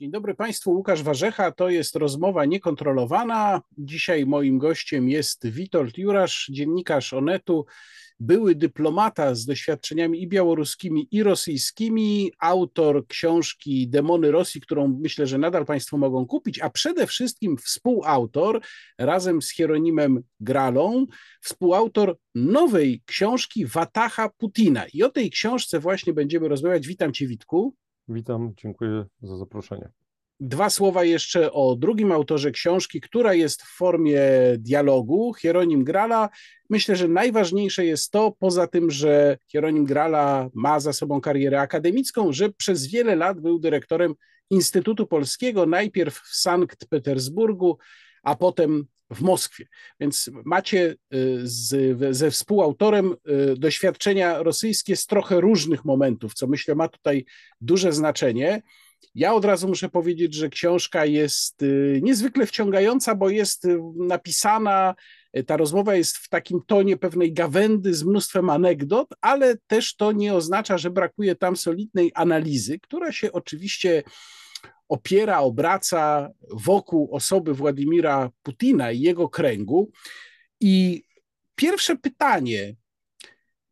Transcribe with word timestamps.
Dzień 0.00 0.10
dobry 0.10 0.34
Państwu, 0.34 0.70
Łukasz 0.70 1.02
Warzecha, 1.02 1.52
to 1.52 1.68
jest 1.68 1.96
rozmowa 1.96 2.44
niekontrolowana. 2.44 3.62
Dzisiaj 3.78 4.26
moim 4.26 4.58
gościem 4.58 5.08
jest 5.08 5.46
Witold 5.46 5.98
Jurasz, 5.98 6.48
dziennikarz 6.52 7.12
Onetu, 7.12 7.66
były 8.20 8.54
dyplomata 8.54 9.34
z 9.34 9.46
doświadczeniami 9.46 10.22
i 10.22 10.28
białoruskimi, 10.28 11.08
i 11.10 11.22
rosyjskimi, 11.22 12.32
autor 12.38 13.06
książki 13.06 13.88
Demony 13.88 14.30
Rosji, 14.30 14.60
którą 14.60 14.98
myślę, 15.00 15.26
że 15.26 15.38
nadal 15.38 15.66
Państwo 15.66 15.98
mogą 15.98 16.26
kupić, 16.26 16.60
a 16.60 16.70
przede 16.70 17.06
wszystkim 17.06 17.56
współautor 17.56 18.60
razem 18.98 19.42
z 19.42 19.50
Hieronimem 19.50 20.22
Gralą, 20.40 21.06
współautor 21.40 22.16
nowej 22.34 23.02
książki 23.06 23.66
Watacha 23.66 24.28
Putina. 24.28 24.86
I 24.92 25.02
o 25.02 25.08
tej 25.08 25.30
książce 25.30 25.80
właśnie 25.80 26.12
będziemy 26.12 26.48
rozmawiać. 26.48 26.86
Witam 26.86 27.12
Cię, 27.12 27.26
Witku. 27.26 27.76
Witam, 28.08 28.52
dziękuję 28.56 29.04
za 29.22 29.36
zaproszenie. 29.36 29.88
Dwa 30.40 30.70
słowa 30.70 31.04
jeszcze 31.04 31.52
o 31.52 31.76
drugim 31.76 32.12
autorze 32.12 32.50
książki, 32.50 33.00
która 33.00 33.34
jest 33.34 33.62
w 33.62 33.76
formie 33.76 34.20
dialogu, 34.58 35.34
Hieronim 35.34 35.84
Grala. 35.84 36.28
Myślę, 36.70 36.96
że 36.96 37.08
najważniejsze 37.08 37.84
jest 37.84 38.10
to, 38.10 38.32
poza 38.38 38.66
tym, 38.66 38.90
że 38.90 39.38
Hieronim 39.48 39.84
Grala 39.84 40.48
ma 40.54 40.80
za 40.80 40.92
sobą 40.92 41.20
karierę 41.20 41.60
akademicką, 41.60 42.32
że 42.32 42.52
przez 42.52 42.86
wiele 42.86 43.16
lat 43.16 43.40
był 43.40 43.58
dyrektorem 43.58 44.14
Instytutu 44.50 45.06
Polskiego, 45.06 45.66
najpierw 45.66 46.14
w 46.14 46.36
Sankt 46.36 46.86
Petersburgu, 46.88 47.78
a 48.22 48.36
potem 48.36 48.84
w 49.10 49.20
Moskwie. 49.20 49.66
Więc 50.00 50.30
macie 50.44 50.96
y, 51.14 51.40
z, 51.42 51.98
ze 52.16 52.30
współautorem 52.30 53.12
y, 53.52 53.56
doświadczenia 53.56 54.42
rosyjskie 54.42 54.96
z 54.96 55.06
trochę 55.06 55.40
różnych 55.40 55.84
momentów, 55.84 56.34
co 56.34 56.46
myślę 56.46 56.74
ma 56.74 56.88
tutaj 56.88 57.24
duże 57.60 57.92
znaczenie. 57.92 58.62
Ja 59.14 59.34
od 59.34 59.44
razu 59.44 59.68
muszę 59.68 59.88
powiedzieć, 59.88 60.34
że 60.34 60.48
książka 60.48 61.04
jest 61.04 61.62
y, 61.62 62.00
niezwykle 62.02 62.46
wciągająca, 62.46 63.14
bo 63.14 63.30
jest 63.30 63.66
napisana, 63.96 64.94
ta 65.46 65.56
rozmowa 65.56 65.94
jest 65.94 66.16
w 66.16 66.28
takim 66.28 66.60
tonie 66.66 66.96
pewnej 66.96 67.32
gawędy 67.32 67.94
z 67.94 68.02
mnóstwem 68.04 68.50
anegdot, 68.50 69.08
ale 69.20 69.56
też 69.66 69.96
to 69.96 70.12
nie 70.12 70.34
oznacza, 70.34 70.78
że 70.78 70.90
brakuje 70.90 71.34
tam 71.34 71.56
solidnej 71.56 72.12
analizy, 72.14 72.78
która 72.78 73.12
się 73.12 73.32
oczywiście 73.32 74.02
opiera, 74.88 75.40
obraca 75.40 76.30
wokół 76.50 77.14
osoby 77.14 77.54
Władimira 77.54 78.30
Putina 78.42 78.92
i 78.92 79.00
jego 79.00 79.28
kręgu. 79.28 79.90
I 80.60 81.04
pierwsze 81.54 81.96
pytanie, 81.96 82.76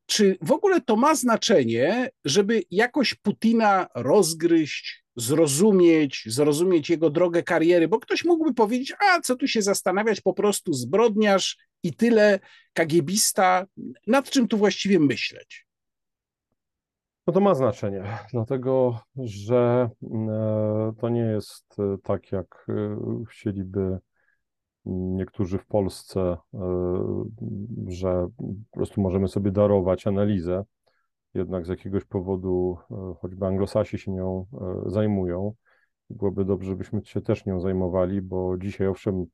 czy 0.07 0.39
w 0.41 0.53
ogóle 0.53 0.81
to 0.81 0.97
ma 0.97 1.15
znaczenie, 1.15 2.11
żeby 2.25 2.63
jakoś 2.71 3.15
Putina 3.15 3.87
rozgryźć, 3.95 5.05
zrozumieć, 5.17 6.23
zrozumieć 6.27 6.91
jego 6.91 7.11
drogę 7.11 7.43
kariery, 7.43 7.89
bo 7.89 7.99
ktoś 7.99 8.25
mógłby 8.25 8.55
powiedzieć, 8.55 8.93
a 8.99 9.21
co 9.21 9.37
tu 9.37 9.49
się 9.49 9.63
zastanawiać, 9.63 10.21
po 10.21 10.35
prostu 10.35 10.73
zbrodniarz 10.73 11.57
i 11.83 11.95
tyle 11.95 12.41
kagiebista, 12.73 13.67
nad 14.07 14.31
czym 14.31 14.49
tu 14.49 14.59
właściwie 14.59 14.99
myśleć? 14.99 15.64
No 17.27 17.33
to 17.33 17.41
ma 17.41 17.55
znaczenie, 17.55 18.05
dlatego 18.33 19.01
że 19.17 19.91
e, 20.03 20.93
to 20.99 21.09
nie 21.09 21.21
jest 21.21 21.77
e, 21.79 21.99
tak, 22.03 22.33
jak 22.33 22.67
e, 22.69 22.99
chcieliby 23.29 23.99
niektórzy 24.87 25.59
w 25.59 25.67
Polsce, 25.67 26.37
że 27.87 28.27
po 28.71 28.77
prostu 28.77 29.01
możemy 29.01 29.29
sobie 29.29 29.51
darować 29.51 30.07
analizę, 30.07 30.65
jednak 31.35 31.67
z 31.67 31.69
jakiegoś 31.69 32.05
powodu 32.05 32.79
choćby 33.21 33.47
anglosasi 33.47 33.99
się 33.99 34.13
nią 34.13 34.47
zajmują. 34.87 35.55
Byłoby 36.11 36.45
dobrze, 36.45 36.71
żebyśmy 36.71 37.05
się 37.05 37.21
też 37.21 37.47
nią 37.47 37.61
zajmowali, 37.61 38.23
bo 38.23 38.59
dzisiaj 38.59 38.87
owszem 38.87 39.27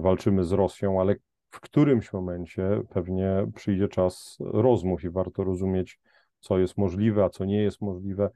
walczymy 0.00 0.44
z 0.44 0.52
Rosją, 0.52 1.00
ale 1.00 1.16
w 1.50 1.60
którymś 1.60 2.12
momencie 2.12 2.82
pewnie 2.90 3.46
przyjdzie 3.54 3.88
czas 3.88 4.36
rozmów 4.40 5.04
i 5.04 5.10
warto 5.10 5.44
rozumieć, 5.44 6.00
co 6.48 6.58
jest 6.58 6.78
możliwe, 6.78 7.24
a 7.24 7.30
co 7.30 7.44
nie 7.44 7.62
jest 7.62 7.80
możliwe. 7.80 8.30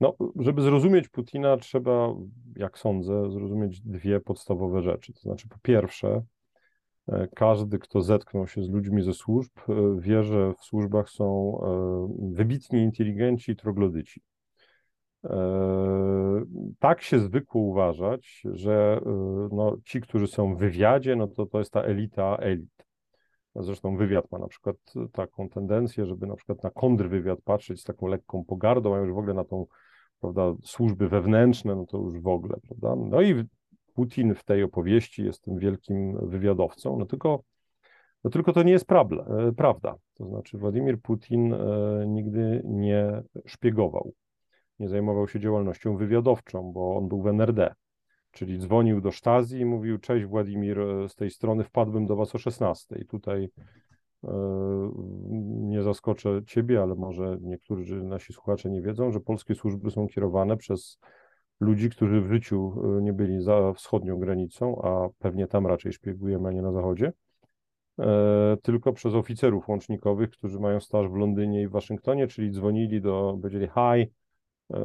No, 0.00 0.16
żeby 0.36 0.62
zrozumieć 0.62 1.08
Putina, 1.08 1.56
trzeba, 1.56 2.14
jak 2.56 2.78
sądzę, 2.78 3.30
zrozumieć 3.30 3.80
dwie 3.80 4.20
podstawowe 4.20 4.82
rzeczy. 4.82 5.12
To 5.12 5.20
znaczy, 5.20 5.48
po 5.48 5.58
pierwsze, 5.62 6.22
e, 7.08 7.28
każdy, 7.34 7.78
kto 7.78 8.00
zetknął 8.00 8.46
się 8.46 8.62
z 8.62 8.70
ludźmi 8.70 9.02
ze 9.02 9.14
służb, 9.14 9.50
e, 9.68 10.00
wie, 10.00 10.22
że 10.22 10.52
w 10.54 10.64
służbach 10.64 11.10
są 11.10 11.58
e, 11.62 12.34
wybitni 12.34 12.80
inteligenci 12.80 13.52
i 13.52 13.56
troglodyci. 13.56 14.22
Tak 16.78 17.02
się 17.02 17.18
zwykło 17.18 17.60
uważać, 17.60 18.42
że 18.44 19.00
no, 19.52 19.76
ci, 19.84 20.00
którzy 20.00 20.26
są 20.26 20.54
w 20.54 20.58
wywiadzie, 20.58 21.16
no 21.16 21.28
to 21.28 21.46
to 21.46 21.58
jest 21.58 21.72
ta 21.72 21.82
elita 21.82 22.36
elit. 22.36 22.86
Zresztą 23.56 23.96
wywiad 23.96 24.32
ma 24.32 24.38
na 24.38 24.48
przykład 24.48 24.76
taką 25.12 25.48
tendencję, 25.48 26.06
żeby 26.06 26.26
na 26.26 26.36
przykład 26.36 26.62
na 26.62 26.70
kontrwywiad 26.70 27.40
patrzeć 27.44 27.80
z 27.80 27.84
taką 27.84 28.06
lekką 28.06 28.44
pogardą, 28.44 28.94
a 28.94 28.98
już 28.98 29.12
w 29.12 29.18
ogóle 29.18 29.34
na 29.34 29.44
tą, 29.44 29.66
prawda, 30.20 30.54
służby 30.64 31.08
wewnętrzne, 31.08 31.76
no 31.76 31.86
to 31.86 31.98
już 31.98 32.20
w 32.20 32.26
ogóle, 32.26 32.56
prawda. 32.68 33.04
No 33.10 33.22
i 33.22 33.44
Putin 33.94 34.34
w 34.34 34.44
tej 34.44 34.62
opowieści 34.62 35.24
jest 35.24 35.42
tym 35.42 35.58
wielkim 35.58 36.28
wywiadowcą, 36.28 36.98
no 36.98 37.06
tylko, 37.06 37.42
no 38.24 38.30
tylko 38.30 38.52
to 38.52 38.62
nie 38.62 38.72
jest 38.72 38.86
prawda, 38.86 39.16
e, 39.16 39.52
prawda. 39.52 39.94
To 40.14 40.28
znaczy 40.28 40.58
Władimir 40.58 41.00
Putin 41.00 41.54
e, 41.54 41.58
nigdy 42.06 42.62
nie 42.64 43.22
szpiegował, 43.46 44.12
nie 44.78 44.88
zajmował 44.88 45.28
się 45.28 45.40
działalnością 45.40 45.96
wywiadowczą, 45.96 46.72
bo 46.72 46.96
on 46.96 47.08
był 47.08 47.22
w 47.22 47.26
NRD. 47.26 47.74
Czyli 48.32 48.58
dzwonił 48.58 49.00
do 49.00 49.10
Sztazji 49.10 49.60
i 49.60 49.64
mówił: 49.64 49.98
Cześć 49.98 50.26
Władimir, 50.26 50.80
e, 50.80 51.08
z 51.08 51.14
tej 51.14 51.30
strony 51.30 51.64
wpadłbym 51.64 52.06
do 52.06 52.16
Was 52.16 52.34
o 52.34 52.38
16. 52.38 52.96
I 52.98 53.06
tutaj 53.06 53.48
e, 54.24 54.30
nie 55.42 55.82
zaskoczę 55.82 56.40
Ciebie, 56.46 56.82
ale 56.82 56.94
może 56.94 57.38
niektórzy 57.40 58.02
nasi 58.02 58.32
słuchacze 58.32 58.70
nie 58.70 58.82
wiedzą, 58.82 59.10
że 59.10 59.20
polskie 59.20 59.54
służby 59.54 59.90
są 59.90 60.08
kierowane 60.08 60.56
przez 60.56 60.98
ludzi, 61.60 61.90
którzy 61.90 62.20
w 62.20 62.28
życiu 62.28 62.74
e, 62.98 63.02
nie 63.02 63.12
byli 63.12 63.42
za 63.42 63.72
wschodnią 63.72 64.18
granicą, 64.18 64.82
a 64.82 65.08
pewnie 65.18 65.46
tam 65.46 65.66
raczej 65.66 65.92
szpiegujemy, 65.92 66.48
a 66.48 66.52
nie 66.52 66.62
na 66.62 66.72
zachodzie, 66.72 67.12
tylko 68.62 68.92
przez 68.92 69.14
oficerów 69.14 69.68
łącznikowych, 69.68 70.30
którzy 70.30 70.60
mają 70.60 70.80
staż 70.80 71.08
w 71.08 71.14
Londynie 71.14 71.62
i 71.62 71.68
w 71.68 71.70
Waszyngtonie, 71.70 72.26
czyli 72.26 72.50
dzwonili 72.50 73.00
do, 73.00 73.38
powiedzieli 73.42 73.66
hi, 73.66 74.12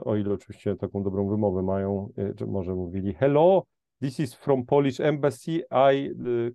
o 0.06 0.16
ile 0.16 0.34
oczywiście 0.34 0.76
taką 0.76 1.04
dobrą 1.04 1.30
wymowę 1.30 1.62
mają, 1.62 2.10
czy 2.38 2.44
e, 2.44 2.48
może 2.48 2.76
mówili 2.76 3.14
hello, 3.14 3.64
this 4.02 4.20
is 4.20 4.34
from 4.34 4.66
Polish 4.66 5.00
Embassy, 5.00 5.52
I 5.92 6.10
e, 6.10 6.12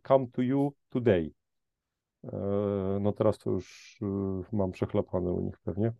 come 0.08 0.26
to 0.32 0.42
you 0.42 0.72
today. 0.88 1.32
E, 2.24 2.30
no 3.00 3.12
teraz 3.12 3.38
to 3.38 3.50
już 3.50 3.98
mam 4.52 4.72
przechlapane 4.72 5.32
u 5.32 5.40
nich 5.40 5.58
pewnie. 5.64 5.92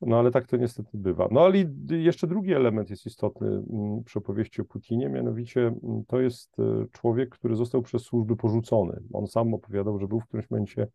No 0.00 0.18
ale 0.18 0.30
tak 0.30 0.46
to 0.46 0.56
niestety 0.56 0.90
bywa. 0.94 1.28
No 1.30 1.40
ale 1.40 1.64
jeszcze 1.88 2.26
drugi 2.26 2.52
element 2.52 2.90
jest 2.90 3.06
istotny 3.06 3.48
mm, 3.48 4.04
przy 4.04 4.18
opowieści 4.18 4.62
o 4.62 4.64
Putinie, 4.64 5.08
mianowicie 5.08 5.60
mm, 5.60 6.04
to 6.06 6.20
jest 6.20 6.56
człowiek, 6.92 7.30
który 7.30 7.56
został 7.56 7.82
przez 7.82 8.02
służby 8.02 8.36
porzucony. 8.36 9.02
On 9.12 9.26
sam 9.26 9.54
opowiadał, 9.54 9.98
że 9.98 10.08
był 10.08 10.20
w 10.20 10.26
którymś 10.26 10.50
momencie, 10.50 10.86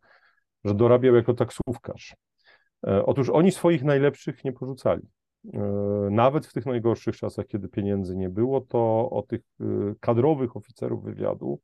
że 0.64 0.74
dorabiał 0.74 1.14
jako 1.14 1.34
taksówkarz. 1.34 2.16
Otóż 2.82 3.30
oni 3.30 3.52
swoich 3.52 3.84
najlepszych 3.84 4.44
nie 4.44 4.52
porzucali. 4.52 5.02
E, 5.54 6.08
nawet 6.10 6.46
w 6.46 6.52
tych 6.52 6.66
najgorszych 6.66 7.16
czasach, 7.16 7.46
kiedy 7.46 7.68
pieniędzy 7.68 8.16
nie 8.16 8.28
było, 8.28 8.60
to 8.60 9.10
o 9.10 9.22
tych 9.28 9.40
e, 9.60 9.64
kadrowych 10.00 10.56
oficerów 10.56 11.04
wywiadu, 11.04 11.60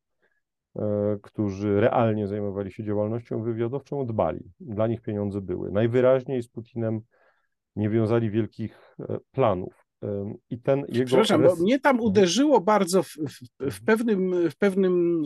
e, 0.76 0.82
którzy 1.22 1.80
realnie 1.80 2.26
zajmowali 2.26 2.72
się 2.72 2.84
działalnością 2.84 3.42
wywiadowczą, 3.42 4.06
dbali. 4.06 4.40
Dla 4.60 4.86
nich 4.86 5.00
pieniądze 5.00 5.40
były. 5.40 5.72
Najwyraźniej 5.72 6.42
z 6.42 6.48
Putinem 6.48 7.00
nie 7.76 7.90
wiązali 7.90 8.30
wielkich 8.30 8.96
planów. 9.30 9.86
I 10.50 10.58
ten 10.58 10.84
jego. 10.88 11.06
Przepraszam, 11.06 11.42
bo 11.42 11.56
mnie 11.56 11.80
tam 11.80 12.00
uderzyło 12.00 12.60
bardzo 12.60 13.02
w, 13.02 13.08
w, 13.08 13.70
w, 13.70 13.84
pewnym, 13.84 14.50
w 14.50 14.56
pewnym 14.56 15.22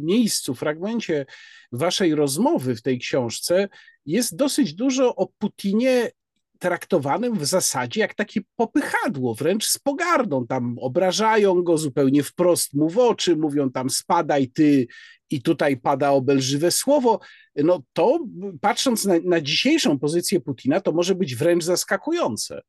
miejscu, 0.00 0.54
fragmencie 0.54 1.26
waszej 1.72 2.14
rozmowy 2.14 2.76
w 2.76 2.82
tej 2.82 2.98
książce. 2.98 3.68
Jest 4.06 4.36
dosyć 4.36 4.74
dużo 4.74 5.16
o 5.16 5.28
Putinie 5.38 6.10
traktowanym 6.58 7.38
w 7.38 7.44
zasadzie 7.44 8.00
jak 8.00 8.14
takie 8.14 8.40
popychadło, 8.56 9.34
wręcz 9.34 9.66
z 9.66 9.78
pogardą. 9.78 10.46
Tam 10.46 10.76
obrażają 10.80 11.62
go 11.62 11.78
zupełnie 11.78 12.22
wprost 12.22 12.74
mu 12.74 12.88
w 12.88 12.98
oczy, 12.98 13.36
mówią 13.36 13.70
tam 13.70 13.90
spadaj 13.90 14.48
ty 14.48 14.86
i 15.30 15.42
tutaj 15.42 15.76
pada 15.76 16.10
obelżywe 16.10 16.70
słowo. 16.70 17.20
No 17.56 17.82
to 17.92 18.18
patrząc 18.60 19.04
na, 19.04 19.14
na 19.24 19.40
dzisiejszą 19.40 19.98
pozycję 19.98 20.40
Putina, 20.40 20.80
to 20.80 20.92
może 20.92 21.14
być 21.14 21.36
wręcz 21.36 21.64
zaskakujące. 21.64 22.60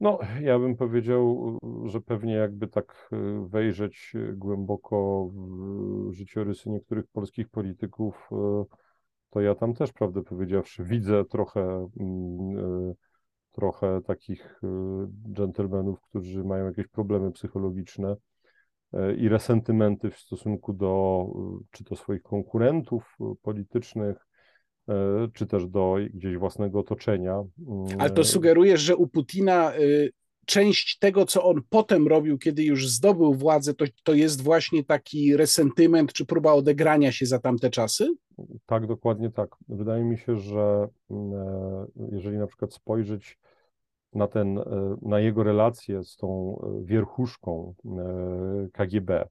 No, 0.00 0.18
ja 0.40 0.58
bym 0.58 0.76
powiedział, 0.76 1.58
że 1.84 2.00
pewnie 2.00 2.34
jakby 2.34 2.68
tak 2.68 3.08
e, 3.12 3.46
wejrzeć 3.48 4.12
głęboko 4.32 5.30
w 5.34 6.12
życiorysy 6.12 6.70
niektórych 6.70 7.06
polskich 7.12 7.48
polityków, 7.48 8.28
e, 8.32 8.64
to 9.36 9.40
ja 9.40 9.54
tam 9.54 9.74
też, 9.74 9.92
prawdę 9.92 10.22
powiedziawszy, 10.22 10.84
widzę 10.84 11.24
trochę, 11.24 11.88
mm, 12.00 12.58
e, 12.58 12.94
trochę 13.52 14.00
takich 14.06 14.60
dżentelmenów, 15.32 16.00
którzy 16.00 16.44
mają 16.44 16.66
jakieś 16.66 16.86
problemy 16.86 17.32
psychologiczne 17.32 18.16
i 19.18 19.28
resentymenty 19.28 20.10
w 20.10 20.18
stosunku 20.18 20.72
do 20.72 21.26
czy 21.70 21.84
to 21.84 21.96
swoich 21.96 22.22
konkurentów 22.22 23.16
politycznych, 23.42 24.26
czy 25.32 25.46
też 25.46 25.66
do 25.66 25.96
gdzieś 26.14 26.36
własnego 26.36 26.80
otoczenia. 26.80 27.42
Ale 27.98 28.10
to 28.10 28.24
sugerujesz, 28.24 28.80
że 28.80 28.96
u 28.96 29.06
Putina 29.06 29.72
część 30.46 30.98
tego, 30.98 31.26
co 31.26 31.44
on 31.44 31.60
potem 31.70 32.08
robił, 32.08 32.38
kiedy 32.38 32.64
już 32.64 32.88
zdobył 32.88 33.34
władzę, 33.34 33.74
to, 33.74 33.84
to 34.02 34.14
jest 34.14 34.42
właśnie 34.42 34.84
taki 34.84 35.36
resentyment 35.36 36.12
czy 36.12 36.26
próba 36.26 36.52
odegrania 36.52 37.12
się 37.12 37.26
za 37.26 37.38
tamte 37.38 37.70
czasy? 37.70 38.08
Tak, 38.66 38.86
dokładnie 38.86 39.30
tak. 39.30 39.56
Wydaje 39.68 40.04
mi 40.04 40.18
się, 40.18 40.36
że 40.36 40.88
mm, 41.10 41.32
e, 41.32 41.86
jeżeli 42.12 42.38
na 42.38 42.46
przykład 42.46 42.74
spojrzeć 42.74 43.38
na, 44.12 44.26
ten, 44.28 44.58
e, 44.58 44.96
na 45.02 45.20
jego 45.20 45.42
relacje 45.42 46.04
z 46.04 46.16
tą 46.16 46.58
e, 46.58 46.84
wierchuszką 46.84 47.74
KGB, 48.72 49.28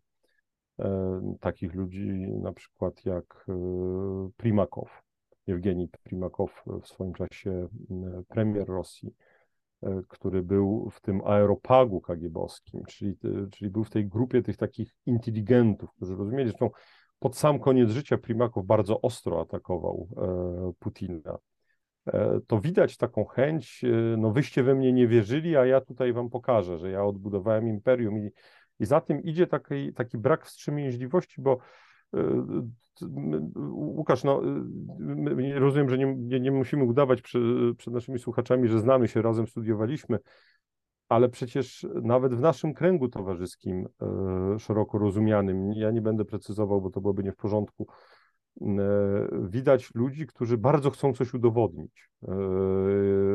takich 1.39 1.73
ludzi 1.73 2.07
na 2.41 2.53
przykład 2.53 3.05
jak 3.05 3.45
Primakow, 4.37 5.03
Jewgeni 5.47 5.87
Primakow 6.03 6.63
w 6.81 6.87
swoim 6.87 7.13
czasie 7.13 7.67
premier 8.27 8.67
Rosji, 8.67 9.13
który 10.07 10.43
był 10.43 10.89
w 10.91 11.01
tym 11.01 11.21
aeropagu 11.25 12.01
kagiebowskim, 12.01 12.83
czyli, 12.85 13.11
e, 13.11 13.47
czyli 13.51 13.71
był 13.71 13.83
w 13.83 13.89
tej 13.89 14.07
grupie 14.07 14.41
tych 14.41 14.57
takich 14.57 14.91
inteligentów, 15.05 15.91
którzy 15.91 16.15
rozumieli, 16.15 16.49
zresztą 16.49 16.69
pod 17.19 17.37
sam 17.37 17.59
koniec 17.59 17.89
życia 17.89 18.17
Primakow 18.17 18.65
bardzo 18.65 19.01
ostro 19.01 19.41
atakował 19.41 20.07
e, 20.17 20.73
Putina. 20.79 21.37
To 22.47 22.59
widać 22.59 22.97
taką 22.97 23.25
chęć, 23.25 23.81
no 24.17 24.31
wyście 24.31 24.63
we 24.63 24.75
mnie 24.75 24.93
nie 24.93 25.07
wierzyli, 25.07 25.57
a 25.57 25.65
ja 25.65 25.81
tutaj 25.81 26.13
wam 26.13 26.29
pokażę, 26.29 26.77
że 26.77 26.91
ja 26.91 27.03
odbudowałem 27.03 27.67
imperium 27.67 28.17
i, 28.17 28.31
i 28.79 28.85
za 28.85 29.01
tym 29.01 29.23
idzie 29.23 29.47
taki, 29.47 29.93
taki 29.93 30.17
brak 30.17 30.45
wstrzemięźliwości, 30.45 31.41
bo 31.41 31.57
Łukasz, 33.71 34.23
no, 34.23 34.41
rozumiem, 35.55 35.89
że 35.89 35.97
nie, 35.97 36.15
nie, 36.15 36.39
nie 36.39 36.51
musimy 36.51 36.83
udawać 36.83 37.21
przed, 37.21 37.41
przed 37.77 37.93
naszymi 37.93 38.19
słuchaczami, 38.19 38.67
że 38.67 38.79
znamy 38.79 39.07
się, 39.07 39.21
razem 39.21 39.47
studiowaliśmy, 39.47 40.19
ale 41.09 41.29
przecież 41.29 41.87
nawet 42.03 42.35
w 42.35 42.39
naszym 42.39 42.73
kręgu 42.73 43.09
towarzyskim, 43.09 43.87
szeroko 44.59 44.97
rozumianym, 44.97 45.73
ja 45.73 45.91
nie 45.91 46.01
będę 46.01 46.25
precyzował, 46.25 46.81
bo 46.81 46.89
to 46.89 47.01
byłoby 47.01 47.23
nie 47.23 47.31
w 47.31 47.35
porządku, 47.35 47.87
widać 49.41 49.95
ludzi, 49.95 50.27
którzy 50.27 50.57
bardzo 50.57 50.91
chcą 50.91 51.13
coś 51.13 51.33
udowodnić, 51.33 52.09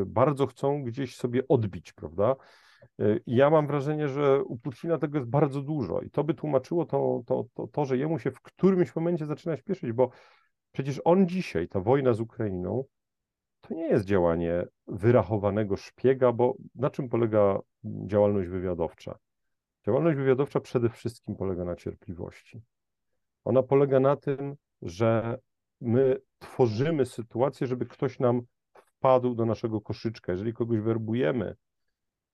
bardzo 0.07 0.47
chcą 0.47 0.85
gdzieś 0.85 1.17
sobie 1.17 1.49
odbić, 1.49 1.93
prawda? 1.93 2.37
Y, 3.01 3.23
ja 3.27 3.51
mam 3.51 3.67
wrażenie, 3.67 4.09
że 4.09 4.45
u 4.45 4.59
Putina 4.59 4.99
tego 4.99 5.19
jest 5.19 5.31
bardzo 5.31 5.63
dużo 5.63 6.01
i 6.01 6.11
to 6.11 6.25
by 6.25 6.35
tłumaczyło 6.35 6.85
to, 6.87 7.23
to, 7.27 7.45
to, 7.55 7.67
to, 7.67 7.85
że 7.85 7.97
jemu 7.97 8.19
się 8.19 8.31
w 8.31 8.41
którymś 8.41 8.97
momencie 8.97 9.27
zaczyna 9.27 9.57
śpieszyć, 9.57 9.93
bo 9.93 10.11
przecież 10.73 11.01
on 11.05 11.29
dzisiaj, 11.29 11.69
ta 11.69 11.81
wojna 11.81 12.13
z 12.13 12.21
Ukrainą, 12.21 12.85
to 13.61 13.75
nie 13.75 13.89
jest 13.89 14.05
działanie 14.05 14.67
wyrachowanego 14.87 15.77
szpiega, 15.77 16.33
bo 16.33 16.55
na 16.75 16.91
czym 16.91 17.09
polega 17.09 17.59
działalność 17.85 18.49
wywiadowcza? 18.49 19.19
Działalność 19.87 20.17
wywiadowcza 20.19 20.61
przede 20.61 20.89
wszystkim 20.89 21.37
polega 21.37 21.65
na 21.65 21.77
cierpliwości. 21.77 22.61
Ona 23.45 23.63
polega 23.63 24.01
na 24.01 24.17
tym, 24.17 24.55
że 24.83 25.39
my 25.81 26.21
tworzymy 26.39 27.07
sytuację, 27.07 27.67
żeby 27.67 27.87
ktoś 27.87 28.19
nam 28.19 28.43
wpadł 28.73 29.35
do 29.35 29.47
naszego 29.47 29.81
koszyczka. 29.81 30.33
Jeżeli 30.33 30.53
kogoś 30.53 30.81
werbujemy, 30.81 31.57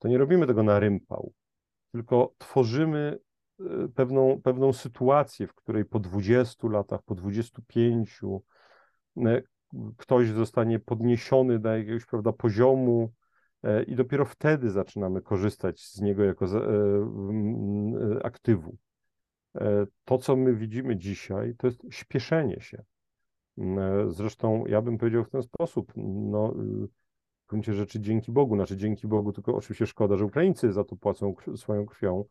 to 0.07 0.11
nie 0.11 0.19
robimy 0.19 0.47
tego 0.47 0.63
na 0.63 0.79
rympał, 0.79 1.33
tylko 1.93 2.35
tworzymy 2.39 3.19
e, 3.61 3.65
pewną, 3.95 4.41
pewną 4.43 4.73
sytuację, 4.73 5.47
w 5.47 5.55
której 5.55 5.85
po 5.85 6.01
20 6.01 6.69
latach, 6.69 7.03
po 7.03 7.15
25 7.15 8.21
e, 9.17 9.43
ktoś 9.97 10.29
zostanie 10.29 10.79
podniesiony 10.79 11.59
do 11.59 11.77
jakiegoś 11.77 12.07
prawda, 12.07 12.33
poziomu 12.33 13.13
e, 13.63 13.83
i 13.83 13.95
dopiero 13.95 14.25
wtedy 14.25 14.71
zaczynamy 14.71 15.23
korzystać 15.23 15.81
z 15.81 16.01
niego 16.01 16.25
jako 16.25 16.47
aktywu. 18.25 18.77
To, 20.05 20.19
co 20.19 20.37
my 20.37 20.55
widzimy 20.55 20.97
dzisiaj, 20.97 21.55
to 21.59 21.67
jest 21.67 21.81
śpieszenie 21.91 22.61
się. 22.61 22.83
Zresztą 24.09 24.67
ja 24.67 24.83
bym 24.83 24.99
powiedział 24.99 25.25
w 25.25 25.31
ten 25.31 25.43
sposób, 25.43 25.93
no, 25.97 26.55
w 27.47 27.49
gruncie 27.49 27.75
rzeczy 27.75 28.01
dzięki 28.01 28.33
Bogu, 28.33 28.55
znaczy 28.55 28.77
dzięki 28.77 29.07
Bogu, 29.07 29.33
tylko 29.33 29.57
oczywiście 29.57 29.87
szkoda, 29.87 30.17
że 30.17 30.25
Ukraińcy 30.25 30.73
za 30.73 30.85
to 30.85 30.97
płacą 30.97 31.35
swoją 31.57 31.87
krwią, 31.87 32.25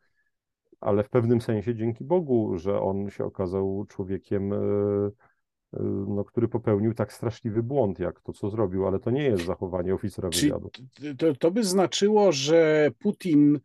ale 0.82 1.04
w 1.04 1.10
pewnym 1.10 1.42
sensie 1.42 1.76
dzięki 1.76 2.04
Bogu, 2.04 2.58
że 2.58 2.82
on 2.82 3.10
się 3.10 3.26
okazał 3.26 3.86
człowiekiem, 3.90 4.54
e, 4.54 4.58
e, 4.58 5.84
no, 6.08 6.24
który 6.24 6.48
popełnił 6.48 6.94
tak 6.94 7.14
straszliwy 7.14 7.64
błąd, 7.64 8.00
jak 8.00 8.22
to, 8.22 8.34
co 8.34 8.50
zrobił, 8.50 8.88
ale 8.88 9.00
to 9.00 9.12
nie 9.12 9.24
jest 9.24 9.46
zachowanie 9.46 9.94
oficera 9.94 10.30
wywiadu. 10.30 10.70
To, 11.18 11.36
to 11.36 11.52
by 11.52 11.64
znaczyło, 11.64 12.32
że 12.32 12.90
Putin 13.00 13.60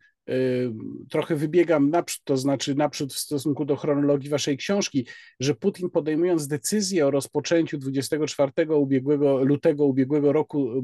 trochę 1.09 1.35
wybiegam 1.35 1.89
naprzód, 1.89 2.21
to 2.23 2.37
znaczy 2.37 2.75
naprzód 2.75 3.13
w 3.13 3.19
stosunku 3.19 3.65
do 3.65 3.75
chronologii 3.75 4.29
waszej 4.29 4.57
książki, 4.57 5.07
że 5.39 5.55
Putin 5.55 5.89
podejmując 5.89 6.47
decyzję 6.47 7.07
o 7.07 7.11
rozpoczęciu 7.11 7.77
24 7.77 8.51
ubiegłego, 8.75 9.43
lutego 9.43 9.85
ubiegłego 9.85 10.33
roku 10.33 10.83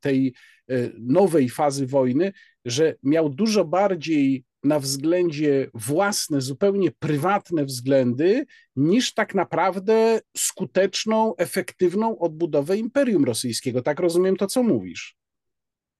tej 0.00 0.34
e, 0.70 0.74
nowej 0.98 1.48
fazy 1.48 1.86
wojny, 1.86 2.32
że 2.64 2.94
miał 3.02 3.28
dużo 3.28 3.64
bardziej 3.64 4.44
na 4.64 4.80
względzie 4.80 5.70
własne, 5.74 6.40
zupełnie 6.40 6.90
prywatne 6.98 7.64
względy, 7.64 8.46
niż 8.76 9.14
tak 9.14 9.34
naprawdę 9.34 10.20
skuteczną, 10.36 11.36
efektywną 11.36 12.18
odbudowę 12.18 12.76
Imperium 12.76 13.24
Rosyjskiego. 13.24 13.82
Tak 13.82 14.00
rozumiem 14.00 14.36
to, 14.36 14.46
co 14.46 14.62
mówisz 14.62 15.16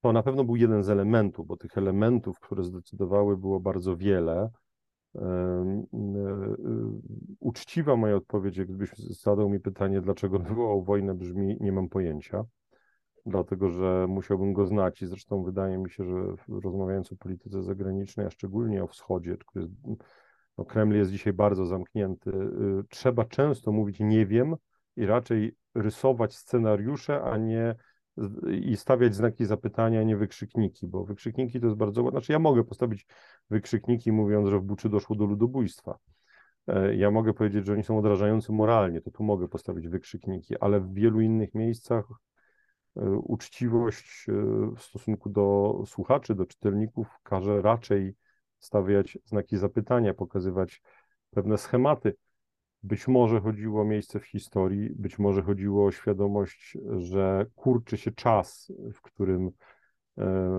to 0.07 0.13
na 0.13 0.23
pewno 0.23 0.45
był 0.45 0.57
jeden 0.57 0.83
z 0.83 0.91
elementów, 0.91 1.47
bo 1.47 1.57
tych 1.57 1.79
elementów, 1.79 2.41
które 2.41 2.65
zdecydowały, 2.65 3.37
było 3.37 3.61
bardzo 3.61 3.97
wiele. 3.97 4.51
E, 5.15 5.21
e, 5.21 5.89
uczciwa 7.41 7.97
moja 7.97 8.17
odpowiedź, 8.17 8.61
gdybyś 8.61 8.91
zadał 8.97 9.49
mi 9.49 9.61
pytanie, 9.61 10.01
dlaczego 10.01 10.39
wywołał 10.49 10.83
wojnę, 10.83 11.15
brzmi: 11.15 11.57
Nie 11.61 11.73
mam 11.73 11.89
pojęcia, 11.89 12.45
dlatego 13.27 13.71
że 13.71 14.07
musiałbym 14.09 14.53
go 14.53 14.67
znać 14.67 15.03
i 15.03 15.07
zresztą 15.07 15.43
wydaje 15.45 15.79
mi 15.79 15.91
się, 15.91 16.05
że 16.05 16.15
rozmawiając 16.63 17.13
o 17.13 17.17
polityce 17.17 17.63
zagranicznej, 17.63 18.27
a 18.27 18.31
szczególnie 18.31 18.85
o 18.85 18.87
wschodzie, 18.87 19.37
który 19.47 19.69
no 20.59 20.65
Kreml 20.65 20.97
jest 20.97 21.11
dzisiaj 21.11 21.33
bardzo 21.33 21.67
zamknięty, 21.67 22.31
y, 22.31 22.85
trzeba 22.91 23.25
często 23.25 23.73
mówić 23.73 24.01
nie 24.01 24.27
wiem 24.27 24.57
i 24.97 25.07
raczej 25.07 25.57
rysować 25.75 26.37
scenariusze, 26.37 27.23
a 27.23 27.37
nie 27.37 27.75
i 28.51 28.77
stawiać 28.77 29.15
znaki 29.15 29.47
zapytania, 29.47 30.03
nie 30.03 30.17
wykrzykniki, 30.17 30.87
bo 30.87 31.05
wykrzykniki 31.05 31.61
to 31.61 31.67
jest 31.67 31.79
bardzo. 31.79 32.11
Znaczy, 32.11 32.33
ja 32.33 32.39
mogę 32.39 32.65
postawić 32.65 33.07
wykrzykniki, 33.51 34.13
mówiąc, 34.13 34.49
że 34.49 34.59
w 34.59 34.63
Buczy 34.63 34.89
doszło 34.89 35.17
do 35.17 35.25
ludobójstwa. 35.25 35.99
E, 36.67 36.97
ja 36.97 37.11
mogę 37.11 37.35
powiedzieć, 37.35 37.67
że 37.67 37.73
oni 37.73 37.85
są 37.85 37.99
odrażający 37.99 38.53
moralnie, 38.53 39.01
to 39.01 39.11
tu 39.11 39.25
mogę 39.25 39.49
postawić 39.49 39.89
wykrzykniki, 39.89 40.59
ale 40.61 40.81
w 40.81 40.95
wielu 40.95 41.21
innych 41.21 41.55
miejscach 41.55 42.05
e, 42.97 43.11
uczciwość 43.11 44.27
e, 44.29 44.33
w 44.77 44.83
stosunku 44.83 45.29
do 45.29 45.83
słuchaczy, 45.87 46.35
do 46.35 46.47
czytelników 46.47 47.07
każe 47.23 47.63
raczej 47.63 48.15
stawiać 48.59 49.19
znaki 49.25 49.57
zapytania, 49.57 50.15
pokazywać 50.15 50.83
pewne 51.31 51.59
schematy. 51.59 52.17
Być 52.87 53.09
może 53.09 53.41
chodziło 53.41 53.83
o 53.83 53.85
miejsce 53.85 54.21
w 54.21 54.25
historii, 54.25 54.91
być 54.97 55.19
może 55.19 55.43
chodziło 55.43 55.87
o 55.87 55.93
świadomość, 55.93 56.79
że 56.99 57.47
kurczy 57.55 57.97
się 57.97 58.13
czas, 58.13 58.73
w 58.95 59.01
którym 59.01 59.47
e, 59.47 59.53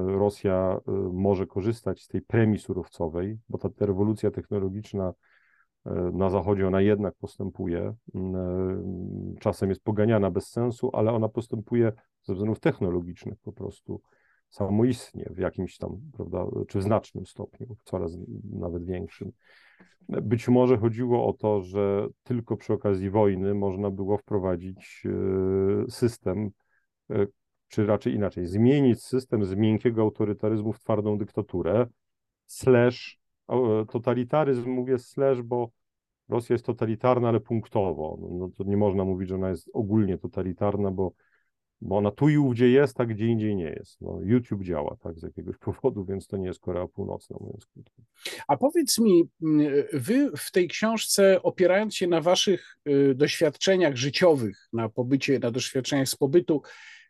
Rosja 0.08 0.80
e, 0.88 0.92
może 1.14 1.48
korzystać 1.48 2.02
z 2.02 2.08
tej 2.08 2.22
premii 2.22 2.60
surowcowej, 2.60 3.38
bo 3.50 3.58
ta, 3.58 3.70
rewolucja 3.80 4.32
technologiczna 4.32 5.14
e, 5.86 5.92
na 6.14 6.30
Zachodzie 6.30 6.68
ona 6.68 6.82
jednak 6.82 7.16
postępuje. 7.16 7.94
Czasem 9.40 9.70
jest 9.70 9.84
poganiana 9.84 10.32
bez 10.32 10.50
sensu, 10.50 10.90
ale 10.94 11.12
ona 11.12 11.30
postępuje 11.30 11.92
ze 12.24 12.34
względów 12.34 12.60
technologicznych 12.60 13.40
po 13.40 13.54
prostu 13.54 14.02
samoistnie 14.50 15.30
w 15.30 15.38
jakimś 15.38 15.78
tam, 15.78 15.98
prawda, 16.14 16.46
czy 16.68 16.80
w 16.80 16.84
znacznym 16.84 17.26
stopniu, 17.26 17.76
coraz 17.84 18.18
nawet 18.54 18.86
większym. 18.86 19.32
Być 20.10 20.48
może 20.48 20.78
chodziło 20.78 21.28
o 21.28 21.34
to, 21.34 21.62
że 21.62 22.08
tylko 22.24 22.58
przy 22.58 22.74
okazji 22.74 23.10
wojny 23.10 23.54
można 23.54 23.92
było 23.92 24.18
wprowadzić 24.18 25.04
e, 25.06 25.92
system, 25.92 26.50
e, 27.10 27.28
czy 27.68 27.86
raczej 27.86 28.14
inaczej, 28.14 28.46
zmienić 28.46 29.04
system 29.04 29.46
z 29.46 29.56
miękkiego 29.56 30.02
autorytaryzmu 30.02 30.74
w 30.74 30.80
twardą 30.80 31.18
dyktaturę, 31.18 31.88
slash 32.46 33.20
totalitaryzm, 33.92 34.70
mówię 34.70 35.00
slash, 35.00 35.42
bo 35.42 35.72
Rosja 36.30 36.54
jest 36.54 36.66
totalitarna, 36.66 37.30
ale 37.30 37.40
punktowo. 37.40 38.18
No 38.32 38.50
to 38.58 38.64
nie 38.64 38.78
można 38.78 39.06
mówić, 39.06 39.30
że 39.30 39.36
ona 39.36 39.50
jest 39.50 39.70
ogólnie 39.74 40.18
totalitarna, 40.18 40.92
bo 40.92 41.12
bo 41.82 41.98
ona 41.98 42.12
tu 42.12 42.30
i 42.30 42.38
ówdzie 42.38 42.70
jest, 42.70 43.02
a 43.02 43.06
gdzie 43.06 43.26
indziej 43.26 43.56
nie 43.56 43.70
jest. 43.70 44.02
No, 44.02 44.20
YouTube 44.24 44.64
działa 44.64 44.98
tak 45.04 45.20
z 45.20 45.24
jakiegoś 45.24 45.58
powodu, 45.66 46.06
więc 46.06 46.28
to 46.28 46.38
nie 46.38 46.48
jest 46.48 46.60
Korea 46.60 46.88
Północna, 46.88 47.38
mówiąc 47.40 47.66
krótko. 47.66 48.02
A 48.48 48.58
powiedz 48.58 49.00
mi, 49.00 49.30
mm, 49.42 49.68
wy 49.94 50.32
w 50.38 50.52
tej 50.52 50.68
książce, 50.68 51.44
opierając 51.44 51.96
się 51.96 52.08
na 52.08 52.22
waszych 52.22 52.78
y, 52.88 53.16
doświadczeniach 53.16 53.96
życiowych, 53.96 54.68
na 54.74 54.90
pobycie, 54.90 55.40
na 55.40 55.52
doświadczeniach 55.52 56.08
z 56.08 56.16
pobytu 56.16 56.62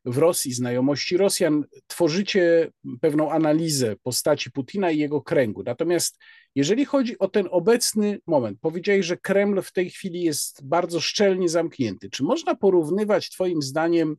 w 0.07 0.17
Rosji, 0.17 0.53
znajomości 0.53 1.17
Rosjan, 1.17 1.65
tworzycie 1.87 2.71
pewną 3.01 3.31
analizę 3.31 3.95
postaci 4.03 4.51
Putina 4.51 4.91
i 4.91 4.97
jego 4.97 5.21
kręgu. 5.21 5.63
Natomiast 5.63 6.17
jeżeli 6.55 6.85
chodzi 6.85 7.19
o 7.19 7.27
ten 7.27 7.47
obecny 7.51 8.19
moment, 8.27 8.57
powiedziałeś, 8.61 9.05
że 9.05 9.17
Kreml 9.17 9.61
w 9.61 9.71
tej 9.71 9.89
chwili 9.89 10.23
jest 10.23 10.67
bardzo 10.67 10.99
szczelnie 10.99 11.49
zamknięty. 11.49 12.09
Czy 12.09 12.23
można 12.23 12.55
porównywać, 12.55 13.29
Twoim 13.29 13.61
zdaniem, 13.61 14.15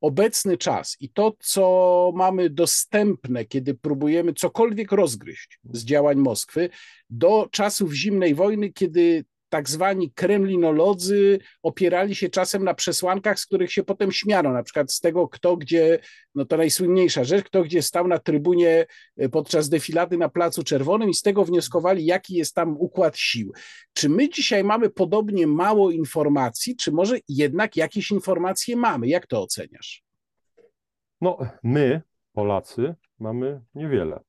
obecny 0.00 0.56
czas 0.56 0.96
i 1.00 1.10
to, 1.10 1.36
co 1.40 2.12
mamy 2.14 2.50
dostępne, 2.50 3.44
kiedy 3.44 3.74
próbujemy 3.74 4.34
cokolwiek 4.34 4.92
rozgryźć 4.92 5.58
z 5.72 5.84
działań 5.84 6.18
Moskwy, 6.18 6.70
do 7.10 7.48
czasów 7.50 7.92
zimnej 7.92 8.34
wojny, 8.34 8.72
kiedy 8.72 9.24
tak 9.48 9.68
zwani 9.68 10.10
kremlinolodzy 10.10 11.38
opierali 11.62 12.14
się 12.14 12.28
czasem 12.28 12.64
na 12.64 12.74
przesłankach, 12.74 13.38
z 13.38 13.46
których 13.46 13.72
się 13.72 13.82
potem 13.82 14.12
śmiano, 14.12 14.52
na 14.52 14.62
przykład 14.62 14.92
z 14.92 15.00
tego, 15.00 15.28
kto 15.28 15.56
gdzie, 15.56 15.98
no 16.34 16.44
to 16.44 16.56
najsłynniejsza 16.56 17.24
rzecz, 17.24 17.44
kto 17.44 17.62
gdzie 17.62 17.82
stał 17.82 18.08
na 18.08 18.18
trybunie 18.18 18.86
e, 19.16 19.28
podczas 19.28 19.68
defilady 19.68 20.18
na 20.18 20.28
Placu 20.28 20.62
Czerwonym 20.62 21.10
i 21.10 21.14
z 21.14 21.22
tego 21.22 21.44
wnioskowali, 21.44 22.04
jaki 22.04 22.34
jest 22.34 22.54
tam 22.54 22.76
układ 22.78 23.18
sił. 23.18 23.52
Czy 23.92 24.08
my 24.08 24.28
dzisiaj 24.28 24.64
mamy 24.64 24.90
podobnie 24.90 25.46
mało 25.46 25.90
informacji, 25.90 26.76
czy 26.76 26.92
może 26.92 27.18
jednak 27.28 27.76
jakieś 27.76 28.10
informacje 28.10 28.76
mamy? 28.76 29.08
Jak 29.08 29.26
to 29.26 29.42
oceniasz? 29.42 30.04
No, 31.20 31.38
my, 31.62 32.02
Polacy, 32.32 32.94
mamy 33.18 33.60
niewiele. 33.74 34.20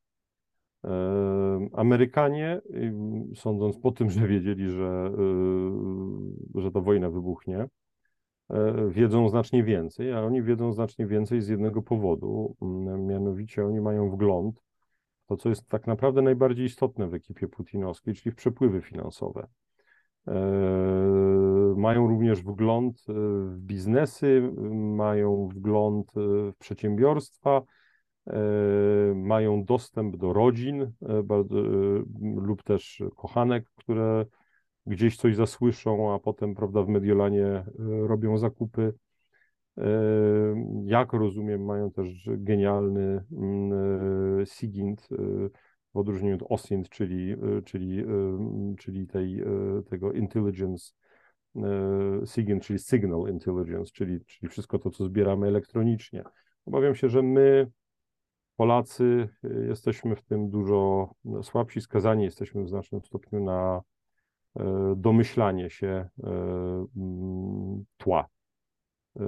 Amerykanie, 1.73 2.61
sądząc 3.35 3.77
po 3.77 3.91
tym, 3.91 4.09
że 4.09 4.27
wiedzieli, 4.27 4.69
że, 4.69 5.11
y, 6.55 6.61
że 6.61 6.71
ta 6.71 6.81
wojna 6.81 7.09
wybuchnie, 7.09 7.67
e, 8.49 8.89
wiedzą 8.89 9.29
znacznie 9.29 9.63
więcej, 9.63 10.13
a 10.13 10.21
oni 10.21 10.43
wiedzą 10.43 10.73
znacznie 10.73 11.07
więcej 11.07 11.41
z 11.41 11.47
jednego 11.47 11.81
powodu, 11.81 12.55
mianowicie 12.97 13.65
oni 13.65 13.81
mają 13.81 14.09
wgląd 14.09 14.59
w 15.23 15.27
to, 15.27 15.37
co 15.37 15.49
jest 15.49 15.67
tak 15.67 15.87
naprawdę 15.87 16.21
najbardziej 16.21 16.65
istotne 16.65 17.07
w 17.07 17.13
ekipie 17.13 17.47
putinowskiej, 17.47 18.13
czyli 18.13 18.31
w 18.31 18.35
przepływy 18.35 18.81
finansowe. 18.81 19.47
E, 20.27 20.33
mają 21.77 22.07
również 22.07 22.41
wgląd 22.41 23.03
w 23.07 23.57
biznesy, 23.59 24.51
mają 24.71 25.47
wgląd 25.47 26.11
w 26.15 26.53
przedsiębiorstwa, 26.59 27.61
E, 27.61 27.76
mają 29.15 29.63
dostęp 29.63 30.17
do 30.17 30.33
rodzin 30.33 30.81
e, 30.81 30.89
e, 31.09 31.23
lub 32.35 32.63
też 32.63 33.03
kochanek, 33.15 33.65
które 33.75 34.25
gdzieś 34.85 35.17
coś 35.17 35.35
zasłyszą, 35.35 36.13
a 36.13 36.19
potem 36.19 36.55
prawda, 36.55 36.83
w 36.83 36.87
Mediolanie 36.87 37.65
robią 37.79 38.37
zakupy. 38.37 38.93
Jak 40.83 41.13
rozumiem, 41.13 41.65
mają 41.65 41.91
też 41.91 42.29
genialny 42.37 43.23
mm, 43.31 44.45
SIGINT 44.45 45.07
w 45.93 45.97
odróżnieniu 45.97 46.35
od 46.35 46.51
OSINT, 46.51 46.89
czyli, 46.89 47.35
czyli, 47.65 48.03
czyli 48.79 49.07
tej, 49.07 49.43
tego 49.89 50.11
intelligence, 50.11 50.91
SIGINT, 52.25 52.63
czyli 52.63 52.79
signal 52.79 53.29
intelligence, 53.31 53.91
czyli, 53.93 54.25
czyli 54.25 54.49
wszystko 54.49 54.79
to, 54.79 54.89
co 54.89 55.05
zbieramy 55.05 55.47
elektronicznie. 55.47 56.23
Obawiam 56.65 56.95
się, 56.95 57.09
że 57.09 57.21
my 57.21 57.71
Polacy 58.57 59.29
y, 59.43 59.65
jesteśmy 59.67 60.15
w 60.15 60.21
tym 60.21 60.49
dużo 60.49 61.09
słabsi, 61.43 61.81
skazani 61.81 62.23
jesteśmy 62.23 62.63
w 62.63 62.69
znacznym 62.69 63.01
stopniu 63.01 63.43
na 63.43 63.81
e, 64.55 64.93
domyślanie 64.95 65.69
się 65.69 65.87
e, 65.87 66.29
mm, 66.97 67.85
tła. 67.97 68.27
E, 69.19 69.23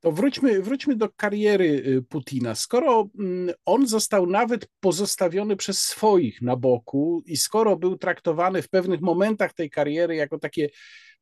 to 0.00 0.12
wróćmy, 0.12 0.62
wróćmy 0.62 0.96
do 0.96 1.08
kariery 1.16 1.64
y, 1.64 2.02
Putina. 2.02 2.54
Skoro 2.54 3.08
mm, 3.18 3.54
on 3.64 3.86
został 3.86 4.26
nawet 4.26 4.68
pozostawiony 4.80 5.56
przez 5.56 5.78
swoich 5.78 6.42
na 6.42 6.56
boku 6.56 7.22
i 7.26 7.36
skoro 7.36 7.76
był 7.76 7.98
traktowany 7.98 8.62
w 8.62 8.68
pewnych 8.68 9.00
momentach 9.00 9.52
tej 9.52 9.70
kariery 9.70 10.16
jako 10.16 10.38
takie 10.38 10.68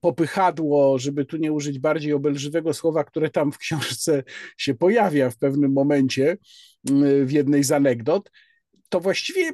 popychadło, 0.05 0.99
żeby 0.99 1.25
tu 1.25 1.37
nie 1.37 1.53
użyć 1.53 1.79
bardziej 1.79 2.13
obelżywego 2.13 2.75
słowa, 2.75 3.05
które 3.05 3.31
tam 3.31 3.53
w 3.53 3.59
książce 3.59 4.23
się 4.57 4.75
pojawia 4.75 5.31
w 5.31 5.37
pewnym 5.37 5.73
momencie, 5.73 6.37
mm, 6.91 7.27
w 7.27 7.33
jednej 7.33 7.65
z 7.65 7.73
anegdot, 7.73 8.31
to 8.89 9.01
właściwie 9.01 9.53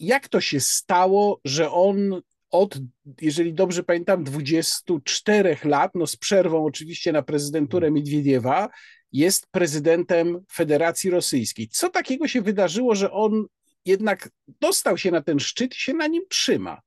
jak 0.00 0.28
to 0.28 0.40
się 0.40 0.60
stało, 0.60 1.40
że 1.44 1.70
on 1.70 2.22
od, 2.50 2.78
jeżeli 3.20 3.54
dobrze 3.54 3.82
pamiętam, 3.82 4.24
24 4.24 5.56
lat, 5.64 5.90
no 5.94 6.06
z 6.06 6.16
przerwą 6.16 6.64
oczywiście 6.64 7.12
na 7.12 7.22
prezydenturę 7.22 7.90
Miedwiediewa, 7.90 8.68
jest 9.12 9.46
prezydentem 9.50 10.44
Federacji 10.52 11.10
Rosyjskiej. 11.10 11.68
Co 11.68 11.88
takiego 11.88 12.28
się 12.28 12.42
wydarzyło, 12.42 12.94
że 12.94 13.12
on 13.12 13.46
jednak 13.84 14.30
dostał 14.60 14.98
się 14.98 15.10
na 15.10 15.22
ten 15.22 15.38
szczyt 15.38 15.74
i 15.74 15.80
się 15.80 15.94
na 15.94 16.06
nim 16.06 16.22
trzyma? 16.28 16.85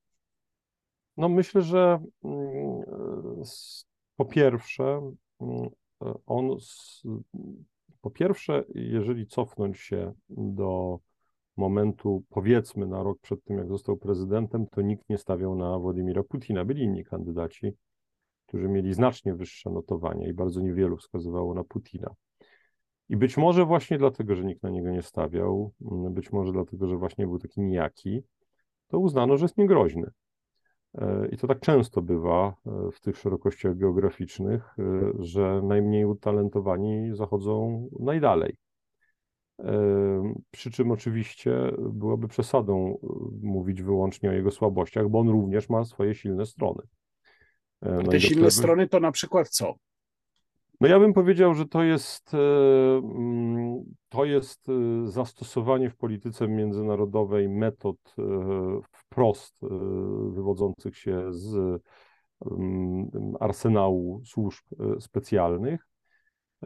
No 1.19 1.29
myślę, 1.29 1.61
że 1.61 1.99
mm, 2.23 2.81
po 4.15 4.25
pierwsze, 4.25 5.11
mm, 5.41 5.69
on, 6.25 6.57
po 8.01 8.11
pierwsze, 8.11 8.63
jeżeli 8.75 9.27
cofnąć 9.27 9.79
się 9.79 10.13
do 10.29 10.99
momentu, 11.57 12.23
powiedzmy, 12.29 12.87
na 12.87 13.03
rok 13.03 13.19
przed 13.21 13.43
tym, 13.43 13.57
jak 13.57 13.67
został 13.67 13.97
prezydentem, 13.97 14.67
to 14.67 14.81
nikt 14.81 15.09
nie 15.09 15.17
stawiał 15.17 15.55
na 15.55 15.79
Władimira 15.79 16.23
Putina. 16.23 16.65
Byli 16.65 16.83
inni 16.83 17.05
kandydaci, 17.05 17.71
którzy 18.47 18.67
mieli 18.67 18.93
znacznie 18.93 19.35
wyższe 19.35 19.69
notowania 19.69 20.27
i 20.27 20.33
bardzo 20.33 20.61
niewielu 20.61 20.97
wskazywało 20.97 21.53
na 21.53 21.63
Putina. 21.63 22.15
I 23.09 23.17
być 23.17 23.37
może 23.37 23.65
właśnie 23.65 23.97
dlatego, 23.97 24.35
że 24.35 24.43
nikt 24.43 24.63
na 24.63 24.69
niego 24.69 24.89
nie 24.89 25.01
stawiał, 25.01 25.73
być 26.11 26.31
może 26.31 26.51
dlatego, 26.51 26.87
że 26.87 26.97
właśnie 26.97 27.27
był 27.27 27.39
taki 27.39 27.61
nijaki, 27.61 28.21
to 28.87 28.99
uznano, 28.99 29.37
że 29.37 29.45
jest 29.45 29.57
niegroźny. 29.57 30.11
E, 30.97 31.27
I 31.31 31.37
to 31.37 31.47
tak 31.47 31.59
często 31.59 32.01
bywa 32.01 32.55
e, 32.65 32.91
w 32.91 32.99
tych 32.99 33.17
szerokościach 33.17 33.77
geograficznych, 33.77 34.75
e, 34.79 34.83
że 35.19 35.61
najmniej 35.63 36.05
utalentowani 36.05 37.15
zachodzą 37.15 37.87
najdalej. 37.99 38.57
Przy 40.51 40.71
czym 40.71 40.91
oczywiście 40.91 41.71
byłoby 41.77 42.27
przesadą 42.27 42.97
mówić 43.41 43.81
wyłącznie 43.81 44.29
o 44.29 44.33
jego 44.33 44.51
słabościach, 44.51 45.09
bo 45.09 45.19
on 45.19 45.29
również 45.29 45.69
ma 45.69 45.85
swoje 45.85 46.15
silne 46.15 46.45
strony. 46.45 46.81
No 47.81 48.03
te 48.03 48.19
silne 48.19 48.51
strony 48.51 48.87
to 48.87 48.99
na 48.99 49.11
przykład 49.11 49.49
co? 49.49 49.75
No 50.81 50.87
ja 50.87 50.99
bym 50.99 51.13
powiedział, 51.13 51.53
że 51.53 51.65
to 51.65 51.83
jest, 51.83 52.33
mm, 52.33 53.83
to 54.09 54.25
jest 54.25 54.67
zastosowanie 55.03 55.89
w 55.89 55.97
polityce 55.97 56.47
międzynarodowej 56.47 57.49
metod 57.49 58.15
wprost 58.91 59.59
wywodzących 60.33 60.97
się 60.97 61.33
z 61.33 61.81
mm, 62.51 63.09
arsenału 63.39 64.21
służb 64.25 64.65
specjalnych, 64.99 65.89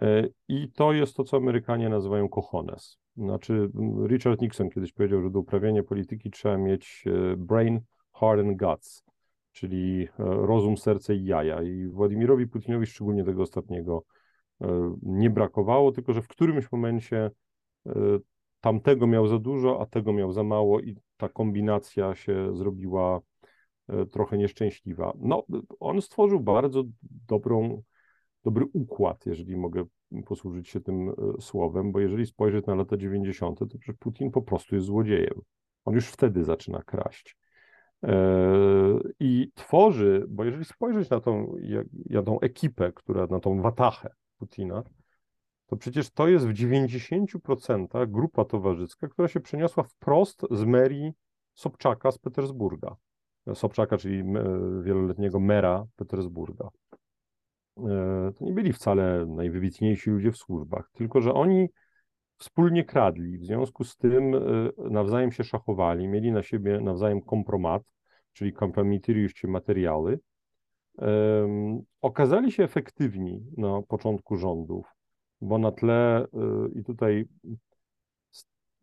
E, 0.01 0.27
I 0.47 0.71
to 0.71 0.93
jest 0.93 1.15
to, 1.15 1.23
co 1.23 1.37
Amerykanie 1.37 1.89
nazywają 1.89 2.29
cojones. 2.29 2.97
Znaczy, 3.17 3.69
Richard 4.07 4.41
Nixon 4.41 4.69
kiedyś 4.69 4.93
powiedział, 4.93 5.21
że 5.21 5.31
do 5.31 5.39
uprawiania 5.39 5.83
polityki 5.83 6.31
trzeba 6.31 6.57
mieć 6.57 7.03
e, 7.07 7.37
brain, 7.37 7.81
heart 8.19 8.39
and 8.39 8.57
guts, 8.57 9.03
czyli 9.53 10.03
e, 10.03 10.07
rozum, 10.17 10.77
serce 10.77 11.15
i 11.15 11.25
jaja. 11.25 11.61
I 11.61 11.87
Władimirowi 11.87 12.47
Putinowi 12.47 12.85
szczególnie 12.85 13.23
tego 13.23 13.43
ostatniego 13.43 14.03
nie 15.01 15.29
brakowało, 15.29 15.91
tylko 15.91 16.13
że 16.13 16.21
w 16.21 16.27
którymś 16.27 16.71
momencie 16.71 17.31
tamtego 18.61 19.07
miał 19.07 19.27
za 19.27 19.39
dużo, 19.39 19.81
a 19.81 19.85
tego 19.85 20.13
miał 20.13 20.31
za 20.31 20.43
mało 20.43 20.79
i 20.79 20.95
ta 21.17 21.29
kombinacja 21.29 22.15
się 22.15 22.55
zrobiła 22.55 23.19
trochę 24.11 24.37
nieszczęśliwa. 24.37 25.13
No, 25.19 25.43
on 25.79 26.01
stworzył 26.01 26.39
bardzo 26.39 26.83
dobrą 27.27 27.83
dobry 28.43 28.65
układ, 28.73 29.25
jeżeli 29.25 29.57
mogę 29.57 29.85
posłużyć 30.25 30.69
się 30.69 30.81
tym 30.81 31.09
e, 31.09 31.13
słowem, 31.41 31.91
bo 31.91 31.99
jeżeli 31.99 32.25
spojrzeć 32.25 32.65
na 32.65 32.75
lata 32.75 32.97
90., 32.97 33.59
to 33.59 33.65
przecież 33.65 33.95
Putin 33.99 34.31
po 34.31 34.41
prostu 34.41 34.75
jest 34.75 34.87
złodziejem. 34.87 35.41
On 35.85 35.93
już 35.93 36.07
wtedy 36.07 36.43
zaczyna 36.43 36.83
kraść. 36.83 37.37
E, 38.03 38.99
I 39.19 39.51
tworzy, 39.55 40.25
bo 40.29 40.43
jeżeli 40.43 40.65
spojrzeć 40.65 41.09
na 41.09 41.19
tą, 41.19 41.55
na 42.09 42.23
tą 42.23 42.39
ekipę, 42.39 42.91
która, 42.91 43.27
na 43.27 43.39
tą 43.39 43.61
watachę 43.61 44.09
Putina, 44.37 44.83
to 45.65 45.77
przecież 45.77 46.09
to 46.11 46.27
jest 46.27 46.47
w 46.47 46.53
90% 46.53 48.11
grupa 48.11 48.45
towarzyska, 48.45 49.07
która 49.07 49.27
się 49.27 49.39
przeniosła 49.39 49.83
wprost 49.83 50.41
z 50.51 50.63
merii 50.63 51.13
Sobczaka 51.53 52.11
z 52.11 52.17
Petersburga. 52.17 52.95
Sobczaka, 53.53 53.97
czyli 53.97 54.23
wieloletniego 54.81 55.39
mera 55.39 55.85
Petersburga. 55.95 56.69
to 58.35 58.45
nie 58.45 58.53
byli 58.53 58.73
wcale 58.73 59.25
najwybitniejsi 59.25 60.09
ludzie 60.09 60.31
w 60.31 60.37
służbach, 60.37 60.89
tylko 60.93 61.21
że 61.21 61.33
oni 61.33 61.69
wspólnie 62.43 62.83
kradli, 62.83 63.37
w 63.37 63.45
związku 63.45 63.83
z 63.83 63.97
tym 63.97 64.35
nawzajem 64.77 65.31
się 65.31 65.43
szachowali, 65.43 66.07
mieli 66.07 66.31
na 66.31 66.43
siebie 66.43 66.81
nawzajem 66.81 67.21
kompromat, 67.21 67.83
czyli 68.33 68.53
kompromitiriuście 68.53 69.47
materiały, 69.47 70.19
okazali 72.01 72.51
się 72.51 72.63
efektywni 72.63 73.45
na 73.57 73.81
początku 73.81 74.35
rządów, 74.35 74.85
bo 75.41 75.57
na 75.57 75.71
tle, 75.71 76.27
i 76.75 76.83
tutaj 76.83 77.25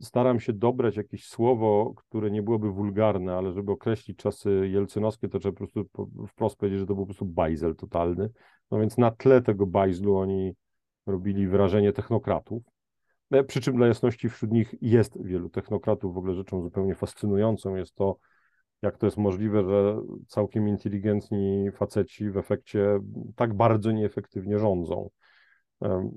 staram 0.02 0.40
się 0.40 0.52
dobrać 0.52 0.96
jakieś 0.96 1.26
słowo, 1.26 1.92
które 1.96 2.30
nie 2.30 2.42
byłoby 2.42 2.70
wulgarne, 2.70 3.36
ale 3.36 3.52
żeby 3.52 3.72
określić 3.72 4.18
czasy 4.18 4.68
jelcynowskie, 4.72 5.28
to 5.28 5.38
trzeba 5.38 5.52
po 5.52 5.58
prostu 5.58 5.84
wprost 6.28 6.56
powiedzieć, 6.56 6.80
że 6.80 6.86
to 6.86 6.94
był 6.94 7.02
po 7.02 7.06
prostu 7.06 7.24
bajzel 7.24 7.76
totalny. 7.76 8.30
No 8.70 8.78
więc 8.78 8.98
na 8.98 9.10
tle 9.10 9.42
tego 9.42 9.66
bajzlu 9.66 10.16
oni 10.16 10.52
robili 11.06 11.48
wrażenie 11.48 11.92
technokratów. 11.92 12.62
E, 13.30 13.44
przy 13.44 13.60
czym 13.60 13.76
dla 13.76 13.86
jasności 13.86 14.28
wśród 14.28 14.50
nich 14.52 14.74
jest 14.80 15.24
wielu 15.24 15.48
technokratów. 15.48 16.14
W 16.14 16.18
ogóle 16.18 16.34
rzeczą 16.34 16.62
zupełnie 16.62 16.94
fascynującą 16.94 17.74
jest 17.74 17.94
to, 17.94 18.16
jak 18.82 18.98
to 18.98 19.06
jest 19.06 19.16
możliwe, 19.16 19.64
że 19.64 20.00
całkiem 20.26 20.68
inteligentni 20.68 21.70
faceci 21.72 22.30
w 22.30 22.36
efekcie 22.36 23.00
tak 23.36 23.54
bardzo 23.54 23.92
nieefektywnie 23.92 24.58
rządzą. 24.58 25.10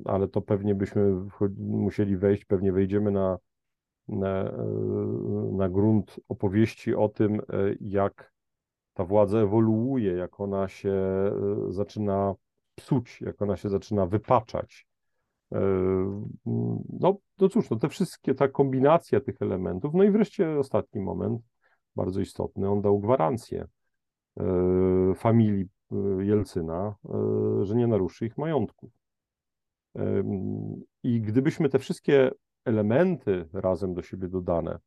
Ale 0.06 0.28
to 0.28 0.42
pewnie 0.42 0.76
byśmy 0.76 1.22
musieli 1.58 2.18
wejść, 2.18 2.46
pewnie 2.46 2.72
wejdziemy 2.72 3.12
na 3.12 3.38
na, 4.08 4.52
na 5.52 5.70
grunt 5.70 6.20
opowieści 6.30 6.96
o 6.96 7.10
tym, 7.10 7.40
e, 7.40 7.42
jak 7.82 8.34
ta 8.94 9.06
władza 9.06 9.38
ewoluuje, 9.40 10.12
jak 10.12 10.40
ona 10.40 10.68
się 10.68 10.92
e, 10.92 11.32
zaczyna 11.70 12.34
psuć, 12.76 13.22
jak 13.22 13.42
ona 13.42 13.58
się 13.58 13.70
zaczyna 13.70 14.06
wypaczać. 14.06 14.88
E, 15.54 15.60
no, 17.00 17.18
no 17.40 17.50
cóż, 17.50 17.70
no 17.70 17.78
te 17.78 17.90
wszystkie, 17.90 18.36
ta 18.36 18.48
kombinacja 18.48 19.20
tych 19.20 19.42
elementów, 19.42 19.94
no 19.94 20.04
i 20.04 20.12
wreszcie 20.12 20.60
ostatni 20.60 21.02
moment, 21.02 21.42
bardzo 21.96 22.22
istotny, 22.22 22.70
on 22.70 22.82
dał 22.82 23.00
gwarancję 23.00 23.68
familii 25.16 25.70
Jelcyna, 26.20 26.96
że 27.62 27.76
nie 27.76 27.88
naruszy 27.88 28.26
ich 28.26 28.38
majątków. 28.38 28.92
I 31.04 31.22
gdybyśmy 31.22 31.70
te 31.70 31.80
wszystkie 31.80 32.32
elementy 32.66 33.50
razem 33.54 33.94
do 33.94 34.02
siebie 34.02 34.28
dodane 34.28 34.80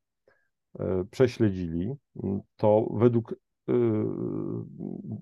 e, 0.79 1.05
prześledzili, 1.11 1.93
to 2.55 2.87
według, 2.93 3.35
e, 3.69 3.73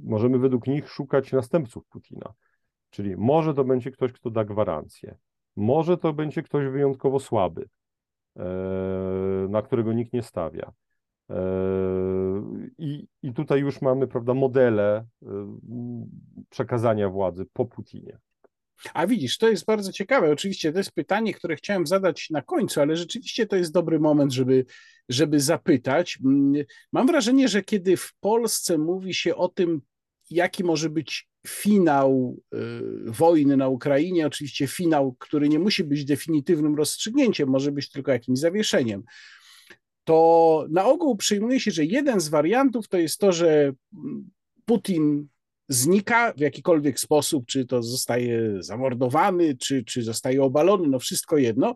możemy 0.04 0.40
według 0.40 0.68
nich 0.68 0.90
szukać 0.90 1.32
następców 1.32 1.86
Putina. 1.86 2.34
Czyli 2.90 3.18
może 3.18 3.54
to 3.54 3.64
będzie 3.64 3.92
ktoś, 3.92 4.12
kto 4.12 4.30
da 4.30 4.46
gwarancję, 4.46 5.18
może 5.56 5.98
to 5.98 6.14
będzie 6.14 6.44
ktoś 6.44 6.68
wyjątkowo 6.68 7.20
słaby, 7.20 7.70
e, 8.38 8.44
na 9.50 9.62
którego 9.62 9.94
nikt 9.94 10.14
nie 10.14 10.24
stawia. 10.24 10.72
I, 12.78 13.08
I 13.24 13.34
tutaj 13.34 13.60
już 13.60 13.82
mamy, 13.82 14.08
prawda, 14.08 14.34
modele 14.34 15.06
przekazania 16.50 17.10
władzy 17.10 17.46
po 17.54 17.66
Putinie. 17.66 18.18
A 18.94 19.08
widzisz, 19.08 19.38
to 19.38 19.50
jest 19.50 19.66
bardzo 19.66 19.92
ciekawe. 19.92 20.32
Oczywiście 20.32 20.72
to 20.72 20.78
jest 20.78 20.92
pytanie, 20.92 21.34
które 21.34 21.56
chciałem 21.56 21.88
zadać 21.88 22.30
na 22.30 22.42
końcu, 22.42 22.82
ale 22.82 22.96
rzeczywiście 22.96 23.46
to 23.46 23.56
jest 23.56 23.74
dobry 23.74 24.00
moment, 24.00 24.32
żeby, 24.32 24.66
żeby 25.10 25.40
zapytać. 25.40 26.20
Mm, 26.26 26.66
mam 26.92 27.08
wrażenie, 27.08 27.48
że 27.48 27.62
kiedy 27.64 27.98
w 27.98 28.14
Polsce 28.20 28.78
mówi 28.78 29.14
się 29.14 29.36
o 29.36 29.48
tym, 29.48 29.82
jaki 30.30 30.64
może 30.64 30.90
być 30.90 31.30
finał 31.48 32.38
y, 32.54 32.58
wojny 33.06 33.58
na 33.58 33.68
Ukrainie, 33.68 34.28
oczywiście 34.28 34.68
finał, 34.68 35.16
który 35.20 35.50
nie 35.50 35.60
musi 35.60 35.84
być 35.84 36.06
definitywnym 36.06 36.75
rozstrzygnięciem, 36.75 37.50
może 37.50 37.72
być 37.72 37.92
tylko 37.92 38.12
jakimś 38.12 38.40
zawieszeniem, 38.40 39.04
to 40.03 40.66
na 40.70 40.86
ogół 40.86 41.16
przyjmuje 41.16 41.60
się, 41.60 41.72
że 41.72 41.86
jeden 41.86 42.20
z 42.20 42.29
wariantów 42.29 42.88
to 42.88 42.98
jest 42.98 43.20
to, 43.20 43.31
że 43.31 43.74
Putin 44.66 45.27
znika 45.70 46.34
w 46.34 46.40
jakikolwiek 46.40 47.00
sposób, 47.00 47.46
czy 47.46 47.66
to 47.66 47.84
zostaje 47.84 48.58
zamordowany, 48.60 49.58
czy, 49.58 49.84
czy 49.84 50.03
zostaje 50.03 50.44
obalony, 50.44 50.88
no 50.88 51.00
wszystko 51.00 51.38
jedno. 51.38 51.75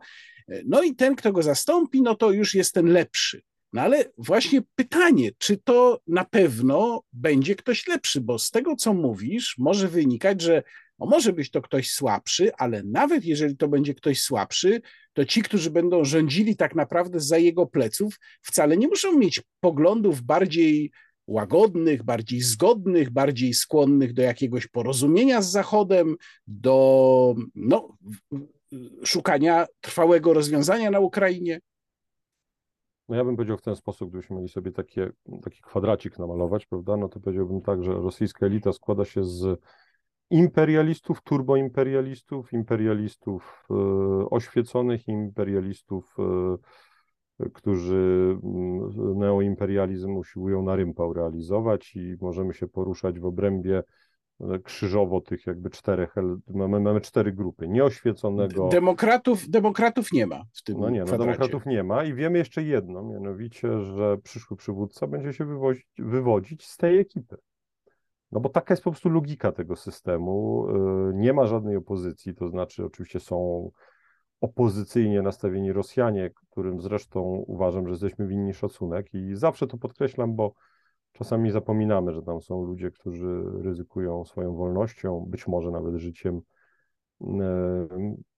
No 0.65 0.83
i 0.83 0.95
ten, 0.95 1.15
kto 1.15 1.31
go 1.31 1.43
zastąpi, 1.43 2.01
no 2.01 2.15
to 2.15 2.31
już 2.31 2.55
jest 2.55 2.73
ten 2.73 2.85
lepszy. 2.85 3.41
No 3.73 3.81
ale 3.81 4.05
właśnie 4.17 4.61
pytanie, 4.75 5.31
czy 5.37 5.57
to 5.57 6.01
na 6.07 6.25
pewno 6.25 7.03
będzie 7.13 7.55
ktoś 7.55 7.87
lepszy, 7.87 8.21
bo 8.21 8.39
z 8.39 8.51
tego, 8.51 8.75
co 8.75 8.93
mówisz, 8.93 9.55
może 9.57 9.87
wynikać, 9.87 10.41
że 10.41 10.63
no 10.99 11.05
może 11.05 11.33
być 11.33 11.51
to 11.51 11.61
ktoś 11.61 11.91
słabszy, 11.91 12.51
ale 12.55 12.83
nawet 12.83 13.25
jeżeli 13.25 13.57
to 13.57 13.67
będzie 13.67 13.93
ktoś 13.93 14.21
słabszy, 14.21 14.81
to 15.13 15.25
ci, 15.25 15.41
którzy 15.41 15.71
będą 15.71 16.05
rządzili 16.05 16.55
tak 16.55 16.75
naprawdę 16.75 17.19
za 17.19 17.37
jego 17.37 17.65
pleców, 17.65 18.19
wcale 18.41 18.77
nie 18.77 18.87
muszą 18.87 19.17
mieć 19.17 19.41
poglądów 19.59 20.21
bardziej 20.21 20.91
łagodnych, 21.27 22.03
bardziej 22.03 22.41
zgodnych, 22.41 23.09
bardziej 23.09 23.53
skłonnych 23.53 24.13
do 24.13 24.21
jakiegoś 24.21 24.67
porozumienia 24.67 25.41
z 25.41 25.51
Zachodem, 25.51 26.15
do 26.47 27.35
no, 27.55 27.97
szukania 29.03 29.67
trwałego 29.81 30.33
rozwiązania 30.33 30.91
na 30.91 30.99
Ukrainie? 30.99 31.59
No 33.09 33.15
ja 33.15 33.23
bym 33.23 33.35
powiedział 33.35 33.57
w 33.57 33.61
ten 33.61 33.75
sposób, 33.75 34.09
gdybyśmy 34.09 34.35
mieli 34.35 34.49
sobie 34.49 34.71
takie, 34.71 35.09
taki 35.43 35.61
kwadracik 35.61 36.19
namalować, 36.19 36.65
prawda, 36.65 36.97
no 36.97 37.09
to 37.09 37.19
powiedziałbym 37.19 37.61
tak, 37.61 37.83
że 37.83 37.93
rosyjska 37.93 38.45
elita 38.45 38.73
składa 38.73 39.05
się 39.05 39.23
z 39.23 39.59
imperialistów, 40.29 41.21
turboimperialistów, 41.21 42.53
imperialistów 42.53 43.67
e, 43.69 43.73
oświeconych, 44.29 45.07
imperialistów 45.07 46.15
e, 46.19 46.57
którzy 47.53 48.37
mm, 48.43 49.17
neoimperializm 49.19 50.17
usiłują 50.17 50.63
na 50.63 50.75
rympał 50.75 51.13
realizować 51.13 51.95
i 51.95 52.17
możemy 52.21 52.53
się 52.53 52.67
poruszać 52.67 53.19
w 53.19 53.25
obrębie 53.25 53.83
krzyżowo 54.63 55.21
tych 55.21 55.47
jakby 55.47 55.69
czterech, 55.69 56.15
mamy, 56.47 56.79
mamy 56.79 57.01
cztery 57.01 57.31
grupy, 57.31 57.67
nieoświeconego... 57.67 58.69
Demokratów, 58.69 59.49
demokratów 59.49 60.11
nie 60.11 60.27
ma 60.27 60.43
w 60.53 60.63
tym 60.63 60.79
No 60.79 60.89
nie, 60.89 61.03
no 61.03 61.17
demokratów 61.17 61.65
nie 61.65 61.83
ma 61.83 62.03
i 62.03 62.13
wiemy 62.13 62.37
jeszcze 62.37 62.63
jedno, 62.63 63.03
mianowicie, 63.03 63.79
że 63.81 64.17
przyszły 64.17 64.57
przywódca 64.57 65.07
będzie 65.07 65.33
się 65.33 65.45
wywozić, 65.45 65.87
wywodzić 65.97 66.67
z 66.67 66.77
tej 66.77 66.99
ekipy. 66.99 67.37
No 68.31 68.39
bo 68.39 68.49
taka 68.49 68.73
jest 68.73 68.83
po 68.83 68.91
prostu 68.91 69.09
logika 69.09 69.51
tego 69.51 69.75
systemu. 69.75 70.67
E, 70.69 71.11
nie 71.13 71.33
ma 71.33 71.47
żadnej 71.47 71.75
opozycji, 71.75 72.35
to 72.35 72.47
znaczy 72.47 72.85
oczywiście 72.85 73.19
są 73.19 73.69
opozycyjnie 74.41 75.21
nastawieni 75.21 75.73
Rosjanie, 75.73 76.29
którym 76.29 76.81
zresztą 76.81 77.21
uważam, 77.47 77.85
że 77.85 77.91
jesteśmy 77.91 78.27
winni 78.27 78.53
szacunek 78.53 79.13
i 79.13 79.35
zawsze 79.35 79.67
to 79.67 79.77
podkreślam, 79.77 80.35
bo 80.35 80.53
czasami 81.11 81.51
zapominamy, 81.51 82.13
że 82.13 82.21
tam 82.21 82.41
są 82.41 82.63
ludzie, 82.63 82.91
którzy 82.91 83.43
ryzykują 83.61 84.25
swoją 84.25 84.55
wolnością, 84.55 85.25
być 85.27 85.47
może 85.47 85.71
nawet 85.71 85.95
życiem 85.95 86.41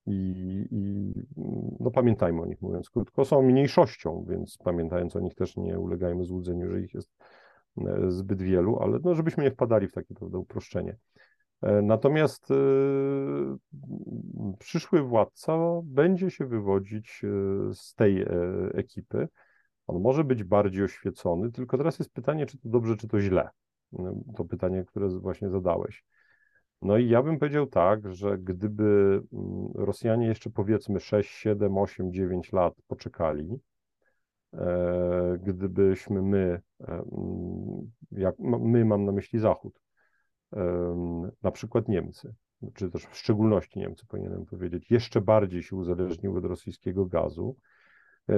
i, 0.06 0.68
i 0.72 1.14
no 1.80 1.92
pamiętajmy 1.92 2.42
o 2.42 2.46
nich, 2.46 2.62
mówiąc 2.62 2.90
krótko, 2.90 3.26
są 3.26 3.42
mniejszością, 3.42 4.26
więc 4.30 4.58
pamiętając 4.58 5.16
o 5.16 5.20
nich 5.20 5.36
też 5.36 5.58
nie 5.58 5.80
ulegajmy 5.80 6.26
złudzeniu, 6.26 6.70
że 6.70 6.82
ich 6.82 6.94
jest 6.94 7.12
zbyt 8.08 8.42
wielu, 8.42 8.80
ale 8.80 9.00
no, 9.04 9.16
żebyśmy 9.16 9.44
nie 9.44 9.52
wpadali 9.52 9.88
w 9.88 9.94
takie 9.94 10.16
prawda, 10.16 10.38
uproszczenie. 10.38 10.98
E, 11.62 11.82
natomiast 11.82 12.52
e, 12.52 12.56
przyszły 14.60 15.02
władca 15.02 15.58
będzie 15.84 16.32
się 16.32 16.46
wywodzić 16.46 17.22
e, 17.24 17.74
z 17.74 17.96
tej 17.96 18.26
ekipy. 18.74 19.28
On 19.88 20.02
może 20.02 20.24
być 20.24 20.44
bardziej 20.44 20.84
oświecony, 20.84 21.52
tylko 21.52 21.78
teraz 21.78 22.00
jest 22.00 22.14
pytanie, 22.14 22.46
czy 22.46 22.58
to 22.58 22.70
dobrze, 22.70 22.98
czy 22.98 23.08
to 23.08 23.20
źle. 23.20 23.50
To 24.36 24.46
pytanie, 24.46 24.86
które 24.86 25.10
właśnie 25.10 25.50
zadałeś. 25.50 26.04
No 26.82 26.98
i 26.98 27.10
ja 27.10 27.24
bym 27.24 27.40
powiedział 27.40 27.68
tak, 27.68 28.14
że 28.14 28.38
gdyby 28.38 28.84
mm, 29.34 29.72
Rosjanie 29.76 30.28
jeszcze 30.28 30.50
powiedzmy 30.50 31.00
6, 31.00 31.30
7, 31.30 31.78
8, 31.78 32.14
9 32.14 32.52
lat 32.54 32.74
poczekali, 32.88 33.60
gdybyśmy 35.40 36.22
my, 36.22 36.62
jak 38.12 38.36
my 38.40 38.86
mam 38.86 39.06
na 39.06 39.12
myśli 39.12 39.40
Zachód, 39.40 39.82
na 41.44 41.52
przykład 41.52 41.88
Niemcy, 41.88 42.34
czy 42.74 42.90
też 42.90 43.06
w 43.06 43.18
szczególności 43.18 43.80
Niemcy, 43.80 44.06
powinienem 44.08 44.46
powiedzieć, 44.46 44.92
jeszcze 44.92 45.22
bardziej 45.22 45.64
się 45.64 45.76
uzależniły 45.76 46.38
od 46.38 46.46
rosyjskiego 46.46 47.06
gazu, 47.06 47.56
e, 47.58 47.81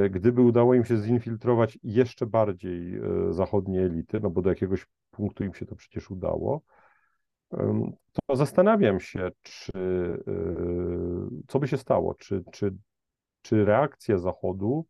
gdyby 0.10 0.42
udało 0.42 0.74
im 0.74 0.86
się 0.86 0.98
zinfiltrować 0.98 1.80
jeszcze 1.84 2.26
bardziej 2.26 2.96
e, 2.96 3.02
zachodnie 3.34 3.82
elity, 3.82 4.20
no 4.20 4.30
bo 4.30 4.42
do 4.42 4.50
jakiegoś 4.50 4.86
punktu 5.12 5.44
im 5.44 5.54
się 5.54 5.66
to 5.66 5.76
przecież 5.76 6.12
udało, 6.12 6.62
to 8.14 8.36
zastanawiam 8.36 9.00
się, 9.00 9.32
czy, 9.42 9.72
e, 10.28 11.44
co 11.48 11.60
by 11.60 11.68
się 11.68 11.78
stało, 11.78 12.14
czy, 12.14 12.44
czy, 12.52 12.76
czy 13.42 13.66
reakcja 13.66 14.18
Zachodu 14.18 14.86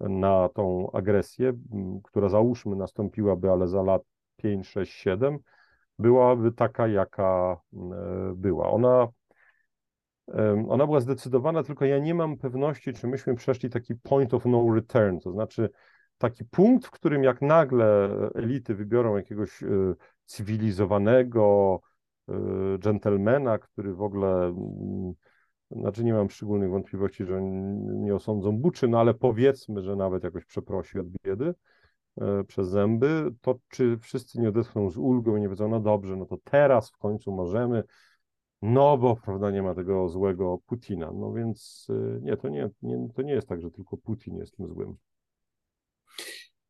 na 0.00 0.48
tą 0.48 0.90
agresję, 0.92 1.52
która 2.04 2.28
załóżmy 2.28 2.76
nastąpiłaby, 2.76 3.50
ale 3.50 3.68
za 3.68 3.82
lat 3.82 4.02
5, 4.36 4.68
6, 4.68 4.92
7, 4.92 5.38
byłaby 5.98 6.52
taka, 6.52 6.88
jaka 6.88 7.56
była. 8.34 8.70
Ona, 8.70 9.08
ona 10.68 10.86
była 10.86 11.00
zdecydowana, 11.00 11.62
tylko 11.62 11.84
ja 11.84 11.98
nie 11.98 12.14
mam 12.14 12.36
pewności, 12.36 12.92
czy 12.92 13.06
myśmy 13.06 13.34
przeszli 13.34 13.70
taki 13.70 13.94
point 13.94 14.34
of 14.34 14.44
no 14.44 14.74
return, 14.74 15.18
to 15.18 15.32
znaczy 15.32 15.70
taki 16.18 16.44
punkt, 16.44 16.86
w 16.86 16.90
którym 16.90 17.24
jak 17.24 17.42
nagle 17.42 18.10
elity 18.34 18.74
wybiorą 18.74 19.16
jakiegoś 19.16 19.64
cywilizowanego 20.24 21.80
dżentelmena, 22.78 23.58
który 23.58 23.94
w 23.94 24.02
ogóle 24.02 24.46
mm, 24.46 25.14
znaczy 25.70 26.04
nie 26.04 26.12
mam 26.12 26.30
szczególnych 26.30 26.70
wątpliwości, 26.70 27.24
że 27.24 27.42
nie 27.82 28.14
osądzą 28.14 28.58
buczy, 28.58 28.88
no 28.88 29.00
ale 29.00 29.14
powiedzmy, 29.14 29.82
że 29.82 29.96
nawet 29.96 30.24
jakoś 30.24 30.44
przeprosi 30.44 30.98
od 30.98 31.06
biedy 31.24 31.54
e, 32.20 32.44
przez 32.44 32.68
zęby, 32.68 33.34
to 33.40 33.58
czy 33.68 33.98
wszyscy 33.98 34.40
nie 34.40 34.48
odetchną 34.48 34.90
z 34.90 34.96
ulgą 34.96 35.36
i 35.36 35.40
nie 35.40 35.48
wiedzą, 35.48 35.68
no 35.68 35.80
dobrze, 35.80 36.16
no 36.16 36.26
to 36.26 36.36
teraz 36.44 36.90
w 36.90 36.98
końcu 36.98 37.32
możemy, 37.32 37.82
no 38.62 38.98
bo 38.98 39.16
prawda, 39.16 39.50
nie 39.50 39.62
ma 39.62 39.74
tego 39.74 40.08
złego 40.08 40.58
Putina. 40.66 41.12
No 41.14 41.32
więc 41.32 41.86
e, 41.90 42.20
nie, 42.22 42.36
to 42.36 42.48
nie, 42.48 42.70
nie, 42.82 43.08
to 43.16 43.22
nie 43.22 43.32
jest 43.32 43.48
tak, 43.48 43.62
że 43.62 43.70
tylko 43.70 43.96
Putin 43.96 44.36
jest 44.36 44.56
tym 44.56 44.68
złym. 44.68 44.96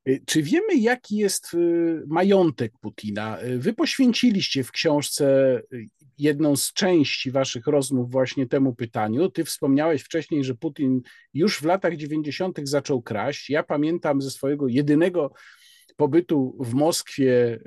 Y, 0.08 0.22
czy 0.26 0.42
wiemy, 0.42 0.74
jaki 0.74 1.16
jest 1.16 1.54
y, 1.54 2.02
majątek 2.06 2.72
Putina? 2.80 3.42
Y, 3.42 3.58
wy 3.58 3.72
poświęciliście 3.72 4.64
w 4.64 4.72
książce 4.72 5.60
jedną 6.18 6.56
z 6.56 6.72
części 6.72 7.30
waszych 7.30 7.66
rozmów 7.66 8.10
właśnie 8.10 8.46
temu 8.46 8.74
pytaniu. 8.74 9.30
Ty 9.30 9.44
wspomniałeś 9.44 10.02
wcześniej, 10.02 10.44
że 10.44 10.54
Putin 10.54 11.00
już 11.34 11.60
w 11.60 11.64
latach 11.64 11.96
90. 11.96 12.60
zaczął 12.62 13.02
kraść. 13.02 13.50
Ja 13.50 13.62
pamiętam 13.62 14.22
ze 14.22 14.30
swojego 14.30 14.68
jedynego 14.68 15.32
pobytu 15.98 16.56
w 16.60 16.74
Moskwie, 16.74 17.58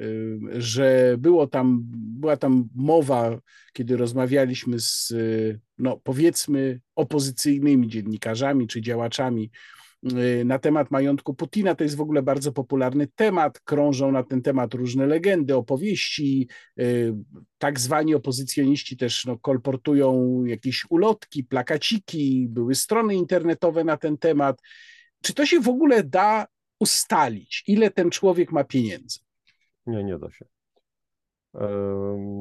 że 0.52 1.15
było 1.17 1.48
tam, 1.48 1.82
była 1.94 2.38
tam 2.38 2.70
mowa, 2.76 3.39
kiedy 3.74 3.98
rozmawialiśmy 3.98 4.80
z, 4.80 5.13
no, 5.78 6.00
powiedzmy, 6.04 6.80
opozycyjnymi 6.96 7.88
dziennikarzami 7.88 8.67
czy 8.67 8.82
działaczami 8.82 9.52
Y, 10.04 10.46
na 10.46 10.60
temat 10.60 10.91
majątku 10.91 11.34
Putina. 11.34 11.76
To 11.76 11.84
jest 11.84 11.96
w 11.96 12.02
ogóle 12.02 12.22
bardzo 12.22 12.52
popularny 12.52 13.08
temat. 13.08 13.60
Krążą 13.60 14.12
na 14.12 14.24
ten 14.24 14.41
temat 14.41 14.74
różne 14.74 15.08
legendy, 15.08 15.56
opowieści. 15.56 16.48
Y, 16.80 17.13
tak 17.58 17.80
zwani 17.80 18.15
opozycjoniści 18.15 18.98
też 18.98 19.26
no, 19.26 19.38
kolportują 19.38 20.44
jakieś 20.46 20.86
ulotki, 20.89 21.44
plakaciki, 21.44 22.48
były 22.50 22.76
strony 22.76 23.15
internetowe 23.15 23.84
na 23.84 23.98
ten 23.98 24.17
temat. 24.17 24.62
Czy 25.22 25.34
to 25.34 25.46
się 25.46 25.60
w 25.60 25.70
ogóle 25.70 26.04
da 26.04 26.48
ustalić, 26.82 27.63
ile 27.67 27.91
ten 27.91 28.10
człowiek 28.10 28.52
ma 28.52 28.63
pieniędzy? 28.63 29.20
Nie, 29.86 30.04
nie 30.04 30.20
da 30.20 30.30
się. 30.30 30.46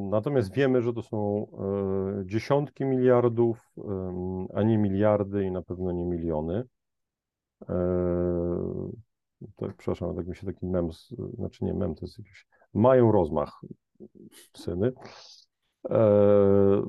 Natomiast 0.09 0.53
wiemy, 0.53 0.81
że 0.81 0.93
to 0.93 1.01
są 1.01 1.47
e, 1.47 2.25
dziesiątki 2.25 2.85
miliardów, 2.85 3.73
a 4.53 4.63
nie 4.63 4.77
miliardy 4.77 5.45
i 5.45 5.51
na 5.51 5.61
pewno 5.61 5.91
nie 5.91 6.05
miliony. 6.05 6.63
To, 9.55 9.67
przepraszam, 9.77 10.15
tak 10.15 10.27
mi 10.27 10.35
się 10.35 10.45
taki 10.45 10.65
mem, 10.65 10.89
znaczy 11.33 11.65
nie 11.65 11.73
mem, 11.73 11.95
to 11.95 12.05
jest 12.05 12.19
jakiś, 12.19 12.47
mają 12.73 13.11
rozmach 13.11 13.61
syny. 14.57 14.91
Eee, 15.89 16.81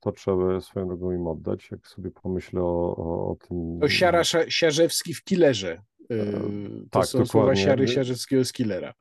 to 0.00 0.12
trzeba 0.12 0.60
swoją 0.60 0.86
drogą 0.86 1.12
im 1.12 1.26
oddać, 1.26 1.70
jak 1.70 1.88
sobie 1.88 2.10
pomyślę 2.10 2.62
o, 2.62 2.96
o, 2.96 3.30
o 3.30 3.36
tym. 3.48 3.78
To 3.80 3.88
Siara 3.88 4.24
Siarzewski 4.48 5.14
w 5.14 5.24
Killerze. 5.24 5.82
Eee, 6.10 6.86
to 6.90 7.00
tak, 7.00 7.06
są 7.06 7.18
dokładnie. 7.18 7.26
słowa 7.26 7.56
Siary 7.56 7.88
Siarzewskiego 7.88 8.44
z 8.44 8.52
Killera. 8.52 8.94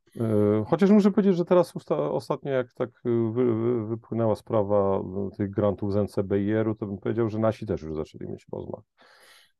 Chociaż 0.67 0.89
muszę 0.89 1.11
powiedzieć, 1.11 1.35
że 1.35 1.45
teraz 1.45 1.73
ostatnio, 1.89 2.51
jak 2.51 2.73
tak 2.73 2.89
wy, 3.05 3.31
wy, 3.53 3.87
wypłynęła 3.87 4.35
sprawa 4.35 5.03
tych 5.37 5.49
grantów 5.49 5.93
z 5.93 5.95
NCBIR-u, 5.95 6.75
to 6.75 6.85
bym 6.85 6.97
powiedział, 6.97 7.29
że 7.29 7.39
nasi 7.39 7.65
też 7.65 7.81
już 7.81 7.95
zaczęli 7.95 8.27
mieć 8.29 8.45
rozmach. 8.53 8.83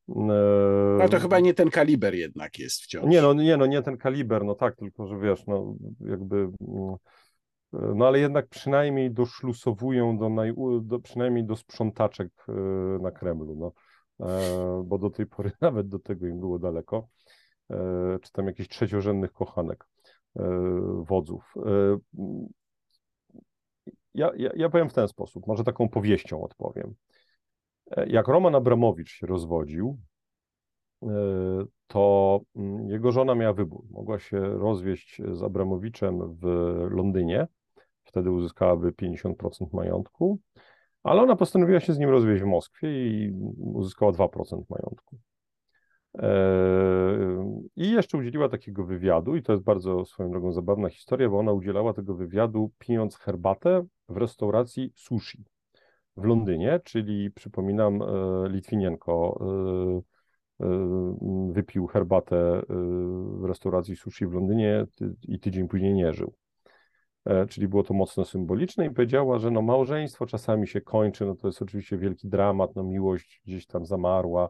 No 0.08 1.10
to 1.12 1.19
chyba 1.19 1.39
nie 1.39 1.53
ten 1.53 1.69
kaliber 1.69 2.15
jednak 2.15 2.60
jest 2.60 2.82
wciąż. 2.82 3.06
Nie 3.06 3.21
no, 3.21 3.34
nie, 3.34 3.58
no, 3.58 3.65
nie 3.65 3.82
ten 3.82 3.97
kaliber, 3.97 4.45
no 4.45 4.56
tak, 4.56 4.75
tylko 4.75 5.08
że 5.08 5.19
wiesz, 5.19 5.47
no 5.47 5.75
jakby, 5.99 6.36
mm, 6.38 6.95
no 7.73 8.08
ale 8.08 8.19
jednak 8.19 8.47
przynajmniej 8.47 9.12
doszlusowują 9.12 10.17
do, 10.17 10.29
naj, 10.29 10.53
do 10.82 10.99
przynajmniej 10.99 11.45
do 11.45 11.56
sprzątaczek 11.56 12.29
e, 12.47 12.51
na 13.01 13.12
Kremlu, 13.12 13.56
no, 13.56 13.71
e, 14.29 14.84
bo 14.86 14.97
do 14.97 15.10
tej 15.10 15.25
pory 15.25 15.51
nawet 15.62 15.88
do 15.88 15.99
tego 15.99 16.27
im 16.27 16.39
było 16.39 16.60
daleko, 16.60 17.08
e, 17.23 17.23
czy 18.21 18.32
tam 18.32 18.47
jakichś 18.47 18.69
trzeciorzędnych 18.69 19.34
kochanek 19.34 19.88
wodzów. 20.99 21.54
Ja, 24.13 24.32
ja, 24.38 24.49
ja 24.56 24.69
powiem 24.69 24.89
w 24.89 24.93
ten 24.93 25.08
sposób, 25.08 25.47
może 25.47 25.63
taką 25.63 25.89
powieścią 25.89 26.43
odpowiem. 26.43 26.95
Jak 28.08 28.28
Roman 28.28 28.56
Abramowicz 28.56 29.10
się 29.10 29.28
rozwodził, 29.28 29.97
e, 31.04 31.08
to 31.88 32.39
jego 32.88 33.12
żona 33.12 33.36
miała 33.36 33.54
wybór. 33.54 33.86
Mogła 33.91 34.19
się 34.19 34.39
rozwieść 34.39 35.21
z 35.32 35.43
Abramowiczem 35.43 36.36
w 36.41 36.45
Londynie, 36.91 37.47
wtedy 38.04 38.32
uzyskałaby 38.32 38.91
50% 38.91 39.73
majątku, 39.73 40.39
ale 41.04 41.21
ona 41.21 41.36
postanowiła 41.36 41.80
się 41.80 41.93
z 41.93 41.99
nim 41.99 42.10
rozwieść 42.10 42.43
w 42.43 42.45
Moskwie 42.45 43.08
i 43.08 43.32
uzyskała 43.58 44.12
2% 44.12 44.63
majątku. 44.69 45.17
E, 46.17 47.65
I 47.76 47.91
jeszcze 47.91 48.17
udzieliła 48.17 48.49
takiego 48.49 48.84
wywiadu, 48.84 49.36
i 49.36 49.43
to 49.43 49.52
jest 49.52 49.63
bardzo 49.63 50.06
swoją 50.06 50.32
drogą 50.32 50.52
zabawna 50.52 50.89
historia, 50.89 51.30
bo 51.30 51.39
ona 51.39 51.52
udzielała 51.52 51.93
tego 51.93 52.15
wywiadu 52.15 52.71
pijąc 52.80 53.17
herbatę 53.17 53.86
w 54.10 54.17
restauracji 54.17 54.93
sushi 54.95 55.43
w 56.17 56.23
Londynie, 56.23 56.80
czyli 56.84 57.32
przypominam, 57.32 58.02
e, 58.02 58.06
Litwinienko 58.49 59.39
e, 60.62 60.65
e, 60.65 61.17
wypił 61.52 61.88
herbatę 61.88 62.62
w 63.39 63.45
restauracji 63.45 63.95
sushi 63.95 64.28
w 64.28 64.34
Londynie 64.34 64.86
i 65.21 65.39
tydzień 65.39 65.67
później 65.67 65.93
nie 65.93 66.13
żył. 66.13 66.34
Czyli 67.49 67.67
było 67.67 67.84
to 67.84 67.93
mocno 67.93 68.26
symboliczne 68.26 68.86
i 68.86 68.89
powiedziała, 68.89 69.39
że 69.39 69.52
no 69.52 69.62
małżeństwo 69.62 70.26
czasami 70.26 70.67
się 70.67 70.82
kończy, 70.82 71.26
no 71.26 71.36
to 71.36 71.47
jest 71.47 71.62
oczywiście 71.62 71.97
wielki 71.97 72.28
dramat, 72.28 72.76
no 72.76 72.84
miłość 72.84 73.41
gdzieś 73.45 73.65
tam 73.65 73.86
zamarła. 73.86 74.49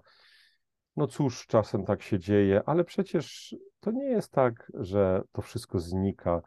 No 0.96 1.08
cóż, 1.08 1.48
czasem 1.48 1.86
tak 1.86 2.04
się 2.04 2.20
dzieje, 2.20 2.62
ale 2.66 2.84
przecież 2.84 3.56
to 3.80 3.92
nie 3.92 4.06
jest 4.06 4.32
tak, 4.32 4.72
że 4.74 5.22
to 5.32 5.42
wszystko 5.42 5.80
znika. 5.80 6.42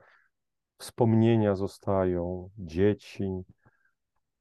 Wspomnienia 0.79 1.55
zostają, 1.55 2.51
dzieci, 2.59 3.43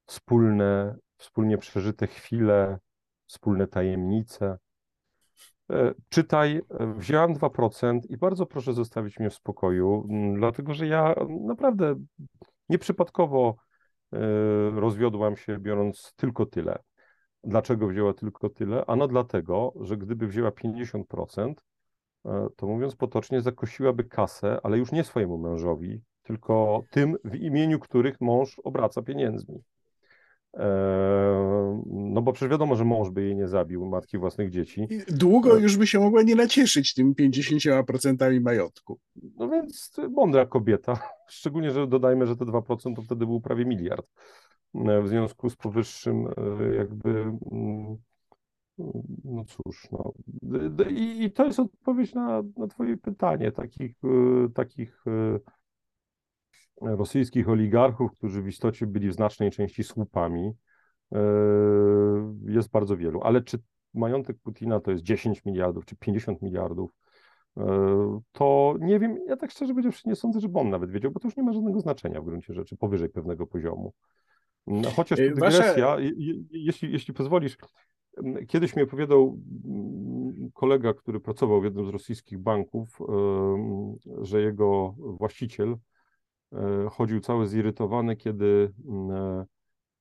wspólne, 0.04 0.96
wspólnie 1.16 1.58
przeżyte 1.58 2.06
chwile, 2.06 2.78
wspólne 3.26 3.66
tajemnice. 3.66 4.58
E, 5.70 5.94
czytaj, 6.08 6.62
e, 6.70 6.94
wziąłem 6.94 7.34
2% 7.34 8.00
i 8.08 8.16
bardzo 8.16 8.46
proszę 8.46 8.72
zostawić 8.72 9.18
mnie 9.18 9.30
w 9.30 9.34
spokoju, 9.34 10.08
dlatego 10.36 10.74
że 10.74 10.86
ja 10.86 11.14
naprawdę 11.46 11.94
nieprzypadkowo 12.68 13.56
e, 14.12 14.18
rozwiodłam 14.70 15.36
się, 15.36 15.58
biorąc 15.58 16.12
tylko 16.16 16.46
tyle. 16.46 16.78
Dlaczego 17.46 17.88
wzięła 17.88 18.14
tylko 18.14 18.48
tyle? 18.48 18.84
Ano 18.86 19.08
dlatego, 19.08 19.72
że 19.80 19.96
gdyby 19.96 20.26
wzięła 20.26 20.50
50%, 20.50 21.54
to 22.56 22.66
mówiąc 22.66 22.96
potocznie, 22.96 23.40
zakosiłaby 23.40 24.04
kasę, 24.04 24.58
ale 24.62 24.78
już 24.78 24.92
nie 24.92 25.04
swojemu 25.04 25.38
mężowi, 25.38 26.00
tylko 26.22 26.82
tym, 26.90 27.16
w 27.24 27.34
imieniu 27.34 27.78
których 27.78 28.20
mąż 28.20 28.58
obraca 28.58 29.02
pieniędzmi. 29.02 29.62
Eee, 30.54 31.82
no 31.86 32.22
bo 32.22 32.32
przecież 32.32 32.50
wiadomo, 32.50 32.76
że 32.76 32.84
mąż 32.84 33.10
by 33.10 33.22
jej 33.22 33.36
nie 33.36 33.48
zabił, 33.48 33.86
matki 33.86 34.18
własnych 34.18 34.50
dzieci. 34.50 34.88
Długo 35.08 35.56
już 35.56 35.76
by 35.76 35.86
się 35.86 36.00
mogła 36.00 36.22
nie 36.22 36.34
nacieszyć 36.34 36.94
tym 36.94 37.14
50% 37.14 38.40
majątku. 38.40 38.98
No 39.36 39.48
więc 39.48 39.96
mądra 40.10 40.46
kobieta. 40.46 40.98
Szczególnie, 41.28 41.70
że 41.70 41.86
dodajmy, 41.86 42.26
że 42.26 42.36
te 42.36 42.44
2% 42.44 42.96
to 42.96 43.02
wtedy 43.02 43.26
był 43.26 43.40
prawie 43.40 43.64
miliard. 43.64 44.06
E, 44.74 45.02
w 45.02 45.08
związku 45.08 45.50
z 45.50 45.56
powyższym 45.56 46.26
e, 46.26 46.74
jakby 46.74 47.10
mm, 47.52 47.96
no 49.24 49.44
cóż, 49.44 49.88
no. 49.92 50.12
I, 50.90 51.24
I, 51.24 51.32
to 51.32 51.44
jest 51.44 51.60
odpowiedź 51.60 52.14
na, 52.14 52.42
na 52.56 52.66
twoje 52.66 52.96
pytanie, 52.96 53.52
takich, 53.52 53.96
e, 54.04 54.48
takich 54.48 55.04
rosyjskich 56.80 57.48
oligarchów, 57.48 58.12
którzy 58.12 58.42
w 58.42 58.48
istocie 58.48 58.86
byli 58.86 59.08
w 59.08 59.14
znacznej 59.14 59.50
części 59.50 59.84
słupami, 59.84 60.52
jest 62.46 62.70
bardzo 62.70 62.96
wielu. 62.96 63.22
Ale 63.22 63.42
czy 63.42 63.58
majątek 63.94 64.36
Putina 64.42 64.80
to 64.80 64.90
jest 64.90 65.02
10 65.02 65.44
miliardów, 65.44 65.84
czy 65.84 65.96
50 65.96 66.42
miliardów, 66.42 66.90
to 68.32 68.74
nie 68.80 68.98
wiem, 68.98 69.18
ja 69.26 69.36
tak 69.36 69.50
szczerze 69.50 69.72
powiedziawszy 69.72 70.08
nie 70.08 70.16
sądzę, 70.16 70.40
żeby 70.40 70.58
on 70.58 70.70
nawet 70.70 70.90
wiedział, 70.90 71.10
bo 71.10 71.20
to 71.20 71.28
już 71.28 71.36
nie 71.36 71.42
ma 71.42 71.52
żadnego 71.52 71.80
znaczenia 71.80 72.20
w 72.20 72.24
gruncie 72.24 72.54
rzeczy, 72.54 72.76
powyżej 72.76 73.08
pewnego 73.08 73.46
poziomu. 73.46 73.92
No, 74.66 74.90
chociaż 74.90 75.20
e, 75.20 75.28
dygresja, 75.28 75.62
Wasza... 75.62 75.96
jeśli, 76.50 76.92
jeśli 76.92 77.14
pozwolisz, 77.14 77.56
kiedyś 78.48 78.76
mi 78.76 78.82
opowiadał 78.82 79.38
kolega, 80.54 80.94
który 80.94 81.20
pracował 81.20 81.60
w 81.60 81.64
jednym 81.64 81.86
z 81.86 81.88
rosyjskich 81.88 82.38
banków, 82.38 82.98
że 84.22 84.42
jego 84.42 84.94
właściciel 84.98 85.76
chodził 86.90 87.20
cały 87.20 87.46
zirytowany, 87.46 88.16
kiedy 88.16 88.72
mm, 88.88 89.44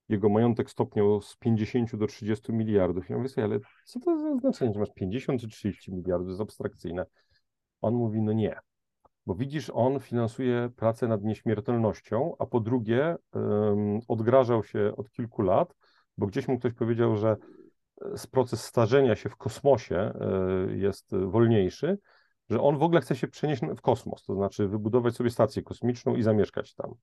jego 0.10 0.30
majątek 0.30 0.70
stopniał 0.70 1.22
z 1.22 1.38
50 1.38 1.96
do 1.96 2.08
30 2.08 2.54
miliardów. 2.54 3.10
Ja 3.10 3.18
mówię 3.18 3.30
sobie, 3.30 3.46
ale 3.46 3.60
co 3.86 4.00
to 4.00 4.20
za 4.20 4.36
znaczenie, 4.36 4.74
że 4.74 4.80
masz 4.80 4.94
50 4.96 5.42
czy 5.42 5.48
30 5.48 5.94
miliardów, 5.94 6.28
to 6.28 6.32
jest 6.32 6.42
abstrakcyjne. 6.42 7.06
On 7.82 7.94
mówi, 7.94 8.22
no 8.22 8.34
nie, 8.34 8.60
bo 9.26 9.36
widzisz, 9.36 9.72
on 9.74 10.00
finansuje 10.00 10.70
pracę 10.76 11.08
nad 11.08 11.24
nieśmiertelnością, 11.24 12.36
a 12.40 12.46
po 12.46 12.60
drugie 12.60 13.16
odgrażał 14.08 14.64
się 14.64 14.94
od 14.98 15.12
kilku 15.12 15.42
lat, 15.42 15.76
bo 16.18 16.28
gdzieś 16.28 16.48
mu 16.48 16.60
ktoś 16.60 16.74
powiedział, 16.74 17.18
że 17.18 17.36
e, 18.02 18.28
proces 18.32 18.64
starzenia 18.64 19.16
się 19.16 19.30
w 19.30 19.36
kosmosie 19.36 20.14
y, 20.70 20.78
jest 20.78 21.16
wolniejszy, 21.16 21.98
że 22.50 22.62
on 22.62 22.78
w 22.78 22.84
ogóle 22.84 23.02
chce 23.02 23.16
się 23.16 23.28
przenieść 23.28 23.62
w 23.78 23.82
kosmos, 23.82 24.24
to 24.24 24.36
znaczy 24.36 24.68
wybudować 24.68 25.16
sobie 25.16 25.30
stację 25.30 25.64
kosmiczną 25.64 26.16
i 26.16 26.24
zamieszkać 26.24 26.74
tam. 26.74 26.94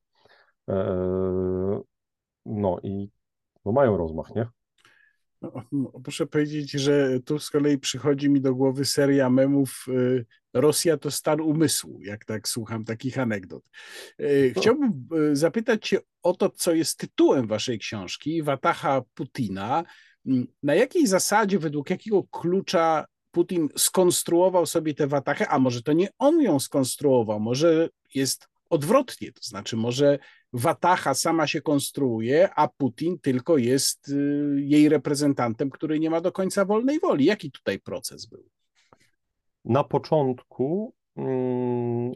E, 0.68 1.80
no 2.46 2.78
i 2.82 3.10
no 3.64 3.72
mają 3.72 3.96
rozmach, 3.96 4.34
nie? 4.34 4.46
No, 5.42 5.62
muszę 6.06 6.26
powiedzieć, 6.26 6.70
że 6.70 7.20
tu 7.20 7.38
z 7.38 7.50
kolei 7.50 7.78
przychodzi 7.78 8.30
mi 8.30 8.40
do 8.40 8.54
głowy 8.54 8.84
seria 8.84 9.30
memów 9.30 9.84
y, 9.88 10.26
Rosja 10.54 10.96
to 10.96 11.10
stan 11.10 11.40
umysłu, 11.40 12.02
jak 12.02 12.24
tak 12.24 12.48
słucham 12.48 12.84
takich 12.84 13.18
anegdot. 13.18 13.70
Y, 14.20 14.52
chciałbym 14.56 15.08
y, 15.32 15.36
zapytać 15.36 15.88
Cię 15.88 15.98
o 16.22 16.34
to, 16.34 16.50
co 16.50 16.74
jest 16.74 16.98
tytułem 16.98 17.46
Waszej 17.46 17.78
książki, 17.78 18.42
Wataha 18.42 19.02
Putina. 19.14 19.84
Mm, 20.26 20.46
na 20.62 20.74
jakiej 20.74 21.06
zasadzie, 21.06 21.58
według 21.58 21.90
jakiego 21.90 22.24
klucza 22.24 23.04
Putin 23.30 23.68
skonstruował 23.76 24.66
sobie 24.66 24.94
tę 24.94 25.06
watachę, 25.06 25.48
a 25.48 25.58
może 25.58 25.82
to 25.82 25.92
nie 25.92 26.08
on 26.18 26.42
ją 26.42 26.60
skonstruował, 26.60 27.40
może 27.40 27.88
jest 28.14 28.48
odwrotnie, 28.70 29.32
to 29.32 29.40
znaczy 29.42 29.76
może 29.76 30.18
Watacha 30.52 31.14
sama 31.14 31.46
się 31.46 31.60
konstruuje, 31.60 32.54
a 32.54 32.68
Putin 32.68 33.18
tylko 33.18 33.56
jest 33.56 34.08
y, 34.08 34.54
jej 34.56 34.88
reprezentantem, 34.88 35.70
który 35.70 36.00
nie 36.00 36.10
ma 36.10 36.20
do 36.20 36.32
końca 36.32 36.64
wolnej 36.64 37.00
woli. 37.00 37.24
Jaki 37.24 37.50
tutaj 37.50 37.80
proces 37.80 38.26
był? 38.26 38.44
Na 39.64 39.84
początku 39.84 40.94
mm, 41.16 42.12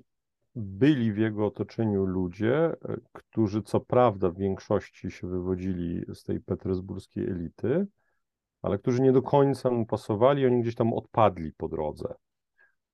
byli 0.55 1.13
w 1.13 1.19
jego 1.19 1.47
otoczeniu 1.47 2.05
ludzie, 2.05 2.73
którzy 3.13 3.63
co 3.63 3.81
prawda 3.81 4.31
w 4.31 4.39
większości 4.39 5.11
się 5.11 5.29
wywodzili 5.29 6.05
z 6.15 6.23
tej 6.23 6.41
petersburskiej 6.41 7.31
elity, 7.31 7.87
ale 8.63 8.79
którzy 8.79 9.03
nie 9.03 9.13
do 9.13 9.23
końca 9.23 9.71
mu 9.71 9.87
pasowali, 9.87 10.47
oni 10.47 10.63
gdzieś 10.63 10.75
tam 10.75 10.93
odpadli 10.93 11.53
po 11.53 11.69
drodze. 11.69 12.15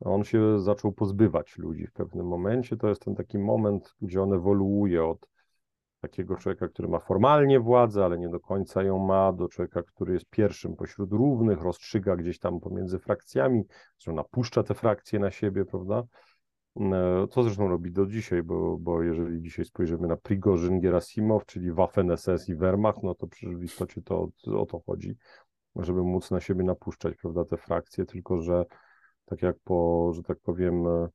On 0.01 0.25
się 0.25 0.61
zaczął 0.61 0.93
pozbywać 0.93 1.59
ludzi 1.59 1.87
w 1.87 1.93
pewnym 1.93 2.27
momencie. 2.27 2.77
To 2.77 2.89
jest 2.89 3.03
ten 3.03 3.15
taki 3.15 3.39
moment, 3.39 3.95
gdzie 4.01 4.23
on 4.23 4.33
ewoluuje 4.33 5.05
od 5.05 5.32
takiego 6.03 6.37
człowieka, 6.37 6.69
który 6.69 6.89
ma 6.89 6.99
formalnie 6.99 7.61
władzę, 7.61 8.05
ale 8.05 8.19
nie 8.19 8.29
do 8.29 8.41
końca 8.41 8.83
ją 8.83 8.99
ma, 8.99 9.33
do 9.33 9.49
człowieka, 9.49 9.83
który 9.83 10.13
jest 10.13 10.27
pierwszym 10.31 10.77
pośród 10.77 11.13
równych, 11.13 11.63
rozstrzyga 11.63 12.17
gdzieś 12.17 12.39
tam 12.39 12.61
pomiędzy 12.61 12.99
frakcjami, 12.99 13.63
że 13.99 14.13
napuszcza 14.13 14.63
te 14.63 14.75
frakcje 14.75 15.19
na 15.19 15.31
siebie, 15.31 15.65
prawda? 15.65 16.03
Co 17.31 17.41
e, 17.41 17.45
zresztą 17.45 17.69
robi 17.69 17.93
do 17.93 18.07
dzisiaj, 18.07 18.43
bo, 18.43 18.77
bo 18.79 19.03
jeżeli 19.03 19.43
dzisiaj 19.43 19.65
spojrzymy 19.65 20.09
na 20.09 20.17
Prigorzyn, 20.17 20.81
Gerasimow, 20.81 21.47
czyli 21.47 21.73
Waffen-SS 21.73 22.49
i 22.49 22.55
Wehrmacht, 22.55 23.03
no 23.03 23.15
to 23.15 23.27
w 23.43 23.65
istocie 23.65 24.03
to 24.03 24.29
o 24.59 24.67
to 24.67 24.81
chodzi, 24.87 25.17
żeby 25.77 26.03
móc 26.03 26.31
na 26.31 26.41
siebie 26.41 26.65
napuszczać, 26.65 27.17
prawda, 27.17 27.45
te 27.45 27.57
frakcje, 27.57 28.05
tylko 28.05 28.43
że 28.43 28.65
tak 29.25 29.43
jak 29.43 29.57
po, 29.65 30.11
że 30.15 30.23
tak 30.23 30.39
powiem, 30.39 30.87
e, 30.87 31.09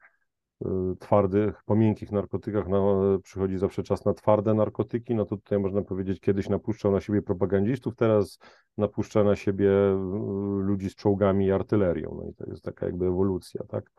twardych, 0.99 1.63
po 1.65 1.75
miękkich 1.75 2.11
narkotykach 2.11 2.67
no, 2.67 3.01
przychodzi 3.23 3.57
zawsze 3.57 3.83
czas 3.83 4.05
na 4.05 4.13
twarde 4.13 4.53
narkotyki, 4.53 5.15
no 5.15 5.25
to 5.25 5.37
tutaj 5.37 5.59
można 5.59 5.81
powiedzieć, 5.81 6.19
kiedyś 6.19 6.49
napuszczał 6.49 6.91
na 6.91 7.01
siebie 7.01 7.21
propagandzistów, 7.21 7.95
teraz 7.95 8.39
napuszcza 8.77 9.23
na 9.23 9.35
siebie 9.35 9.71
e, 9.71 9.93
ludzi 10.61 10.89
z 10.89 10.95
czołgami 10.95 11.45
i 11.45 11.51
artylerią. 11.51 12.19
No 12.23 12.29
i 12.29 12.33
to 12.33 12.45
jest 12.49 12.63
taka 12.63 12.85
jakby 12.85 13.05
ewolucja, 13.05 13.63
tak, 13.67 13.91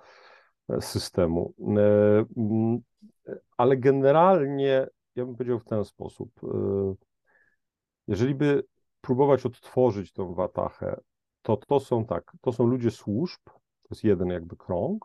systemu. 0.80 1.54
Ale 3.56 3.76
generalnie 3.76 4.86
ja 5.16 5.24
bym 5.24 5.34
powiedział 5.34 5.58
w 5.58 5.64
ten 5.64 5.84
sposób. 5.84 6.30
Jeżeli 8.08 8.34
by 8.34 8.64
próbować 9.00 9.46
odtworzyć 9.46 10.12
tą 10.12 10.34
watachę, 10.34 11.00
to 11.42 11.56
to 11.56 11.80
są 11.80 12.04
tak, 12.04 12.32
to 12.40 12.52
są 12.52 12.66
ludzie 12.66 12.90
służb, 12.90 13.40
to 13.44 13.88
jest 13.90 14.04
jeden 14.04 14.28
jakby 14.28 14.56
krąg. 14.56 15.04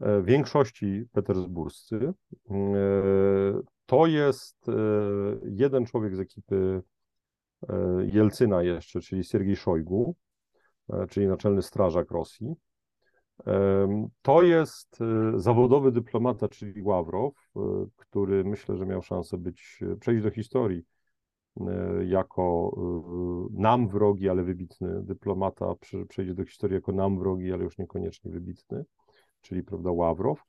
E, 0.00 0.22
większości 0.22 1.04
petersburscy. 1.12 2.12
E, 2.50 2.54
to 3.86 4.06
jest 4.06 4.68
e, 4.68 4.72
jeden 5.44 5.86
człowiek 5.86 6.16
z 6.16 6.20
ekipy 6.20 6.82
Jelcyna 8.12 8.62
jeszcze, 8.62 9.00
czyli 9.00 9.24
Siergiej 9.24 9.56
Szojgu, 9.56 10.14
czyli 11.10 11.26
naczelny 11.26 11.62
strażak 11.62 12.10
Rosji. 12.10 12.54
To 14.22 14.42
jest 14.42 14.98
zawodowy 15.36 15.92
dyplomata, 15.92 16.48
czyli 16.48 16.82
Ławrow, 16.82 17.34
który 17.96 18.44
myślę, 18.44 18.76
że 18.76 18.86
miał 18.86 19.02
szansę 19.02 19.38
być, 19.38 19.80
przejść 20.00 20.22
do 20.22 20.30
historii 20.30 20.84
jako 22.06 22.76
nam 23.52 23.88
wrogi, 23.88 24.28
ale 24.28 24.42
wybitny 24.42 25.02
dyplomata, 25.02 25.74
przejdzie 26.08 26.34
do 26.34 26.44
historii 26.44 26.74
jako 26.74 26.92
nam 26.92 27.18
wrogi, 27.18 27.52
ale 27.52 27.64
już 27.64 27.78
niekoniecznie 27.78 28.30
wybitny, 28.30 28.84
czyli 29.40 29.62
prawda, 29.62 29.90
Ławrow. 29.92 30.44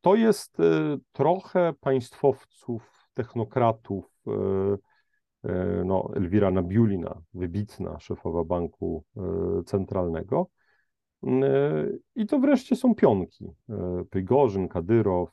To 0.00 0.14
jest 0.14 0.60
e, 0.60 0.98
trochę 1.12 1.72
państwowców, 1.80 3.08
technokratów, 3.14 4.22
no, 5.84 6.10
Elwira 6.16 6.50
Nabiulina, 6.50 7.22
wybitna 7.34 7.98
szefowa 7.98 8.44
banku 8.44 9.04
centralnego. 9.66 10.50
I 12.14 12.26
to 12.26 12.38
wreszcie 12.38 12.76
są 12.76 12.94
pionki. 12.94 13.50
Prigorzyn, 14.10 14.68
Kadyrow, 14.68 15.30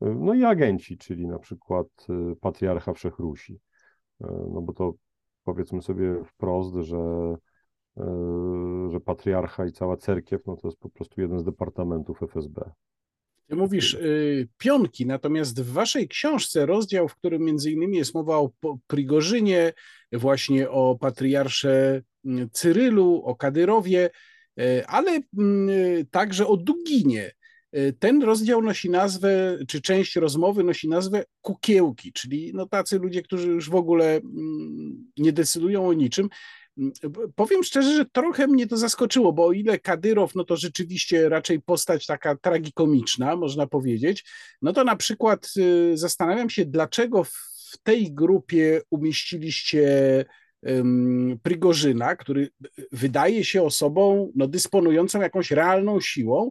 no 0.00 0.34
i 0.34 0.44
agenci, 0.44 0.98
czyli 0.98 1.26
na 1.26 1.38
przykład 1.38 1.86
y, 2.32 2.36
patriarcha 2.36 2.92
Wszechrusi. 2.92 3.60
No 4.20 4.62
bo 4.62 4.72
to 4.72 4.94
powiedzmy 5.44 5.82
sobie 5.82 6.24
wprost, 6.24 6.74
że, 6.74 7.34
że 8.92 9.00
patriarcha 9.00 9.66
i 9.66 9.72
cała 9.72 9.96
cerkiew, 9.96 10.46
no 10.46 10.56
to 10.56 10.68
jest 10.68 10.78
po 10.78 10.88
prostu 10.88 11.20
jeden 11.20 11.38
z 11.38 11.44
departamentów 11.44 12.22
FSB. 12.22 12.70
Ty 13.46 13.56
mówisz 13.56 13.94
y, 13.94 14.48
pionki, 14.58 15.06
natomiast 15.06 15.62
w 15.62 15.72
waszej 15.72 16.08
książce 16.08 16.66
rozdział, 16.66 17.08
w 17.08 17.16
którym 17.16 17.42
między 17.42 17.70
innymi 17.70 17.96
jest 17.96 18.14
mowa 18.14 18.36
o 18.36 18.50
Prigorzynie, 18.86 19.72
właśnie 20.12 20.70
o 20.70 20.98
patriarsze 21.00 22.02
mm, 22.24 22.50
Cyrylu, 22.52 23.22
o 23.24 23.36
Kadyrowie, 23.36 24.10
y, 24.60 24.86
ale 24.86 25.20
mm, 25.38 26.06
także 26.10 26.46
o 26.46 26.56
Duginie. 26.56 27.32
Y, 27.76 27.92
ten 27.98 28.22
rozdział 28.22 28.62
nosi 28.62 28.90
nazwę, 28.90 29.58
czy 29.68 29.80
część 29.80 30.16
rozmowy 30.16 30.64
nosi 30.64 30.88
nazwę 30.88 31.24
kukiełki, 31.40 32.12
czyli 32.12 32.52
no 32.54 32.66
tacy 32.66 32.98
ludzie, 32.98 33.22
którzy 33.22 33.48
już 33.48 33.70
w 33.70 33.74
ogóle 33.74 34.16
mm, 34.16 35.12
nie 35.18 35.32
decydują 35.32 35.88
o 35.88 35.92
niczym. 35.92 36.28
Mm, 36.78 36.92
powiem 37.34 37.64
szczerze, 37.64 37.96
że 37.96 38.04
trochę 38.04 38.46
mnie 38.46 38.66
to 38.66 38.76
zaskoczyło, 38.76 39.32
bo 39.32 39.46
o 39.46 39.52
ile 39.52 39.78
Kadyrow, 39.78 40.34
no 40.34 40.44
to 40.44 40.56
rzeczywiście 40.56 41.28
raczej 41.28 41.60
postać 41.62 42.06
taka 42.06 42.36
tragikomiczna, 42.36 43.36
można 43.36 43.66
powiedzieć, 43.66 44.24
no 44.62 44.72
to 44.72 44.84
na 44.84 44.96
przykład 44.96 45.50
y, 45.56 45.96
zastanawiam 45.96 46.50
się, 46.50 46.64
dlaczego 46.64 47.24
w 47.24 47.78
tej 47.82 48.12
grupie 48.12 48.82
umieściliście 48.90 50.24
Prigorzyna, 51.42 52.16
który 52.16 52.48
wydaje 52.92 53.44
się 53.44 53.62
osobą 53.62 54.32
no, 54.34 54.48
dysponującą 54.48 55.20
jakąś 55.20 55.50
realną 55.50 56.00
siłą, 56.00 56.50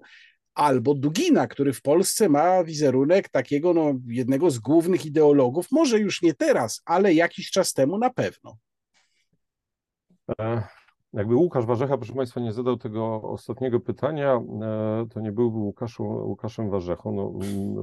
albo 0.53 0.93
Dugina, 0.93 1.47
który 1.47 1.73
w 1.73 1.81
Polsce 1.81 2.29
ma 2.29 2.63
wizerunek 2.63 3.29
takiego 3.29 3.73
no, 3.73 3.93
jednego 4.07 4.51
z 4.51 4.59
głównych 4.59 5.05
ideologów, 5.05 5.67
może 5.71 5.99
już 5.99 6.21
nie 6.21 6.33
teraz, 6.33 6.81
ale 6.85 7.13
jakiś 7.13 7.51
czas 7.51 7.73
temu 7.73 7.97
na 7.97 8.09
pewno. 8.09 8.57
E, 10.39 10.63
jakby 11.13 11.35
Łukasz 11.35 11.65
Warzecha, 11.65 11.97
proszę 11.97 12.13
Państwa, 12.13 12.39
nie 12.39 12.53
zadał 12.53 12.77
tego 12.77 13.21
ostatniego 13.21 13.79
pytania, 13.79 14.33
e, 14.35 15.05
to 15.09 15.19
nie 15.19 15.31
byłby 15.31 15.57
Łukaszu, 15.57 16.03
Łukaszem 16.03 16.69
Warzechą. 16.69 17.11
No, 17.11 17.23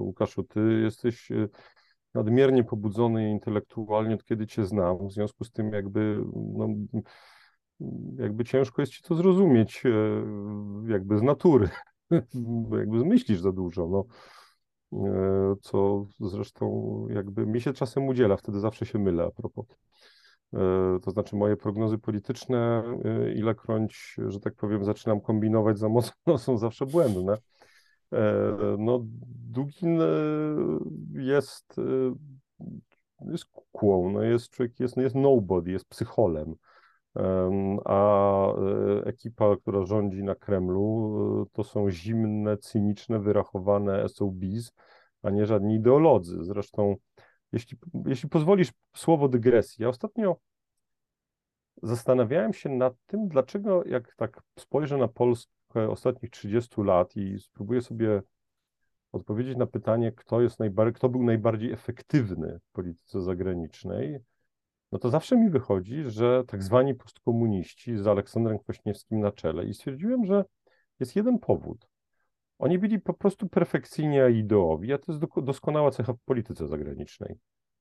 Łukaszu, 0.00 0.42
ty 0.42 0.80
jesteś 0.82 1.30
e, 1.30 1.48
nadmiernie 2.14 2.64
pobudzony 2.64 3.30
intelektualnie 3.30 4.14
od 4.14 4.24
kiedy 4.24 4.46
cię 4.46 4.66
znam, 4.66 5.08
w 5.08 5.12
związku 5.12 5.44
z 5.44 5.50
tym 5.50 5.72
jakby 5.72 6.24
no, 6.54 6.68
jakby 8.16 8.44
ciężko 8.44 8.82
jest 8.82 8.92
ci 8.92 9.02
to 9.02 9.14
zrozumieć 9.14 9.82
jakby 10.86 11.18
z 11.18 11.22
natury. 11.22 11.68
jakby 12.78 13.04
myślisz 13.04 13.40
za 13.40 13.52
dużo, 13.52 13.86
no. 13.86 14.04
Co 15.62 16.06
zresztą 16.20 17.06
jakby 17.10 17.46
mi 17.46 17.60
się 17.60 17.72
czasem 17.72 18.08
udziela, 18.08 18.36
wtedy 18.36 18.60
zawsze 18.60 18.86
się 18.86 18.98
mylę 18.98 19.24
a 19.24 19.30
propos. 19.30 19.66
E, 20.54 20.98
to 21.02 21.10
znaczy 21.10 21.36
moje 21.36 21.56
prognozy 21.56 21.98
polityczne, 21.98 22.82
e, 23.04 23.32
ilekroć, 23.32 24.16
że 24.28 24.40
tak 24.40 24.54
powiem, 24.54 24.84
zaczynam 24.84 25.20
kombinować 25.20 25.78
za 25.78 25.88
mocno, 25.88 26.38
są 26.38 26.58
zawsze 26.58 26.86
błędne. 26.86 27.36
No, 28.78 29.00
Dugin 29.50 30.00
jest, 31.12 31.76
jest 33.20 33.44
kukłą, 33.44 34.12
no 34.12 34.22
jest 34.22 34.50
człowiek, 34.50 34.80
jest, 34.80 34.96
jest 34.96 35.14
nobody, 35.14 35.70
jest 35.70 35.88
psycholem. 35.88 36.54
A 37.84 38.46
ekipa, 39.04 39.56
która 39.56 39.84
rządzi 39.84 40.22
na 40.24 40.34
Kremlu, 40.34 41.46
to 41.52 41.64
są 41.64 41.90
zimne, 41.90 42.56
cyniczne, 42.56 43.18
wyrachowane 43.18 44.08
SOBs, 44.08 44.72
a 45.22 45.30
nie 45.30 45.46
żadni 45.46 45.74
ideolodzy. 45.74 46.44
Zresztą, 46.44 46.96
jeśli, 47.52 47.78
jeśli 48.06 48.28
pozwolisz 48.28 48.72
słowo 48.96 49.28
dygresji, 49.28 49.82
ja 49.82 49.88
ostatnio 49.88 50.36
zastanawiałem 51.82 52.52
się 52.52 52.68
nad 52.68 52.94
tym, 53.06 53.28
dlaczego 53.28 53.84
jak 53.84 54.14
tak 54.16 54.42
spojrzę 54.58 54.96
na 54.96 55.08
Polskę 55.08 55.90
ostatnich 55.90 56.30
30 56.30 56.82
lat 56.82 57.16
i 57.16 57.38
spróbuję 57.38 57.82
sobie 57.82 58.22
odpowiedzieć 59.12 59.56
na 59.56 59.66
pytanie, 59.66 60.12
kto, 60.12 60.40
jest 60.40 60.58
najbardziej, 60.58 60.94
kto 60.94 61.08
był 61.08 61.22
najbardziej 61.22 61.72
efektywny 61.72 62.58
w 62.58 62.72
polityce 62.72 63.22
zagranicznej, 63.22 64.20
no 64.92 64.98
to 64.98 65.10
zawsze 65.10 65.36
mi 65.36 65.50
wychodzi, 65.50 66.02
że 66.06 66.44
tak 66.46 66.62
zwani 66.62 66.94
postkomuniści 66.94 67.96
z 67.96 68.06
Aleksandrem 68.06 68.58
Kwaśniewskim 68.58 69.20
na 69.20 69.32
czele 69.32 69.64
i 69.64 69.74
stwierdziłem, 69.74 70.24
że 70.24 70.44
jest 71.00 71.16
jeden 71.16 71.38
powód. 71.38 71.89
Oni 72.60 72.78
byli 72.78 73.00
po 73.00 73.14
prostu 73.14 73.48
perfekcyjnie 73.48 74.30
ideowi, 74.30 74.92
a 74.92 74.98
to 74.98 75.12
jest 75.12 75.24
doskonała 75.42 75.90
cecha 75.90 76.12
w 76.12 76.18
polityce 76.24 76.68
zagranicznej. 76.68 77.34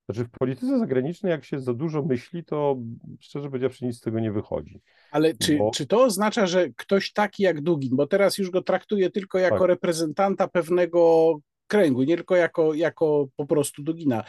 Znaczy 0.06 0.24
w 0.24 0.30
polityce 0.30 0.80
zagranicznej, 0.80 1.32
jak 1.32 1.46
się 1.46 1.60
za 1.60 1.74
dużo 1.74 2.02
myśli, 2.02 2.46
to 2.46 2.78
szczerze 3.20 3.50
powiedziawszy 3.50 3.86
nic 3.86 3.98
z 3.98 4.02
tego 4.02 4.20
nie 4.20 4.32
wychodzi. 4.32 4.82
Ale 5.12 5.34
czy, 5.34 5.58
bo... 5.58 5.72
czy 5.72 5.88
to 5.88 6.04
oznacza, 6.04 6.48
że 6.48 6.70
ktoś 6.76 7.14
taki 7.14 7.44
jak 7.44 7.62
Dugin, 7.62 7.96
bo 7.96 8.08
teraz 8.08 8.38
już 8.38 8.50
go 8.50 8.62
traktuje 8.62 9.10
tylko 9.10 9.40
jako 9.40 9.60
tak. 9.60 9.68
reprezentanta 9.68 10.48
pewnego 10.48 11.36
kręgu, 11.68 12.04
nie 12.04 12.16
tylko 12.16 12.36
jako, 12.36 12.74
jako 12.74 13.28
po 13.36 13.46
prostu 13.46 13.84
Dugina, 13.84 14.24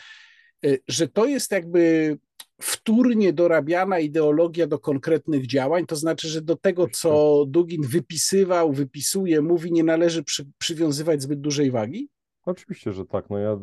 y, 0.64 0.80
że 0.88 1.08
to 1.08 1.26
jest 1.26 1.52
jakby 1.52 2.16
wtórnie 2.61 3.33
dorabiana 3.33 3.99
ideologia 3.99 4.66
do 4.66 4.79
konkretnych 4.79 5.46
działań, 5.46 5.87
to 5.87 5.96
znaczy, 5.96 6.29
że 6.29 6.42
do 6.42 6.57
tego, 6.57 6.87
co 6.92 7.44
Dugin 7.49 7.83
wypisywał, 7.83 8.73
wypisuje, 8.73 9.40
mówi, 9.40 9.73
nie 9.73 9.85
należy 9.85 10.25
przy, 10.25 10.46
przywiązywać 10.59 11.23
zbyt 11.23 11.40
dużej 11.40 11.70
wagi? 11.70 12.09
Oczywiście, 12.44 12.92
że 12.92 13.07
tak. 13.07 13.31
No 13.31 13.38
ja, 13.38 13.59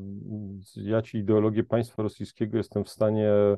ja 0.76 1.02
ci 1.02 1.18
ideologię 1.18 1.64
państwa 1.64 2.04
rosyjskiego 2.04 2.58
jestem 2.58 2.84
w 2.84 2.90
stanie 2.90 3.30
e, 3.30 3.58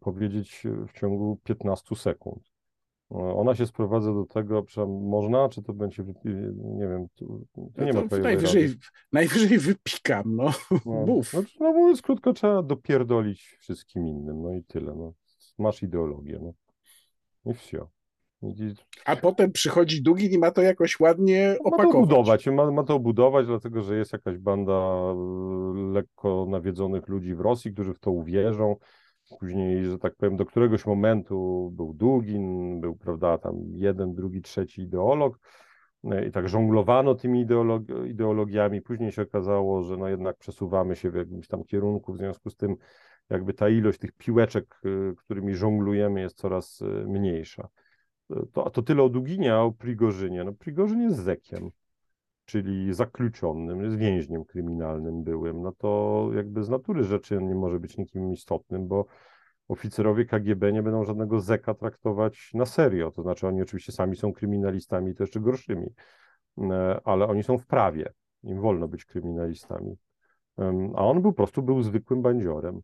powiedzieć 0.00 0.62
w 0.88 1.00
ciągu 1.00 1.38
15 1.44 1.96
sekund. 1.96 2.51
Ona 3.12 3.54
się 3.54 3.66
sprowadza 3.66 4.12
do 4.12 4.24
tego, 4.24 4.62
czy 4.62 4.86
można, 4.86 5.48
czy 5.48 5.62
to 5.62 5.72
będzie, 5.72 6.04
nie 6.54 6.88
wiem, 6.88 7.06
tu, 7.14 7.46
tu 7.52 7.72
no 7.76 7.84
nie 7.84 7.92
ma 7.92 8.02
najwyżej, 8.22 8.74
najwyżej 9.12 9.58
wypikam, 9.58 10.36
no, 10.36 10.50
no 10.86 10.92
mów. 11.06 11.34
No, 11.34 11.42
no 11.60 11.72
mówiąc 11.72 12.02
krótko, 12.02 12.32
trzeba 12.32 12.62
dopierdolić 12.62 13.56
wszystkim 13.60 14.06
innym, 14.08 14.42
no 14.42 14.54
i 14.54 14.64
tyle, 14.64 14.94
no. 14.94 15.12
Masz 15.58 15.82
ideologię, 15.82 16.38
no. 16.42 16.52
I 17.44 17.54
wszystko. 17.54 17.94
A 19.04 19.16
potem 19.16 19.52
przychodzi 19.52 20.02
Dugin 20.02 20.32
i 20.32 20.38
ma 20.38 20.50
to 20.50 20.62
jakoś 20.62 21.00
ładnie 21.00 21.56
opakować. 21.64 21.86
Ma 21.86 21.92
to 21.92 22.00
budować, 22.00 22.46
ma, 22.46 22.70
ma 22.70 22.84
to 22.84 22.98
budować, 22.98 23.46
dlatego 23.46 23.82
że 23.82 23.96
jest 23.96 24.12
jakaś 24.12 24.38
banda 24.38 24.72
e, 24.72 25.14
lekko 25.92 26.46
nawiedzonych 26.48 27.08
ludzi 27.08 27.34
w 27.34 27.40
Rosji, 27.40 27.72
którzy 27.72 27.94
w 27.94 27.98
to 27.98 28.10
uwierzą. 28.10 28.76
Później, 29.40 29.84
że 29.84 29.98
tak 29.98 30.16
powiem, 30.16 30.36
do 30.36 30.46
któregoś 30.46 30.86
momentu 30.86 31.70
był 31.76 31.94
Dugin, 31.94 32.80
był, 32.80 32.96
prawda, 32.96 33.38
tam 33.38 33.54
jeden, 33.74 34.14
drugi, 34.14 34.42
trzeci 34.42 34.82
ideolog 34.82 35.38
e, 36.04 36.26
i 36.26 36.30
tak 36.30 36.48
żonglowano 36.48 37.14
tymi 37.14 37.40
ideolog 37.40 37.82
ideologiami. 38.06 38.82
Później 38.82 39.12
się 39.12 39.22
okazało, 39.22 39.82
że 39.82 39.96
no 39.96 40.08
jednak 40.08 40.38
przesuwamy 40.38 40.96
się 40.96 41.10
w 41.10 41.14
jakimś 41.14 41.48
tam 41.48 41.64
kierunku, 41.64 42.12
w 42.12 42.18
związku 42.18 42.50
z 42.50 42.56
tym 42.56 42.76
jakby 43.30 43.54
ta 43.54 43.68
ilość 43.68 43.98
tych 43.98 44.12
piłeczek, 44.12 44.80
e, 44.84 45.14
którymi 45.16 45.54
żonglujemy 45.54 46.20
jest 46.20 46.36
coraz 46.36 46.80
mniejsza. 47.06 47.68
To, 48.52 48.70
to 48.70 48.82
tyle 48.82 49.02
o 49.02 49.08
Duginie, 49.08 49.54
a 49.54 49.58
o 49.58 49.72
Prigorzynie. 49.72 50.44
No 50.44 50.52
Prigorzyn 50.52 51.00
jest 51.00 51.18
zekiem, 51.18 51.70
czyli 52.52 52.94
zakluczonym, 52.94 53.82
jest 53.82 53.96
więźniem 53.96 54.44
kryminalnym 54.44 55.24
byłym. 55.24 55.62
No 55.62 55.72
to 55.72 56.30
jakby 56.34 56.64
z 56.64 56.68
natury 56.68 57.04
rzeczy 57.04 57.42
nie 57.42 57.54
może 57.54 57.80
być 57.80 57.96
nikim 57.96 58.32
istotnym, 58.32 58.88
bo 58.88 59.06
oficerowie 59.68 60.24
KGB 60.24 60.72
nie 60.72 60.82
będą 60.82 61.04
żadnego 61.04 61.40
zeka 61.40 61.74
traktować 61.74 62.50
na 62.54 62.66
serio. 62.66 63.10
To 63.10 63.22
znaczy 63.22 63.46
oni 63.46 63.62
oczywiście 63.62 63.92
sami 63.92 64.16
są 64.16 64.32
kryminalistami, 64.32 65.14
to 65.14 65.22
jeszcze 65.22 65.40
gorszymi, 65.40 65.86
e, 66.58 67.00
ale 67.04 67.26
oni 67.26 67.42
są 67.42 67.58
w 67.58 67.66
prawie. 67.66 68.12
Im 68.42 68.60
wolno 68.60 68.88
być 68.88 69.04
kryminalistami. 69.04 69.96
A 70.94 71.06
on 71.06 71.22
był 71.22 71.32
po 71.32 71.36
prostu 71.36 71.62
był 71.62 71.82
zwykłym 71.82 72.22
bandziorem. 72.22 72.80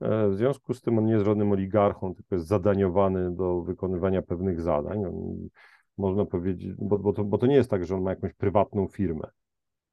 E, 0.00 0.28
w 0.28 0.36
związku 0.36 0.74
z 0.74 0.82
tym 0.82 0.98
on 0.98 1.06
nie 1.06 1.12
jest 1.12 1.26
żadnym 1.26 1.52
oligarchą, 1.52 2.14
tylko 2.14 2.34
jest 2.34 2.46
zadaniowany 2.46 3.34
do 3.34 3.60
wykonywania 3.62 4.22
pewnych 4.22 4.60
zadań. 4.60 5.04
On, 5.04 5.48
można 5.98 6.24
powiedzieć, 6.24 6.74
bo, 6.78 6.98
bo, 6.98 7.12
to, 7.12 7.24
bo 7.24 7.38
to 7.38 7.46
nie 7.46 7.54
jest 7.54 7.70
tak, 7.70 7.84
że 7.84 7.96
on 7.96 8.02
ma 8.02 8.10
jakąś 8.10 8.32
prywatną 8.32 8.88
firmę 8.88 9.30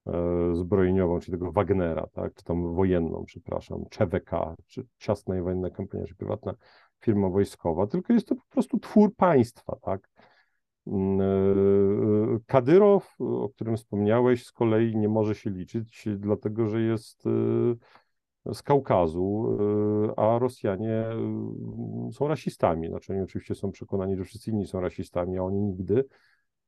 e, 0.08 0.12
zbrojeniową, 0.56 1.20
czy 1.20 1.32
tego 1.32 1.52
Wagnera, 1.52 2.08
tak, 2.14 2.34
czy 2.34 2.44
tam 2.44 2.76
wojenną, 2.76 3.24
przepraszam, 3.26 3.86
CZK, 3.90 4.32
czy 4.68 4.86
ciasna 4.98 5.38
i 5.38 5.42
wojenna 5.42 5.70
kompania, 5.70 6.06
czy 6.06 6.16
prywatna 6.16 6.54
firma 7.02 7.30
wojskowa, 7.30 7.88
tylko 7.88 8.14
jest 8.14 8.28
to 8.28 8.36
po 8.36 8.46
prostu 8.50 8.80
twór 8.80 9.16
państwa, 9.16 9.76
tak. 9.82 10.10
Mm, 10.88 11.22
e, 11.22 12.40
Kadyrow, 12.46 13.16
o 13.20 13.50
którym 13.50 13.78
wspomniałeś, 13.78 14.46
z 14.46 14.52
kolei 14.52 14.98
nie 14.98 15.10
może 15.10 15.36
się 15.36 15.50
liczyć, 15.50 16.08
dlatego 16.18 16.68
że 16.68 16.82
jest 16.82 17.24
z 18.54 18.62
Kaukazu, 18.62 19.58
y, 20.10 20.16
a 20.16 20.40
Rosjanie 20.40 21.06
y, 22.10 22.14
są 22.14 22.28
rasistami. 22.28 22.88
Znaczy 22.88 23.14
oni 23.14 23.22
oczywiście 23.22 23.56
są 23.56 23.72
przekonani, 23.72 24.16
że 24.16 24.24
wszyscy 24.24 24.52
inni 24.52 24.68
są 24.68 24.80
rasistami, 24.80 25.38
a 25.38 25.44
oni 25.44 25.62
nigdy, 25.62 26.06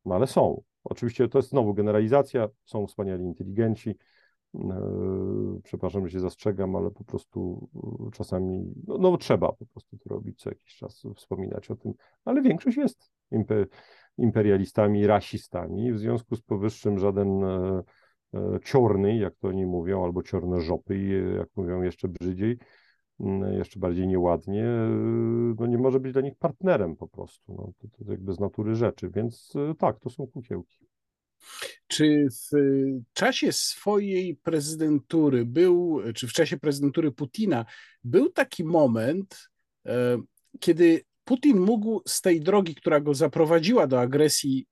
no 0.05 0.15
ale 0.15 0.27
są. 0.27 0.61
Oczywiście 0.83 1.27
to 1.27 1.39
jest 1.39 1.49
znowu 1.49 1.73
generalizacja, 1.73 2.47
są 2.65 2.87
wspaniali 2.87 3.23
inteligenci, 3.23 3.89
y, 4.55 4.59
przepraszam, 5.63 6.07
że 6.07 6.11
się 6.11 6.19
zastrzegam, 6.19 6.75
ale 6.75 6.91
po 6.91 7.03
prostu 7.03 7.69
czasami, 8.13 8.73
no, 8.87 8.97
no, 8.97 9.17
trzeba 9.17 9.51
po 9.51 9.65
prostu 9.65 9.97
to 9.97 10.09
robić 10.09 10.39
co 10.39 10.49
jakiś 10.49 10.75
czas, 10.75 11.03
wspominać 11.15 11.71
o 11.71 11.75
tym, 11.75 11.93
ale 12.25 12.41
większość 12.41 12.77
jest 12.77 13.11
imperialistami, 14.17 15.07
rasistami, 15.07 15.93
w 15.93 15.99
związku 15.99 16.35
z 16.35 16.41
powyższym 16.41 16.99
żaden 16.99 17.43
ciorny, 18.63 19.17
jak 19.17 19.35
to 19.35 19.47
oni 19.47 19.65
mówią, 19.65 20.03
albo 20.03 20.23
ciorne 20.23 20.61
żopy, 20.61 20.97
jak 21.37 21.49
mówią 21.55 21.81
jeszcze 21.81 22.07
brzydziej, 22.07 22.57
mm, 23.19 23.53
jeszcze 23.53 23.79
bardziej 23.79 24.07
nieładnie, 24.07 24.63
e, 24.63 24.89
no 25.59 25.67
nie 25.67 25.77
może 25.77 25.99
być 25.99 26.13
dla 26.13 26.21
nich 26.21 26.35
partnerem 26.35 26.95
po 26.95 27.07
prostu. 27.07 27.53
No, 27.53 27.71
to, 27.77 28.05
to 28.05 28.11
jakby 28.11 28.33
z 28.33 28.39
natury 28.39 28.75
rzeczy, 28.75 29.09
więc 29.09 29.53
e, 29.55 29.75
tak, 29.75 29.99
to 29.99 30.09
są 30.09 30.27
kukiełki. 30.27 30.77
Czy 31.87 32.27
w 32.31 33.13
czasie 33.13 33.51
swojej 33.51 34.35
prezydentury 34.35 35.45
był, 35.45 35.99
czy 36.15 36.27
w 36.27 36.33
czasie 36.33 36.57
prezydentury 36.57 37.11
Putina 37.11 37.65
był 38.03 38.29
taki 38.29 38.63
moment, 38.63 39.49
kiedy 40.59 41.01
Putin 41.23 41.59
mógł 41.59 42.01
z 42.07 42.21
tej 42.21 42.41
drogi, 42.41 42.75
która 42.75 42.99
go 42.99 43.13
zaprowadziła 43.13 43.87
do 43.87 43.99
agresji 43.99 44.67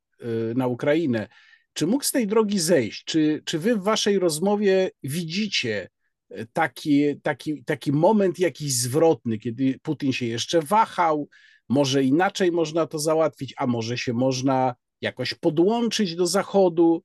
na 0.55 0.67
Ukrainę, 0.67 1.27
czy 1.75 1.87
mógł 1.87 2.03
z 2.03 2.11
tej 2.11 2.27
drogi 2.27 2.59
zejść? 2.59 3.03
Czy, 3.03 3.41
czy 3.45 3.59
wy 3.59 3.75
w 3.75 3.83
waszej 3.83 4.19
rozmowie 4.19 4.91
widzicie 5.03 5.89
e, 6.29 6.45
taki, 6.45 7.21
taki, 7.21 7.63
taki 7.63 7.91
moment 7.91 8.39
jakiś 8.39 8.73
zwrotny, 8.73 9.37
kiedy 9.37 9.79
Putin 9.81 10.13
się 10.13 10.25
jeszcze 10.25 10.61
wahał, 10.61 11.29
może 11.69 12.03
inaczej 12.03 12.51
można 12.51 12.87
to 12.87 12.99
załatwić, 12.99 13.53
a 13.57 13.67
może 13.67 13.97
się 13.97 14.13
można 14.13 14.75
jakoś 15.01 15.33
podłączyć 15.33 16.15
do 16.15 16.27
Zachodu? 16.27 17.03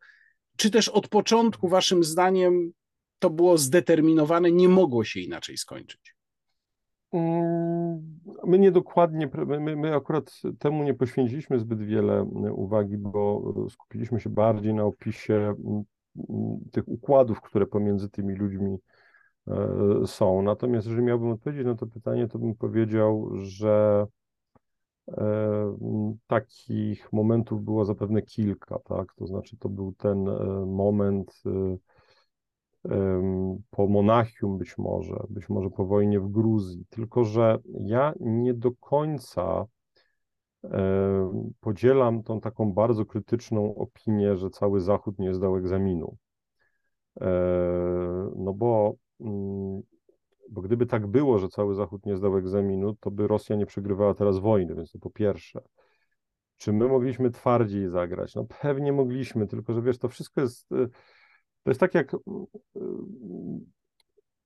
Czy 0.56 0.70
też 0.70 0.88
od 0.88 1.08
początku, 1.08 1.68
waszym 1.68 2.04
zdaniem, 2.04 2.72
to 3.18 3.30
było 3.30 3.58
zdeterminowane, 3.58 4.52
nie 4.52 4.68
mogło 4.68 5.04
się 5.04 5.20
inaczej 5.20 5.56
skończyć? 5.56 6.14
Mm, 7.12 8.20
my 8.46 8.58
niedokładnie, 8.58 9.30
my, 9.46 9.76
my 9.76 9.94
akurat 9.94 10.40
temu 10.58 10.84
nie 10.84 10.94
poświęciliśmy 10.94 11.58
zbyt 11.58 11.82
wiele 11.82 12.22
uwagi, 12.54 12.98
bo 12.98 13.54
skupiliśmy 13.70 14.20
się 14.20 14.30
bardziej 14.30 14.74
na 14.74 14.84
opisie 14.84 15.34
mm, 15.34 15.84
tych 16.72 16.88
układów, 16.88 17.40
które 17.40 17.66
pomiędzy 17.66 18.10
tymi 18.10 18.34
ludźmi 18.34 18.78
e, 19.48 20.06
są. 20.06 20.42
Natomiast 20.42 20.86
jeżeli 20.86 21.06
miałbym 21.06 21.30
odpowiedzieć 21.30 21.66
na 21.66 21.74
to 21.74 21.86
pytanie, 21.86 22.28
to 22.28 22.38
bym 22.38 22.54
powiedział, 22.54 23.30
że 23.32 24.06
e, 25.08 25.76
takich 26.26 27.12
momentów 27.12 27.64
było 27.64 27.84
zapewne 27.84 28.22
kilka, 28.22 28.78
tak? 28.78 29.14
To 29.14 29.26
znaczy 29.26 29.56
to 29.56 29.68
był 29.68 29.92
ten 29.92 30.28
e, 30.28 30.66
moment 30.66 31.42
po 33.70 33.86
Monachium 33.86 34.58
być 34.58 34.78
może, 34.78 35.24
być 35.30 35.48
może 35.48 35.70
po 35.70 35.86
wojnie 35.86 36.20
w 36.20 36.28
Gruzji. 36.28 36.84
Tylko, 36.90 37.24
że 37.24 37.58
ja 37.80 38.12
nie 38.20 38.54
do 38.54 38.70
końca 38.72 39.66
podzielam 41.60 42.22
tą 42.22 42.40
taką 42.40 42.72
bardzo 42.72 43.04
krytyczną 43.04 43.74
opinię, 43.74 44.36
że 44.36 44.50
cały 44.50 44.80
Zachód 44.80 45.18
nie 45.18 45.34
zdał 45.34 45.56
egzaminu. 45.56 46.16
No 48.36 48.54
bo, 48.54 48.94
mm, 49.20 49.82
bo 50.50 50.62
gdyby 50.62 50.86
tak 50.86 51.06
było, 51.06 51.38
że 51.38 51.48
cały 51.48 51.74
Zachód 51.74 52.06
nie 52.06 52.16
zdał 52.16 52.36
egzaminu, 52.36 52.94
to 53.00 53.10
by 53.10 53.26
Rosja 53.26 53.56
nie 53.56 53.66
przegrywała 53.66 54.14
teraz 54.14 54.38
wojny, 54.38 54.74
więc 54.74 54.92
to 54.92 54.98
po 54.98 55.10
pierwsze. 55.10 55.62
Czy 56.56 56.72
my 56.72 56.88
mogliśmy 56.88 57.30
twardziej 57.30 57.88
zagrać? 57.88 58.34
No 58.34 58.46
pewnie 58.60 58.92
mogliśmy, 58.92 59.46
tylko 59.46 59.72
że 59.72 59.82
wiesz, 59.82 59.98
to 59.98 60.08
wszystko 60.08 60.40
jest. 60.40 60.68
Y, 61.60 61.64
to 61.64 61.70
jest 61.70 61.80
tak 61.80 61.94
jak. 61.94 62.14
Y, 62.14 62.18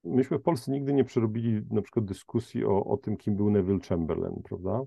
myśmy 0.04 0.38
w 0.38 0.42
Polsce 0.42 0.72
nigdy 0.72 0.92
nie 0.92 1.04
przerobili 1.04 1.62
na 1.70 1.82
przykład 1.82 2.04
dyskusji 2.04 2.64
o, 2.64 2.84
o 2.84 2.96
tym, 2.96 3.16
kim 3.16 3.36
był 3.36 3.50
Neville 3.50 3.80
Chamberlain, 3.80 4.42
prawda? 4.44 4.80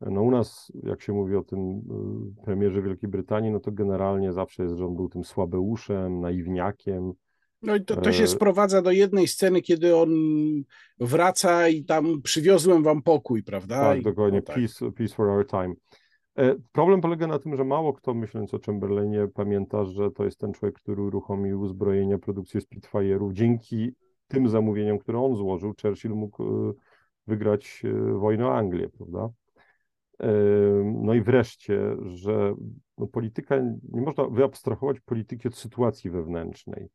No 0.00 0.22
u 0.22 0.30
nas, 0.30 0.72
jak 0.82 1.02
się 1.02 1.12
mówi 1.12 1.36
o 1.36 1.42
tym 1.42 1.78
y, 2.40 2.44
premierze 2.44 2.82
Wielkiej 2.82 3.08
Brytanii, 3.08 3.50
no 3.50 3.60
to 3.60 3.72
generalnie 3.72 4.32
zawsze 4.32 4.62
jest, 4.62 4.76
że 4.76 4.86
on 4.86 4.96
był 4.96 5.08
tym 5.08 5.24
słabeuszem, 5.24 6.20
naiwniakiem. 6.20 7.12
No 7.62 7.76
i 7.76 7.84
to, 7.84 7.96
to 7.96 8.12
się 8.12 8.24
e, 8.24 8.26
sprowadza 8.26 8.82
do 8.82 8.90
jednej 8.90 9.28
sceny, 9.28 9.62
kiedy 9.62 9.96
on 9.96 10.10
wraca 11.00 11.68
i 11.68 11.84
tam 11.84 12.22
przywiozłem 12.22 12.82
wam 12.82 13.02
pokój, 13.02 13.42
prawda? 13.42 13.80
Tak, 13.80 14.02
dokładnie. 14.02 14.38
No 14.38 14.42
tak. 14.42 14.56
Peace, 14.56 14.92
peace 14.92 15.14
for 15.14 15.28
our 15.28 15.46
time. 15.46 15.74
E, 16.36 16.54
problem 16.72 17.00
polega 17.00 17.26
na 17.26 17.38
tym, 17.38 17.56
że 17.56 17.64
mało 17.64 17.92
kto, 17.92 18.14
myśląc 18.14 18.54
o 18.54 18.58
Chamberlainie, 18.66 19.28
pamięta, 19.34 19.84
że 19.84 20.10
to 20.10 20.24
jest 20.24 20.38
ten 20.38 20.52
człowiek, 20.52 20.76
który 20.76 21.02
uruchomił 21.02 21.60
uzbrojenie, 21.60 22.18
produkcję 22.18 22.60
Spitfire'ów. 22.60 23.32
Dzięki 23.32 23.92
tym 24.28 24.48
zamówieniom, 24.48 24.98
które 24.98 25.20
on 25.20 25.36
złożył, 25.36 25.74
Churchill 25.82 26.10
mógł 26.10 26.42
e, 26.42 26.72
wygrać 27.26 27.82
wojnę 28.18 28.46
o 28.46 28.56
Anglię, 28.56 28.88
prawda? 28.88 29.28
No 30.84 31.14
i 31.14 31.20
wreszcie, 31.20 31.96
że 32.04 32.54
no 32.98 33.06
polityka, 33.06 33.56
nie 33.92 34.00
można 34.00 34.24
wyabstrahować 34.24 35.00
polityki 35.00 35.48
od 35.48 35.56
sytuacji 35.56 36.10
wewnętrznej. 36.10 36.88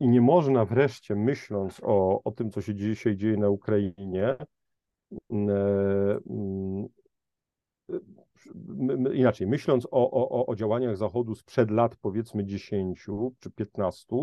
I 0.00 0.08
nie 0.08 0.20
można 0.20 0.64
wreszcie, 0.64 1.16
myśląc 1.16 1.80
o, 1.82 2.22
o 2.24 2.30
tym, 2.30 2.50
co 2.50 2.60
się 2.60 2.74
dzisiaj 2.74 3.16
dzieje 3.16 3.36
na 3.36 3.48
Ukrainie, 3.48 4.36
inaczej, 9.14 9.46
myśląc 9.46 9.86
o, 9.90 10.10
o, 10.10 10.46
o 10.46 10.56
działaniach 10.56 10.96
Zachodu 10.96 11.34
sprzed 11.34 11.70
lat 11.70 11.96
powiedzmy 11.96 12.44
10 12.44 13.06
czy 13.40 13.50
15, 13.50 14.16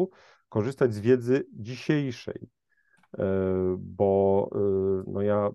korzystać 0.50 0.94
z 0.94 1.00
wiedzy 1.00 1.46
dzisiejszej. 1.54 2.50
Bo 3.78 4.50
no 5.08 5.22
ja 5.22 5.52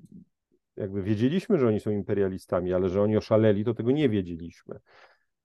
jakby 0.77 1.03
wiedzieliśmy, 1.03 1.59
że 1.59 1.69
oni 1.69 1.81
są 1.81 1.91
imperialistami, 1.91 2.73
ale 2.73 2.89
że 2.89 3.03
oni 3.03 3.17
oszaleli, 3.17 3.65
to 3.65 3.75
tego 3.75 3.91
nie 3.91 4.09
wiedzieliśmy. 4.09 4.79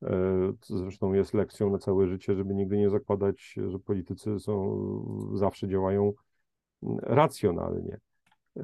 E, 0.03 0.53
co 0.62 0.78
zresztą 0.78 1.14
jest 1.14 1.34
lekcją 1.34 1.70
na 1.70 1.78
całe 1.78 2.07
życie, 2.07 2.36
żeby 2.36 2.55
nigdy 2.55 2.78
nie 2.78 2.89
zakładać, 2.89 3.55
że 3.68 3.80
politycy 3.80 4.39
są, 4.39 4.80
zawsze 5.34 5.68
działają 5.68 6.14
racjonalnie. 7.01 7.99
E, 8.57 8.63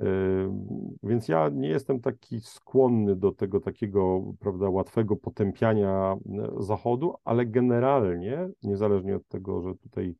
więc 1.03 1.27
ja 1.27 1.49
nie 1.49 1.69
jestem 1.69 1.99
taki 1.99 2.41
skłonny 2.41 3.15
do 3.15 3.31
tego 3.31 3.59
takiego, 3.59 4.33
prawda, 4.39 4.69
łatwego 4.69 5.15
potępiania 5.15 6.15
Zachodu, 6.59 7.13
ale 7.23 7.45
generalnie, 7.45 8.49
niezależnie 8.63 9.15
od 9.15 9.27
tego, 9.27 9.61
że 9.61 9.75
tutaj 9.75 10.15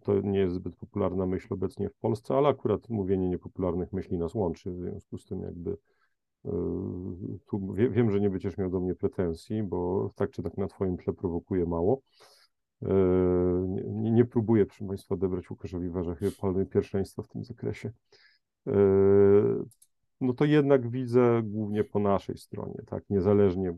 to 0.00 0.20
nie 0.20 0.38
jest 0.38 0.54
zbyt 0.54 0.76
popularna 0.76 1.26
myśl 1.26 1.54
obecnie 1.54 1.88
w 1.88 1.94
Polsce, 1.94 2.34
ale 2.34 2.48
akurat 2.48 2.88
mówienie 2.88 3.28
niepopularnych 3.28 3.92
myśli 3.92 4.18
nas 4.18 4.34
łączy, 4.34 4.70
w 4.70 4.76
związku 4.76 5.18
z 5.18 5.24
tym 5.24 5.42
jakby 5.42 5.76
e, 6.44 6.50
tu 7.46 7.72
wie, 7.72 7.90
wiem, 7.90 8.10
że 8.10 8.20
nie 8.20 8.30
będziesz 8.30 8.58
miał 8.58 8.70
do 8.70 8.80
mnie 8.80 8.94
pretensji, 8.94 9.62
bo 9.62 10.10
tak 10.14 10.30
czy 10.30 10.42
tak 10.42 10.56
na 10.56 10.66
twoim 10.66 10.96
tle 10.96 11.12
prowokuje 11.12 11.66
mało. 11.66 12.00
E, 12.82 12.94
nie, 13.68 14.10
nie 14.10 14.24
próbuję, 14.24 14.66
proszę 14.66 14.86
Państwa, 14.86 15.14
odebrać 15.14 15.50
Łukaszowi 15.50 15.88
Warzechy 15.88 16.32
palmy 16.40 16.66
pierwszeństwa 16.66 17.22
w 17.22 17.28
tym 17.28 17.44
zakresie. 17.44 17.92
E, 18.66 18.72
no 20.20 20.32
to 20.32 20.44
jednak 20.44 20.90
widzę 20.90 21.42
głównie 21.44 21.84
po 21.84 21.98
naszej 21.98 22.38
stronie, 22.38 22.82
tak, 22.86 23.04
niezależnie 23.10 23.76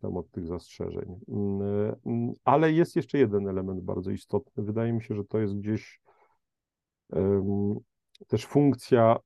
tam 0.00 0.16
od 0.16 0.30
tych 0.30 0.46
zastrzeżeń. 0.46 1.20
Mm, 1.28 2.32
ale 2.44 2.72
jest 2.72 2.96
jeszcze 2.96 3.18
jeden 3.18 3.48
element 3.48 3.80
bardzo 3.80 4.10
istotny. 4.10 4.62
Wydaje 4.62 4.92
mi 4.92 5.02
się, 5.02 5.14
że 5.14 5.24
to 5.24 5.38
jest 5.38 5.54
gdzieś 5.54 6.00
um, 7.08 7.74
też 8.26 8.46
funkcja 8.46 9.16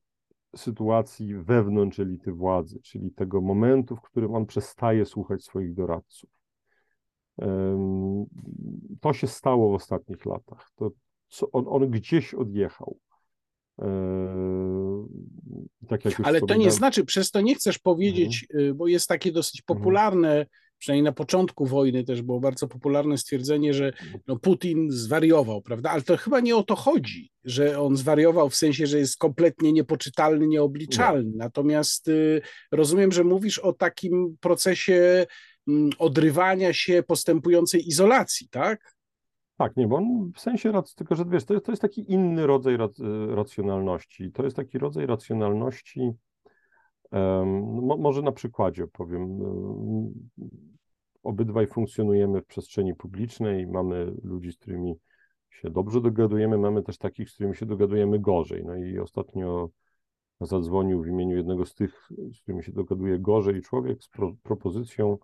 sytuacji 0.57 1.35
wewnątrz 1.35 2.01
elity 2.01 2.33
władzy, 2.33 2.81
czyli 2.83 3.11
tego 3.11 3.41
momentu, 3.41 3.97
w 3.97 4.03
którym 4.03 4.35
on 4.35 4.47
przestaje 4.47 5.07
słuchać 5.07 5.45
swoich 5.45 5.75
doradców. 5.75 6.31
To 9.01 9.13
się 9.13 9.27
stało 9.27 9.71
w 9.71 9.75
ostatnich 9.75 10.27
latach. 10.27 10.71
To, 10.75 10.91
on, 11.53 11.65
on 11.69 11.91
gdzieś 11.91 12.35
odjechał. 12.35 12.99
Eee, 13.79 15.07
tak 15.89 16.01
Ale 16.23 16.41
to 16.41 16.55
nie 16.55 16.71
znaczy, 16.71 17.05
przez 17.05 17.31
to 17.31 17.41
nie 17.41 17.55
chcesz 17.55 17.79
powiedzieć, 17.79 18.47
mhm. 18.55 18.77
bo 18.77 18.87
jest 18.87 19.09
takie 19.09 19.33
dosyć 19.33 19.61
mhm. 19.61 19.79
popularne, 19.79 20.29
mhm. 20.29 20.47
przynajmniej 20.79 21.05
na 21.05 21.13
początku 21.13 21.67
wojny 21.67 22.05
też 22.05 22.23
było 22.23 22.41
bardzo 22.41 22.69
popularne 22.69 23.19
stwierdzenie, 23.19 23.75
że 23.75 23.93
no, 24.27 24.37
Putin 24.37 24.91
zwariował, 24.91 25.63
prawda? 25.63 25.91
Ale 25.91 26.03
to 26.03 26.17
chyba 26.17 26.41
nie 26.41 26.57
o 26.57 26.63
to 26.63 26.77
chodzi, 26.77 27.31
że 27.45 27.81
on 27.81 27.97
zwariował 27.97 28.51
w 28.51 28.57
sensie, 28.57 28.87
że 28.87 28.99
jest 28.99 29.19
kompletnie 29.19 29.73
niepoczytalny, 29.73 30.47
nieobliczalny. 30.47 31.31
Nie. 31.31 31.37
Natomiast 31.37 32.09
y, 32.09 32.43
rozumiem, 32.73 33.13
że 33.13 33.25
mówisz 33.25 33.59
o 33.59 33.73
takim 33.73 34.37
procesie 34.41 35.27
mm, 35.69 35.91
odrywania 35.99 36.73
się, 36.73 37.03
postępującej 37.03 37.89
izolacji, 37.89 38.49
tak? 38.51 38.92
Tak, 39.63 39.77
nie, 39.77 39.89
bo 39.89 39.97
on 39.97 40.33
w 40.35 40.41
sensie, 40.41 40.73
tylko 40.97 41.15
że 41.15 41.25
wiesz, 41.25 41.45
to 41.45 41.55
jest, 41.55 41.67
to 41.67 41.73
jest 41.73 41.83
taki 41.83 42.13
inny 42.13 42.47
rodzaj 42.47 42.79
racjonalności. 43.29 44.33
To 44.33 44.45
jest 44.45 44.57
taki 44.57 44.79
rodzaj 44.79 45.07
racjonalności, 45.07 46.13
um, 47.13 47.87
może 47.99 48.23
na 48.23 48.33
przykładzie 48.33 48.87
powiem. 48.87 49.41
Um, 49.41 50.13
obydwaj 51.23 51.67
funkcjonujemy 51.67 52.41
w 52.41 52.47
przestrzeni 52.47 52.95
publicznej, 52.95 53.67
mamy 53.67 54.15
ludzi, 54.23 54.53
z 54.53 54.57
którymi 54.57 54.95
się 55.51 55.71
dobrze 55.71 56.01
dogadujemy, 56.01 56.59
mamy 56.59 56.83
też 56.83 56.99
takich, 56.99 57.31
z 57.31 57.35
którymi 57.35 57.57
się 57.57 57.67
dogadujemy 57.67 58.19
gorzej. 58.19 58.65
No 58.65 58.77
i 58.77 58.99
ostatnio 58.99 59.69
zadzwonił 60.41 61.03
w 61.03 61.07
imieniu 61.07 61.37
jednego 61.37 61.67
z 61.67 61.75
tych, 61.75 62.09
z 62.33 62.41
którymi 62.41 62.65
się 62.65 62.73
dogaduje 62.73 63.19
gorzej 63.19 63.63
człowiek 63.63 64.03
z 64.03 64.09
pro, 64.09 64.35
propozycją, 64.43 65.19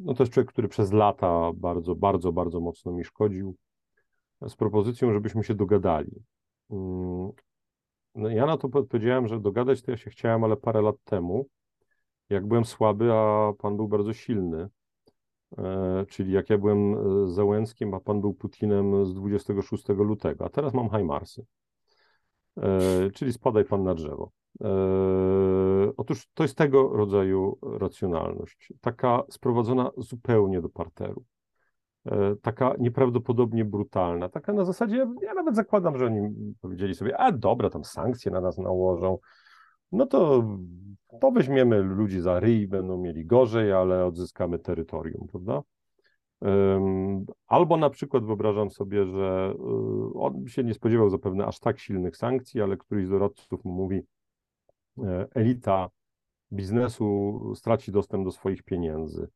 no 0.00 0.14
to 0.14 0.22
jest 0.22 0.32
człowiek, 0.32 0.48
który 0.52 0.68
przez 0.68 0.92
lata 0.92 1.50
bardzo, 1.54 1.94
bardzo, 1.94 2.32
bardzo 2.32 2.60
mocno 2.60 2.92
mi 2.92 3.04
szkodził, 3.04 3.56
z 4.48 4.56
propozycją, 4.56 5.12
żebyśmy 5.12 5.44
się 5.44 5.54
dogadali. 5.54 6.22
Mm, 6.70 7.30
no 8.14 8.28
ja 8.28 8.46
na 8.46 8.56
to 8.56 8.68
powiedziałem, 8.68 9.28
że 9.28 9.40
dogadać 9.40 9.82
to 9.82 9.90
ja 9.90 9.96
się 9.96 10.10
chciałem, 10.10 10.44
ale 10.44 10.56
parę 10.56 10.82
lat 10.82 10.96
temu, 11.04 11.46
jak 12.30 12.46
byłem 12.46 12.64
słaby, 12.64 13.12
a 13.12 13.52
pan 13.58 13.76
był 13.76 13.88
bardzo 13.88 14.12
silny, 14.12 14.68
e, 15.58 16.04
czyli 16.08 16.32
jak 16.32 16.50
ja 16.50 16.58
byłem 16.58 16.94
e, 16.94 17.28
Załęckim, 17.28 17.94
a 17.94 18.00
pan 18.00 18.20
był 18.20 18.34
Putinem 18.34 19.06
z 19.06 19.14
26 19.14 19.88
lutego, 19.88 20.44
a 20.44 20.48
teraz 20.48 20.74
mam 20.74 20.88
Hajmarsy, 20.88 21.44
e, 22.56 23.10
czyli 23.10 23.32
spadaj 23.32 23.64
pan 23.64 23.84
na 23.84 23.94
drzewo. 23.94 24.30
Otóż 25.96 26.26
to 26.34 26.44
jest 26.44 26.56
tego 26.56 26.88
rodzaju 26.88 27.58
racjonalność, 27.62 28.72
taka 28.80 29.22
sprowadzona 29.28 29.90
zupełnie 29.96 30.60
do 30.60 30.68
parteru. 30.68 31.24
E, 32.06 32.36
taka 32.42 32.74
nieprawdopodobnie 32.78 33.64
brutalna, 33.64 34.28
taka 34.28 34.52
na 34.52 34.64
zasadzie, 34.64 35.06
ja 35.22 35.34
nawet 35.34 35.56
zakładam, 35.56 35.98
że 35.98 36.06
oni 36.06 36.54
powiedzieli 36.60 36.94
sobie, 36.94 37.18
a 37.18 37.32
dobra, 37.32 37.70
tam 37.70 37.84
sankcje 37.84 38.32
na 38.32 38.40
nas 38.40 38.58
nałożą, 38.58 39.18
no 39.92 40.06
to, 40.06 40.44
to 41.20 41.30
weźmiemy 41.30 41.82
ludzi 41.82 42.20
za 42.20 42.40
ryj, 42.40 42.68
będą 42.68 42.98
mieli 42.98 43.26
gorzej, 43.26 43.72
ale 43.72 44.04
odzyskamy 44.04 44.58
terytorium, 44.58 45.26
prawda? 45.26 45.62
Albo 47.46 47.76
na 47.76 47.90
przykład 47.90 48.24
wyobrażam 48.24 48.70
sobie, 48.70 49.06
że 49.06 49.54
e, 49.58 49.62
on 50.14 50.46
się 50.46 50.64
nie 50.64 50.74
spodziewał 50.74 51.10
zapewne 51.10 51.46
aż 51.46 51.58
tak 51.58 51.78
silnych 51.78 52.16
sankcji, 52.16 52.62
ale 52.62 52.76
któryś 52.76 53.06
z 53.06 53.10
doradców 53.10 53.64
mu 53.64 53.72
mówi, 53.72 54.02
elita 55.34 55.90
biznesu 56.52 57.40
straci 57.54 57.92
dostęp 57.92 58.24
do 58.24 58.32
swoich 58.32 58.62
pieniędzy. 58.62 59.28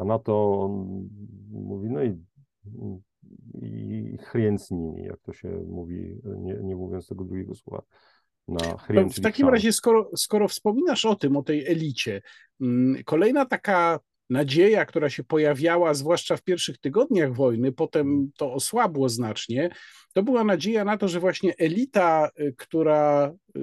A 0.00 0.04
na 0.04 0.18
to 0.18 0.60
on 0.60 1.08
mówi, 1.52 1.90
no 1.90 2.04
i, 2.04 2.18
i 3.62 4.18
chrien 4.18 4.58
z 4.58 4.70
nimi, 4.70 5.02
jak 5.04 5.20
to 5.20 5.32
się 5.32 5.48
mówi, 5.68 6.20
nie, 6.24 6.54
nie 6.62 6.76
mówiąc 6.76 7.08
tego 7.08 7.24
drugiego 7.24 7.54
słowa. 7.54 7.82
Na 8.48 8.76
chrien, 8.78 9.10
w 9.10 9.20
takim 9.20 9.48
razie, 9.48 9.72
skoro, 9.72 10.10
skoro 10.16 10.48
wspominasz 10.48 11.04
o 11.04 11.16
tym, 11.16 11.36
o 11.36 11.42
tej 11.42 11.66
elicie, 11.66 12.22
mm, 12.60 13.04
kolejna 13.04 13.46
taka 13.46 14.00
nadzieja, 14.30 14.84
która 14.84 15.10
się 15.10 15.24
pojawiała, 15.24 15.94
zwłaszcza 15.94 16.36
w 16.36 16.42
pierwszych 16.42 16.78
tygodniach 16.78 17.34
wojny, 17.34 17.72
potem 17.72 18.06
mhm. 18.06 18.30
to 18.36 18.52
osłabło 18.52 19.08
znacznie, 19.08 19.70
to 20.12 20.22
była 20.22 20.44
nadzieja 20.44 20.84
na 20.84 20.96
to, 20.96 21.08
że 21.08 21.20
właśnie 21.20 21.56
elita, 21.58 22.30
y, 22.40 22.54
która 22.58 23.32
y, 23.56 23.60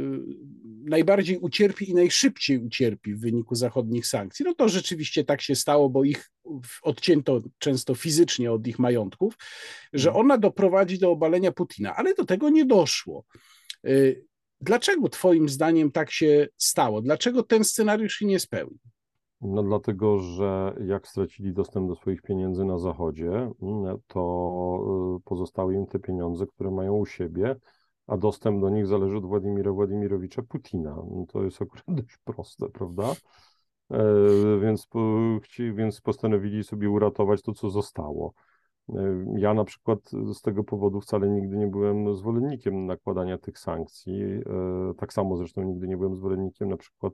najbardziej 0.86 1.38
ucierpi 1.38 1.90
i 1.90 1.94
najszybciej 1.94 2.58
ucierpi 2.58 3.14
w 3.14 3.20
wyniku 3.22 3.56
zachodnich 3.56 4.08
sankcji. 4.08 4.46
No 4.46 4.54
to 4.54 4.70
rzeczywiście 4.70 5.24
tak 5.24 5.42
się 5.42 5.56
stało, 5.56 5.90
bo 5.90 6.04
ich 6.04 6.32
odcięto 6.82 7.42
często 7.58 7.96
fizycznie 7.96 8.52
od 8.52 8.68
ich 8.68 8.80
majątków, 8.80 9.38
że 9.94 10.10
mhm. 10.10 10.26
ona 10.26 10.38
doprowadzi 10.38 11.00
do 11.00 11.12
obalenia 11.12 11.52
Putina, 11.52 11.96
ale 11.96 12.14
do 12.14 12.26
tego 12.26 12.50
nie 12.50 12.66
doszło. 12.66 13.26
Y, 13.88 14.26
dlaczego 14.62 15.10
Twoim 15.10 15.50
zdaniem 15.50 15.92
tak 15.92 16.12
się 16.12 16.48
stało? 16.58 17.02
Dlaczego 17.02 17.44
ten 17.44 17.64
scenariusz 17.64 18.14
się 18.14 18.26
nie 18.26 18.40
spełnił? 18.40 18.80
No 19.46 19.64
dlatego, 19.64 20.20
że 20.20 20.76
jak 20.86 21.08
stracili 21.08 21.54
dostęp 21.54 21.88
do 21.88 21.96
swoich 21.96 22.22
pieniędzy 22.22 22.66
na 22.66 22.78
Zachodzie, 22.78 23.52
mm, 23.62 23.98
to 24.08 25.18
y, 25.18 25.24
pozostały 25.24 25.76
im 25.76 25.86
te 25.86 26.00
pieniądze, 26.00 26.48
które 26.48 26.72
mają 26.72 26.94
u 26.94 27.06
siebie, 27.06 27.56
a 28.08 28.18
dostęp 28.18 28.62
do 28.62 28.70
nich 28.70 28.88
zależy 28.88 29.18
od 29.18 29.26
Władimira 29.26 29.72
Władimirowicza 29.72 30.42
Putina. 30.42 30.96
No 30.96 31.26
to 31.28 31.44
jest 31.44 31.62
akurat 31.62 31.84
dość 32.02 32.18
proste, 32.24 32.70
prawda? 32.70 33.04
E, 33.92 34.06
więc, 34.62 34.88
więc 35.74 36.02
postanowili 36.02 36.64
sobie 36.64 36.90
uratować 36.90 37.42
to, 37.42 37.54
co 37.54 37.70
zostało. 37.70 38.34
E, 38.90 39.26
ja 39.38 39.54
na 39.54 39.64
przykład 39.64 40.00
z 40.34 40.42
tego 40.42 40.64
powodu 40.64 41.02
wcale 41.02 41.30
nigdy 41.30 41.58
nie 41.58 41.68
byłem 41.68 42.16
zwolennikiem 42.16 42.86
nakładania 42.86 43.38
tych 43.38 43.60
sankcji. 43.60 44.24
E, 44.24 44.42
tak 44.98 45.14
samo 45.14 45.38
zresztą 45.38 45.64
nigdy 45.64 45.88
nie 45.88 45.98
byłem 45.98 46.16
zwolennikiem 46.16 46.70
na 46.70 46.78
przykład 46.78 47.14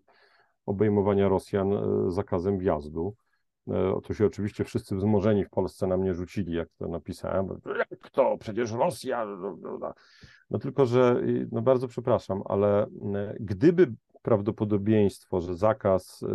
obejmowania 0.66 1.30
Rosjan 1.30 1.72
zakazem 2.08 2.58
wjazdu. 2.58 3.16
To 4.04 4.14
się 4.14 4.26
oczywiście 4.26 4.64
wszyscy 4.64 4.96
wzmożeni 4.96 5.46
w 5.46 5.50
Polsce 5.50 5.88
na 5.88 5.98
mnie 5.98 6.14
rzucili, 6.14 6.54
jak 6.54 6.70
to 6.80 6.88
napisałem. 6.88 7.48
Jak 7.92 8.10
to? 8.12 8.38
Przecież 8.38 8.72
Rosja. 8.72 9.26
No, 9.26 9.58
no, 9.62 9.78
no. 9.78 9.94
no 10.50 10.60
tylko, 10.60 10.86
że 10.86 11.22
no 11.52 11.62
bardzo 11.62 11.88
przepraszam, 11.88 12.42
ale 12.46 12.88
gdyby 13.40 13.94
prawdopodobieństwo, 14.22 15.42
że 15.42 15.56
zakaz 15.56 16.22
y, 16.22 16.28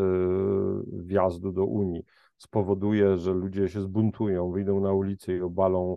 wjazdu 0.93 1.53
do 1.53 1.65
Unii 1.65 2.05
spowoduje, 2.37 3.19
że 3.19 3.33
ludzie 3.33 3.69
się 3.69 3.81
zbuntują, 3.81 4.51
wyjdą 4.51 4.81
na 4.81 4.93
ulicę 4.93 5.37
i 5.37 5.41
obalą 5.41 5.97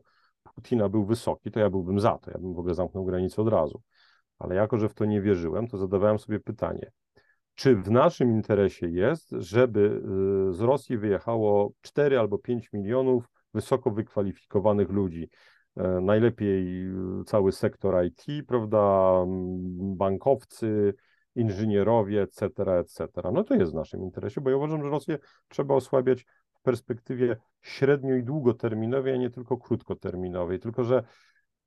Putina 0.56 0.90
był 0.90 1.06
wysoki, 1.06 1.52
to 1.52 1.60
ja 1.60 1.70
byłbym 1.70 2.00
za 2.00 2.18
to. 2.18 2.32
Ja 2.32 2.38
bym 2.38 2.54
w 2.54 2.60
ogóle 2.60 2.74
zamknął 2.74 3.06
granicę 3.06 3.42
od 3.42 3.48
razu. 3.48 3.82
Ale 4.40 4.56
jako, 4.56 4.78
że 4.78 4.90
w 4.90 4.94
to 4.94 5.06
nie 5.06 5.22
wierzyłem, 5.22 5.68
to 5.68 5.78
zadawałem 5.78 6.20
sobie 6.20 6.40
pytanie, 6.40 6.92
czy 7.58 7.76
w 7.76 7.92
naszym 7.92 8.32
interesie 8.32 8.90
jest, 8.90 9.30
żeby 9.32 10.02
y, 10.50 10.54
z 10.54 10.62
Rosji 10.62 10.98
wyjechało 10.98 11.72
4 11.82 12.20
albo 12.20 12.38
5 12.38 12.74
milionów 12.74 13.30
wysoko 13.54 13.92
wykwalifikowanych 13.92 14.90
ludzi, 14.90 15.30
e, 15.78 16.02
najlepiej 16.02 16.88
cały 17.26 17.52
sektor 17.52 18.06
IT, 18.06 18.48
prawda, 18.48 19.14
bankowcy, 19.78 20.94
inżynierowie, 21.36 22.22
etc., 22.22 22.48
etc. 22.80 23.08
No 23.34 23.44
to 23.44 23.56
jest 23.56 23.72
w 23.72 23.76
naszym 23.76 24.02
interesie, 24.02 24.42
bo 24.42 24.50
ja 24.50 24.58
uważam, 24.58 24.84
że 24.84 24.90
Rosję 24.90 25.18
trzeba 25.48 25.76
osłabiać 25.76 26.26
w 26.54 26.62
perspektywie 26.62 27.38
średnio 27.62 28.16
i 28.16 28.24
długoterminowej, 28.24 29.14
a 29.14 29.18
nie 29.18 29.30
tylko 29.30 29.58
krótkoterminowej. 29.58 30.60
Tylko, 30.60 30.84
że 30.84 31.04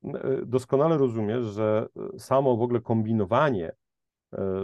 e, 0.04 0.40
doskonale 0.46 0.98
rozumiesz, 0.98 1.44
że 1.44 1.86
samo 2.18 2.56
w 2.56 2.62
ogóle 2.62 2.80
kombinowanie, 2.80 3.72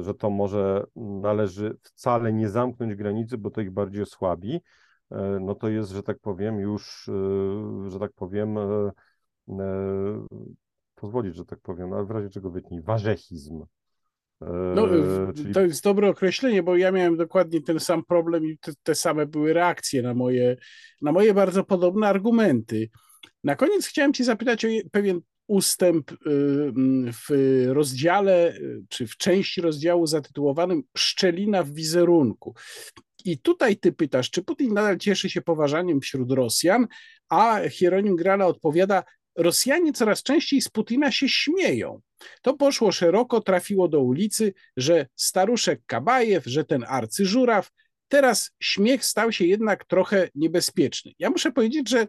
że 0.00 0.14
to 0.14 0.30
może 0.30 0.84
należy 0.96 1.76
wcale 1.82 2.32
nie 2.32 2.48
zamknąć 2.48 2.94
granicy, 2.94 3.38
bo 3.38 3.50
to 3.50 3.60
ich 3.60 3.70
bardziej 3.70 4.02
osłabi, 4.02 4.60
e, 5.10 5.38
no 5.40 5.54
to 5.54 5.68
jest, 5.68 5.90
że 5.90 6.02
tak 6.02 6.18
powiem, 6.18 6.58
już, 6.58 7.10
że 7.86 7.98
tak 7.98 8.12
powiem, 8.12 8.56
pozwolić, 10.94 11.36
że 11.36 11.44
tak 11.44 11.60
powiem, 11.60 11.92
ale 11.92 12.04
w 12.04 12.10
razie 12.10 12.30
czego 12.30 12.50
wytnij, 12.50 12.82
warzechizm. 12.82 13.64
No, 14.40 14.96
e, 15.28 15.32
czyli... 15.32 15.54
To 15.54 15.60
jest 15.60 15.84
dobre 15.84 16.08
określenie, 16.08 16.62
bo 16.62 16.76
ja 16.76 16.92
miałem 16.92 17.16
dokładnie 17.16 17.62
ten 17.62 17.80
sam 17.80 18.04
problem 18.04 18.44
i 18.44 18.58
te, 18.58 18.72
te, 18.82 18.94
same 18.94 19.26
były 19.26 19.52
reakcje 19.52 20.02
na 20.02 20.14
moje, 20.14 20.56
na 21.02 21.12
moje 21.12 21.34
bardzo 21.34 21.64
podobne 21.64 22.08
argumenty. 22.08 22.88
Na 23.44 23.56
koniec 23.56 23.86
chciałem 23.86 24.12
Cię 24.12 24.24
zapytać 24.24 24.64
o 24.64 24.68
pewien 24.92 25.20
ustęp 25.46 26.12
y, 26.12 26.16
w 27.12 27.28
rozdziale, 27.66 28.54
y, 28.56 28.82
czy 28.88 29.06
w 29.06 29.16
części 29.16 29.60
rozdziału 29.60 30.06
zatytułowanym 30.06 30.82
Szczelina 30.96 31.62
w 31.62 31.70
wizerunku. 31.70 32.54
I 33.24 33.38
tutaj 33.38 33.76
ty 33.76 33.92
pytasz, 33.92 34.30
czy 34.30 34.42
Putin 34.42 34.74
nadal 34.74 34.98
cieszy 34.98 35.30
się 35.30 35.42
poważaniem 35.42 36.00
wśród 36.00 36.32
Rosjan, 36.32 36.86
a 37.28 37.60
Hieronim 37.68 38.16
Grala 38.16 38.46
odpowiada, 38.46 39.02
Rosjanie 39.36 39.92
coraz 39.92 40.22
częściej 40.22 40.60
z 40.60 40.68
Putina 40.68 41.12
się 41.12 41.28
śmieją. 41.28 42.00
To 42.42 42.54
poszło 42.54 42.92
szeroko, 42.92 43.40
trafiło 43.40 43.88
do 43.88 44.00
ulicy, 44.00 44.54
że 44.76 45.06
staruszek 45.16 45.80
Kabajew, 45.86 46.44
że 46.44 46.64
ten 46.64 46.84
arcyżuraw. 46.88 47.70
Teraz 48.08 48.50
śmiech 48.60 49.04
stał 49.04 49.32
się 49.32 49.46
jednak 49.46 49.84
trochę 49.84 50.28
niebezpieczny. 50.34 51.12
Ja 51.18 51.30
muszę 51.30 51.52
powiedzieć, 51.52 51.88
że 51.88 52.06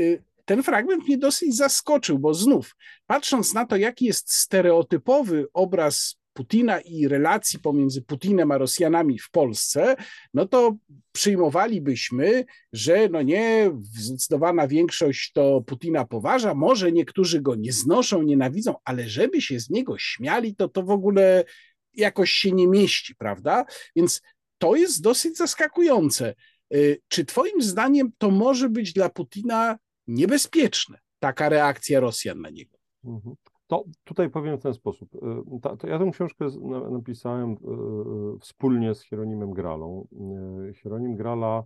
y, 0.00 0.22
ten 0.52 0.62
fragment 0.62 1.04
mnie 1.04 1.18
dosyć 1.18 1.56
zaskoczył, 1.56 2.18
bo 2.18 2.34
znów, 2.34 2.76
patrząc 3.06 3.54
na 3.54 3.66
to, 3.66 3.76
jaki 3.76 4.04
jest 4.04 4.32
stereotypowy 4.32 5.46
obraz 5.52 6.16
Putina 6.32 6.80
i 6.80 7.08
relacji 7.08 7.58
pomiędzy 7.58 8.02
Putinem 8.02 8.50
a 8.50 8.58
Rosjanami 8.58 9.18
w 9.18 9.30
Polsce, 9.30 9.96
no 10.34 10.46
to 10.46 10.76
przyjmowalibyśmy, 11.12 12.44
że 12.72 13.08
no 13.08 13.22
nie, 13.22 13.70
zdecydowana 13.94 14.68
większość 14.68 15.32
to 15.32 15.60
Putina 15.60 16.04
poważa, 16.04 16.54
może 16.54 16.92
niektórzy 16.92 17.40
go 17.40 17.54
nie 17.54 17.72
znoszą, 17.72 18.22
nienawidzą, 18.22 18.74
ale 18.84 19.08
żeby 19.08 19.40
się 19.40 19.60
z 19.60 19.70
niego 19.70 19.98
śmiali, 19.98 20.56
to 20.56 20.68
to 20.68 20.82
w 20.82 20.90
ogóle 20.90 21.44
jakoś 21.94 22.30
się 22.30 22.52
nie 22.52 22.68
mieści, 22.68 23.14
prawda? 23.14 23.64
Więc 23.96 24.22
to 24.58 24.76
jest 24.76 25.02
dosyć 25.02 25.36
zaskakujące. 25.36 26.34
Y, 26.74 27.00
czy 27.08 27.24
Twoim 27.24 27.62
zdaniem 27.62 28.12
to 28.18 28.30
może 28.30 28.68
być 28.68 28.92
dla 28.92 29.08
Putina 29.08 29.78
niebezpieczne, 30.12 30.98
taka 31.18 31.48
reakcja 31.48 32.00
Rosjan 32.00 32.40
na 32.40 32.50
niego? 32.50 32.78
Mhm. 33.04 33.34
To 33.72 33.84
tutaj 34.04 34.30
powiem 34.30 34.58
w 34.58 34.62
ten 34.62 34.74
sposób. 34.74 35.14
Y, 35.14 35.78
to 35.78 35.86
ja 35.86 35.98
tę 35.98 36.10
książkę 36.12 36.46
napisałem 36.90 37.52
y, 37.52 37.56
wspólnie 38.40 38.94
z 38.94 39.02
Hieronimem 39.02 39.50
Gralą. 39.50 40.06
Y, 40.70 40.74
Hieronim 40.74 41.16
Grala 41.16 41.62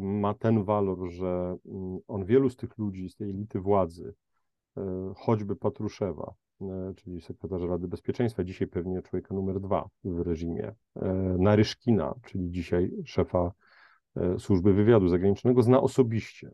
ma 0.00 0.34
ten 0.34 0.64
walor, 0.64 1.10
że 1.10 1.56
on 2.08 2.24
wielu 2.24 2.50
z 2.50 2.56
tych 2.56 2.78
ludzi, 2.78 3.08
z 3.08 3.16
tej 3.16 3.30
elity 3.30 3.60
władzy, 3.60 4.14
choćby 5.16 5.56
Patruszewa, 5.56 6.34
czyli 6.96 7.20
sekretarza 7.20 7.66
Rady 7.66 7.88
Bezpieczeństwa, 7.88 8.44
dzisiaj 8.44 8.68
pewnie 8.68 9.02
człowieka 9.02 9.34
numer 9.34 9.60
dwa 9.60 9.88
w 10.04 10.20
reżimie, 10.20 10.74
Naryszkina, 11.38 12.14
czyli 12.24 12.50
dzisiaj 12.50 12.90
szefa 13.04 13.52
służby 14.38 14.72
wywiadu 14.72 15.08
zagranicznego, 15.08 15.62
zna 15.62 15.80
osobiście 15.80 16.50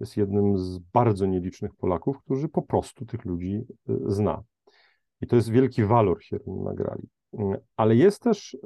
jest 0.00 0.16
jednym 0.16 0.58
z 0.58 0.78
bardzo 0.78 1.26
nielicznych 1.26 1.74
Polaków, 1.74 2.18
którzy 2.18 2.48
po 2.48 2.62
prostu 2.62 3.06
tych 3.06 3.24
ludzi 3.24 3.64
y, 3.90 3.98
zna. 4.06 4.42
I 5.20 5.26
to 5.26 5.36
jest 5.36 5.50
wielki 5.50 5.84
walor 5.84 6.22
Hieronima 6.22 6.70
nagrali. 6.70 7.08
Ale 7.76 7.96
jest 7.96 8.22
też 8.22 8.54
y, 8.54 8.58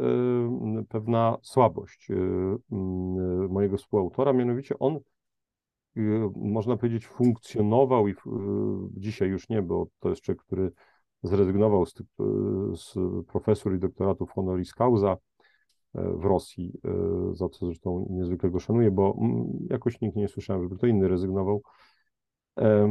pewna 0.89 1.37
słabość 1.43 2.11
y, 2.11 2.15
mojego 3.49 3.77
współautora, 3.77 4.33
mianowicie 4.33 4.79
on, 4.79 4.99
można 6.37 6.77
powiedzieć, 6.77 7.07
funkcjonował 7.07 8.09
i 8.09 8.15
dzisiaj 8.97 9.29
już 9.29 9.49
nie, 9.49 9.63
bo 9.63 9.87
to 10.01 10.09
jest 10.09 10.23
człowiek, 10.23 10.43
który 10.43 10.73
zrezygnował 11.23 11.87
z, 11.87 11.95
z 12.75 12.95
profesor 13.27 13.75
i 13.75 13.79
doktoratów 13.79 14.31
honoris 14.31 14.73
causa, 14.73 15.17
w 15.95 16.25
Rosji, 16.25 16.73
e, 16.85 17.35
za 17.35 17.49
co 17.49 17.67
zresztą 17.67 18.07
niezwykle 18.11 18.51
go 18.51 18.61
szanuję, 18.61 18.91
bo 18.91 19.17
mm, 19.21 19.67
jakoś 19.71 20.01
nikt 20.01 20.17
nie 20.17 20.29
słyszałem, 20.29 20.63
żeby 20.63 20.77
kto 20.77 20.87
inny 20.87 21.09
rezygnował. 21.09 21.63
E, 22.59 22.89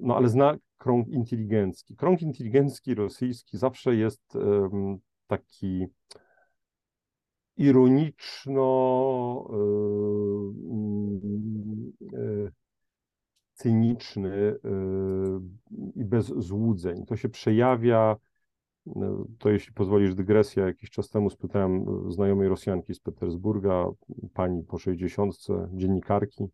no 0.00 0.16
ale 0.16 0.28
zna 0.28 0.56
krąg 0.78 1.08
inteligencki. 1.08 1.96
Krąg 1.96 2.22
inteligencki 2.22 2.94
rosyjski 2.94 3.58
zawsze 3.58 3.94
jest 3.94 4.38
taki 5.26 5.86
ironiczno 7.56 8.60
e, 12.12 12.50
cyniczny 13.52 14.56
i 15.94 16.04
bez 16.04 16.26
złudzeń. 16.26 17.06
To 17.06 17.16
się 17.16 17.28
przejawia 17.28 18.16
to 19.38 19.50
jeśli 19.50 19.72
pozwolisz 19.72 20.14
dygresja, 20.14 20.66
jakiś 20.66 20.90
czas 20.90 21.08
temu 21.08 21.30
spytałem 21.30 21.86
znajomej 22.12 22.48
Rosjanki 22.48 22.94
z 22.94 23.00
Petersburga, 23.00 23.86
pani 24.34 24.62
po 24.62 24.78
60, 24.78 25.34
dziennikarki 25.72 26.44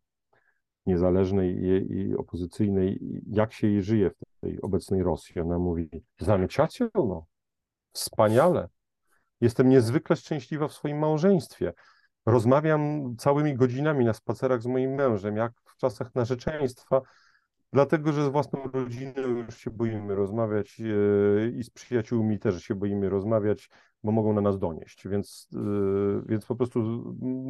niezależnej 0.86 1.56
i, 1.90 2.16
opozycyjnej, 2.16 3.00
jak 3.26 3.52
się 3.52 3.66
jej 3.66 3.82
żyje 3.82 4.10
w 4.10 4.40
tej 4.40 4.60
obecnej 4.60 5.02
Rosji. 5.02 5.40
Ona 5.40 5.58
mówi, 5.58 5.90
zamiecacie? 6.18 6.88
No, 6.94 7.26
wspaniale. 7.92 8.68
Jestem 9.40 9.68
niezwykle 9.68 10.16
szczęśliwa 10.16 10.68
w 10.68 10.72
swoim 10.72 10.98
małżeństwie. 10.98 11.72
Rozmawiam 12.26 13.14
całymi 13.16 13.54
godzinami 13.54 14.04
na 14.04 14.12
spacerach 14.12 14.62
z 14.62 14.66
moim 14.66 14.90
mężem, 14.94 15.36
jak 15.36 15.52
w 15.64 15.76
czasach 15.76 16.14
narzeczeństwa 16.14 17.00
dlatego 17.76 18.12
że 18.12 18.24
z 18.24 18.28
własną 18.28 18.62
rodziną 18.72 19.22
już 19.22 19.58
się 19.58 19.70
boimy 19.70 20.14
rozmawiać 20.14 20.80
e, 20.80 21.48
i 21.48 21.64
z 21.64 21.70
przyjaciółmi 21.70 22.38
też 22.38 22.62
się 22.62 22.74
boimy 22.74 23.08
rozmawiać, 23.08 23.70
bo 24.04 24.12
mogą 24.12 24.32
na 24.32 24.40
nas 24.40 24.58
donieść. 24.58 25.08
Więc, 25.08 25.48
e, 25.54 25.58
więc 26.28 26.46
po 26.46 26.56
prostu 26.56 26.80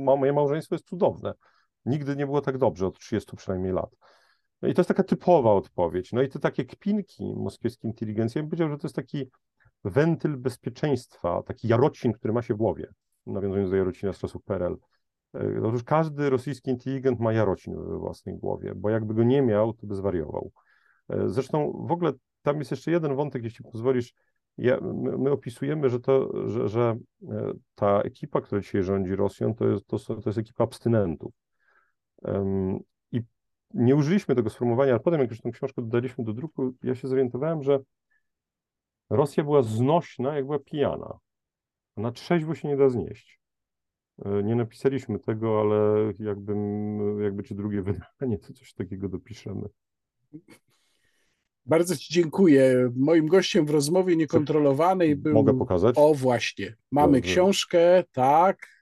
moje 0.07 0.33
małżeństwo 0.33 0.75
jest 0.75 0.89
cudowne. 0.89 1.35
Nigdy 1.85 2.17
nie 2.17 2.27
było 2.27 2.41
tak 2.41 2.59
dobrze 2.59 2.87
od 2.87 2.99
30 2.99 3.37
przynajmniej 3.37 3.73
lat. 3.73 3.97
No 4.63 4.69
i 4.69 4.75
to 4.75 4.81
jest 4.81 4.89
taka 4.89 5.03
typowa 5.03 5.53
odpowiedź. 5.53 6.13
No 6.13 6.23
i 6.23 6.29
te 6.29 6.39
takie 6.39 6.65
kpinki 6.65 7.35
moskiewskiej 7.37 7.91
inteligencji, 7.91 8.39
ja 8.39 8.43
bym 8.43 8.51
powiedział, 8.51 8.69
że 8.69 8.79
to 8.79 8.87
jest 8.87 8.97
taki 8.97 9.31
wentyl 9.85 10.37
bezpieczeństwa, 10.37 11.43
taki 11.43 11.69
jarocin, 11.69 12.13
który 12.13 12.33
ma 12.33 12.43
się 12.43 12.55
w 12.55 12.57
głowie, 12.57 12.93
nawiązując 13.27 13.71
do 13.71 13.77
jarocina 13.77 14.13
z 14.13 14.19
czasów 14.19 14.43
PRL. 14.43 14.77
E, 15.35 15.63
otóż 15.63 15.85
każdy 15.85 16.31
rosyjski 16.31 16.71
inteligent 16.71 17.21
ma 17.21 17.33
jarocin 17.33 17.75
we 17.75 17.99
własnej 17.99 18.39
głowie, 18.39 18.73
bo 18.77 18.91
jakby 18.91 19.15
go 19.15 19.23
nie 19.23 19.43
miał, 19.43 19.73
to 19.73 19.87
by 19.87 19.95
zwariował. 19.95 20.53
E, 21.09 21.29
zresztą 21.29 21.85
w 21.89 21.93
ogóle 21.93 22.13
tam 22.43 22.59
jest 22.59 22.71
jeszcze 22.71 22.91
jeden 22.91 23.17
wątek, 23.17 23.45
jeśli 23.45 23.65
pozwolisz. 23.65 24.15
Ja, 24.59 24.81
my, 24.81 25.19
my, 25.19 25.31
opisujemy, 25.31 25.91
że, 25.91 26.01
to, 26.01 26.49
że, 26.49 26.69
że 26.69 26.97
e, 27.29 27.53
ta 27.75 28.01
ekipa, 28.01 28.41
która 28.41 28.61
dzisiaj 28.61 28.83
rządzi 28.83 29.17
Rosją, 29.17 29.55
to 29.55 29.69
jest, 29.69 29.87
to, 29.87 29.99
to 29.99 30.23
jest 30.27 30.39
ekipa 30.39 30.65
abstynentów. 30.65 31.33
Um, 32.23 32.79
I 33.13 33.23
nie 33.75 33.97
użyliśmy 33.97 34.35
tego 34.35 34.51
sformułowania, 34.51 34.93
ale 34.93 35.01
potem, 35.01 35.21
jak 35.21 35.31
już 35.31 35.41
tę 35.41 35.51
książkę 35.51 35.83
dodaliśmy 35.83 36.25
do 36.25 36.33
druku, 36.33 36.75
ja 36.83 36.95
się 36.95 37.09
zorientowałem, 37.09 37.63
że 37.63 37.79
Rosja 39.11 39.45
była 39.45 39.63
znośna, 39.63 40.37
jak 40.37 40.45
była 40.45 40.59
pijana. 40.59 41.19
Na 41.97 42.13
trzeźwo 42.13 42.55
się 42.55 42.69
nie 42.69 42.77
da 42.77 42.89
znieść. 42.89 43.41
E, 44.25 44.43
nie 44.43 44.57
napisaliśmy 44.57 45.19
tego, 45.19 45.61
ale 45.61 46.13
jakbym, 46.19 47.23
jakby 47.23 47.43
czy 47.43 47.55
drugie 47.55 47.83
wydanie, 48.21 48.39
to 48.39 48.53
coś 48.53 48.75
takiego 48.75 49.09
dopiszemy. 49.09 49.69
Bardzo 51.67 51.97
Ci 51.97 52.15
dziękuję. 52.15 52.91
Moim 52.97 53.27
gościem 53.27 53.67
w 53.67 53.71
rozmowie 53.71 54.17
niekontrolowanej 54.17 55.17
był. 55.17 55.35
Mogę 55.35 55.59
pokazać? 55.59 55.95
O, 55.99 56.15
właśnie. 56.15 56.77
Mamy 56.91 57.19
Dobrze. 57.19 57.33
książkę, 57.33 58.05
tak. 58.13 58.77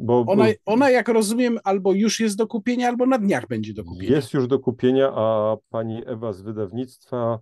Bo, 0.00 0.24
ona, 0.26 0.44
ona, 0.66 0.90
jak 0.90 1.08
rozumiem, 1.08 1.58
albo 1.64 1.92
już 1.92 2.20
jest 2.20 2.36
do 2.36 2.46
kupienia, 2.46 2.88
albo 2.88 3.06
na 3.06 3.18
dniach 3.18 3.48
będzie 3.48 3.74
do 3.74 3.84
kupienia. 3.84 4.16
Jest 4.16 4.34
już 4.34 4.46
do 4.46 4.58
kupienia, 4.58 5.12
a 5.14 5.56
pani 5.70 6.02
Ewa 6.06 6.32
z 6.32 6.42
wydawnictwa, 6.42 7.38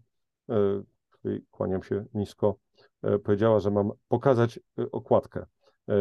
e, 0.48 0.82
której 1.10 1.44
kłaniam 1.50 1.82
się 1.82 2.04
nisko, 2.14 2.58
e, 3.02 3.18
powiedziała, 3.18 3.60
że 3.60 3.70
mam 3.70 3.90
pokazać 4.08 4.60
okładkę. 4.92 5.46
E, 5.88 5.94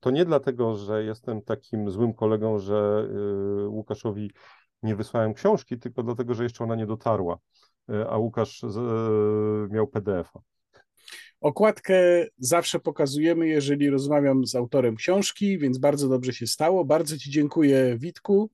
to 0.00 0.10
nie 0.10 0.24
dlatego, 0.24 0.76
że 0.76 1.04
jestem 1.04 1.42
takim 1.42 1.90
złym 1.90 2.14
kolegą, 2.14 2.58
że 2.58 3.08
e, 3.64 3.68
Łukaszowi 3.68 4.30
nie 4.82 4.96
wysłałem 4.96 5.34
książki, 5.34 5.78
tylko 5.78 6.02
dlatego, 6.02 6.34
że 6.34 6.42
jeszcze 6.42 6.64
ona 6.64 6.76
nie 6.76 6.86
dotarła, 6.86 7.38
e, 7.90 8.08
a 8.08 8.18
Łukasz 8.18 8.62
miał 9.70 9.86
PDF-a. 9.86 10.40
Okładkę 11.40 12.26
zawsze 12.38 12.80
pokazujemy, 12.80 13.48
jeżeli 13.48 13.90
rozmawiam 13.90 14.46
z 14.46 14.54
autorem 14.54 14.96
książki, 14.96 15.58
więc 15.58 15.78
bardzo 15.78 16.08
dobrze 16.08 16.32
się 16.32 16.46
stało. 16.46 16.84
Bardzo 16.84 17.18
Ci 17.18 17.30
dziękuję, 17.30 17.96
Witku. 17.98 18.50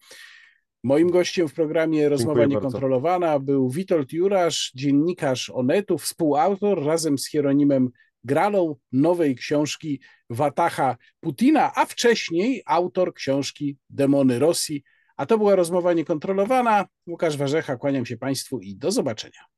Moim 0.82 1.10
gościem 1.10 1.48
w 1.48 1.54
programie 1.54 2.08
Rozmowa 2.08 2.44
Niekontrolowana 2.44 3.38
był 3.38 3.70
Witold 3.70 4.12
Jurasz, 4.12 4.72
dziennikarz 4.74 5.50
Onetu, 5.50 5.98
współautor 5.98 6.84
razem 6.84 7.18
z 7.18 7.28
Hieronimem 7.28 7.90
gralą 8.24 8.76
nowej 8.92 9.34
książki 9.36 10.00
Watacha 10.30 10.96
Putina, 11.20 11.72
a 11.74 11.84
wcześniej 11.84 12.62
autor 12.66 13.14
książki 13.14 13.78
Demony 13.90 14.38
Rosji. 14.38 14.84
A 15.16 15.26
to 15.26 15.38
była 15.38 15.56
rozmowa 15.56 15.92
niekontrolowana. 15.92 16.86
Łukasz 17.06 17.36
Warzecha, 17.36 17.76
kłaniam 17.76 18.06
się 18.06 18.16
Państwu 18.16 18.60
i 18.60 18.76
do 18.76 18.92
zobaczenia. 18.92 19.53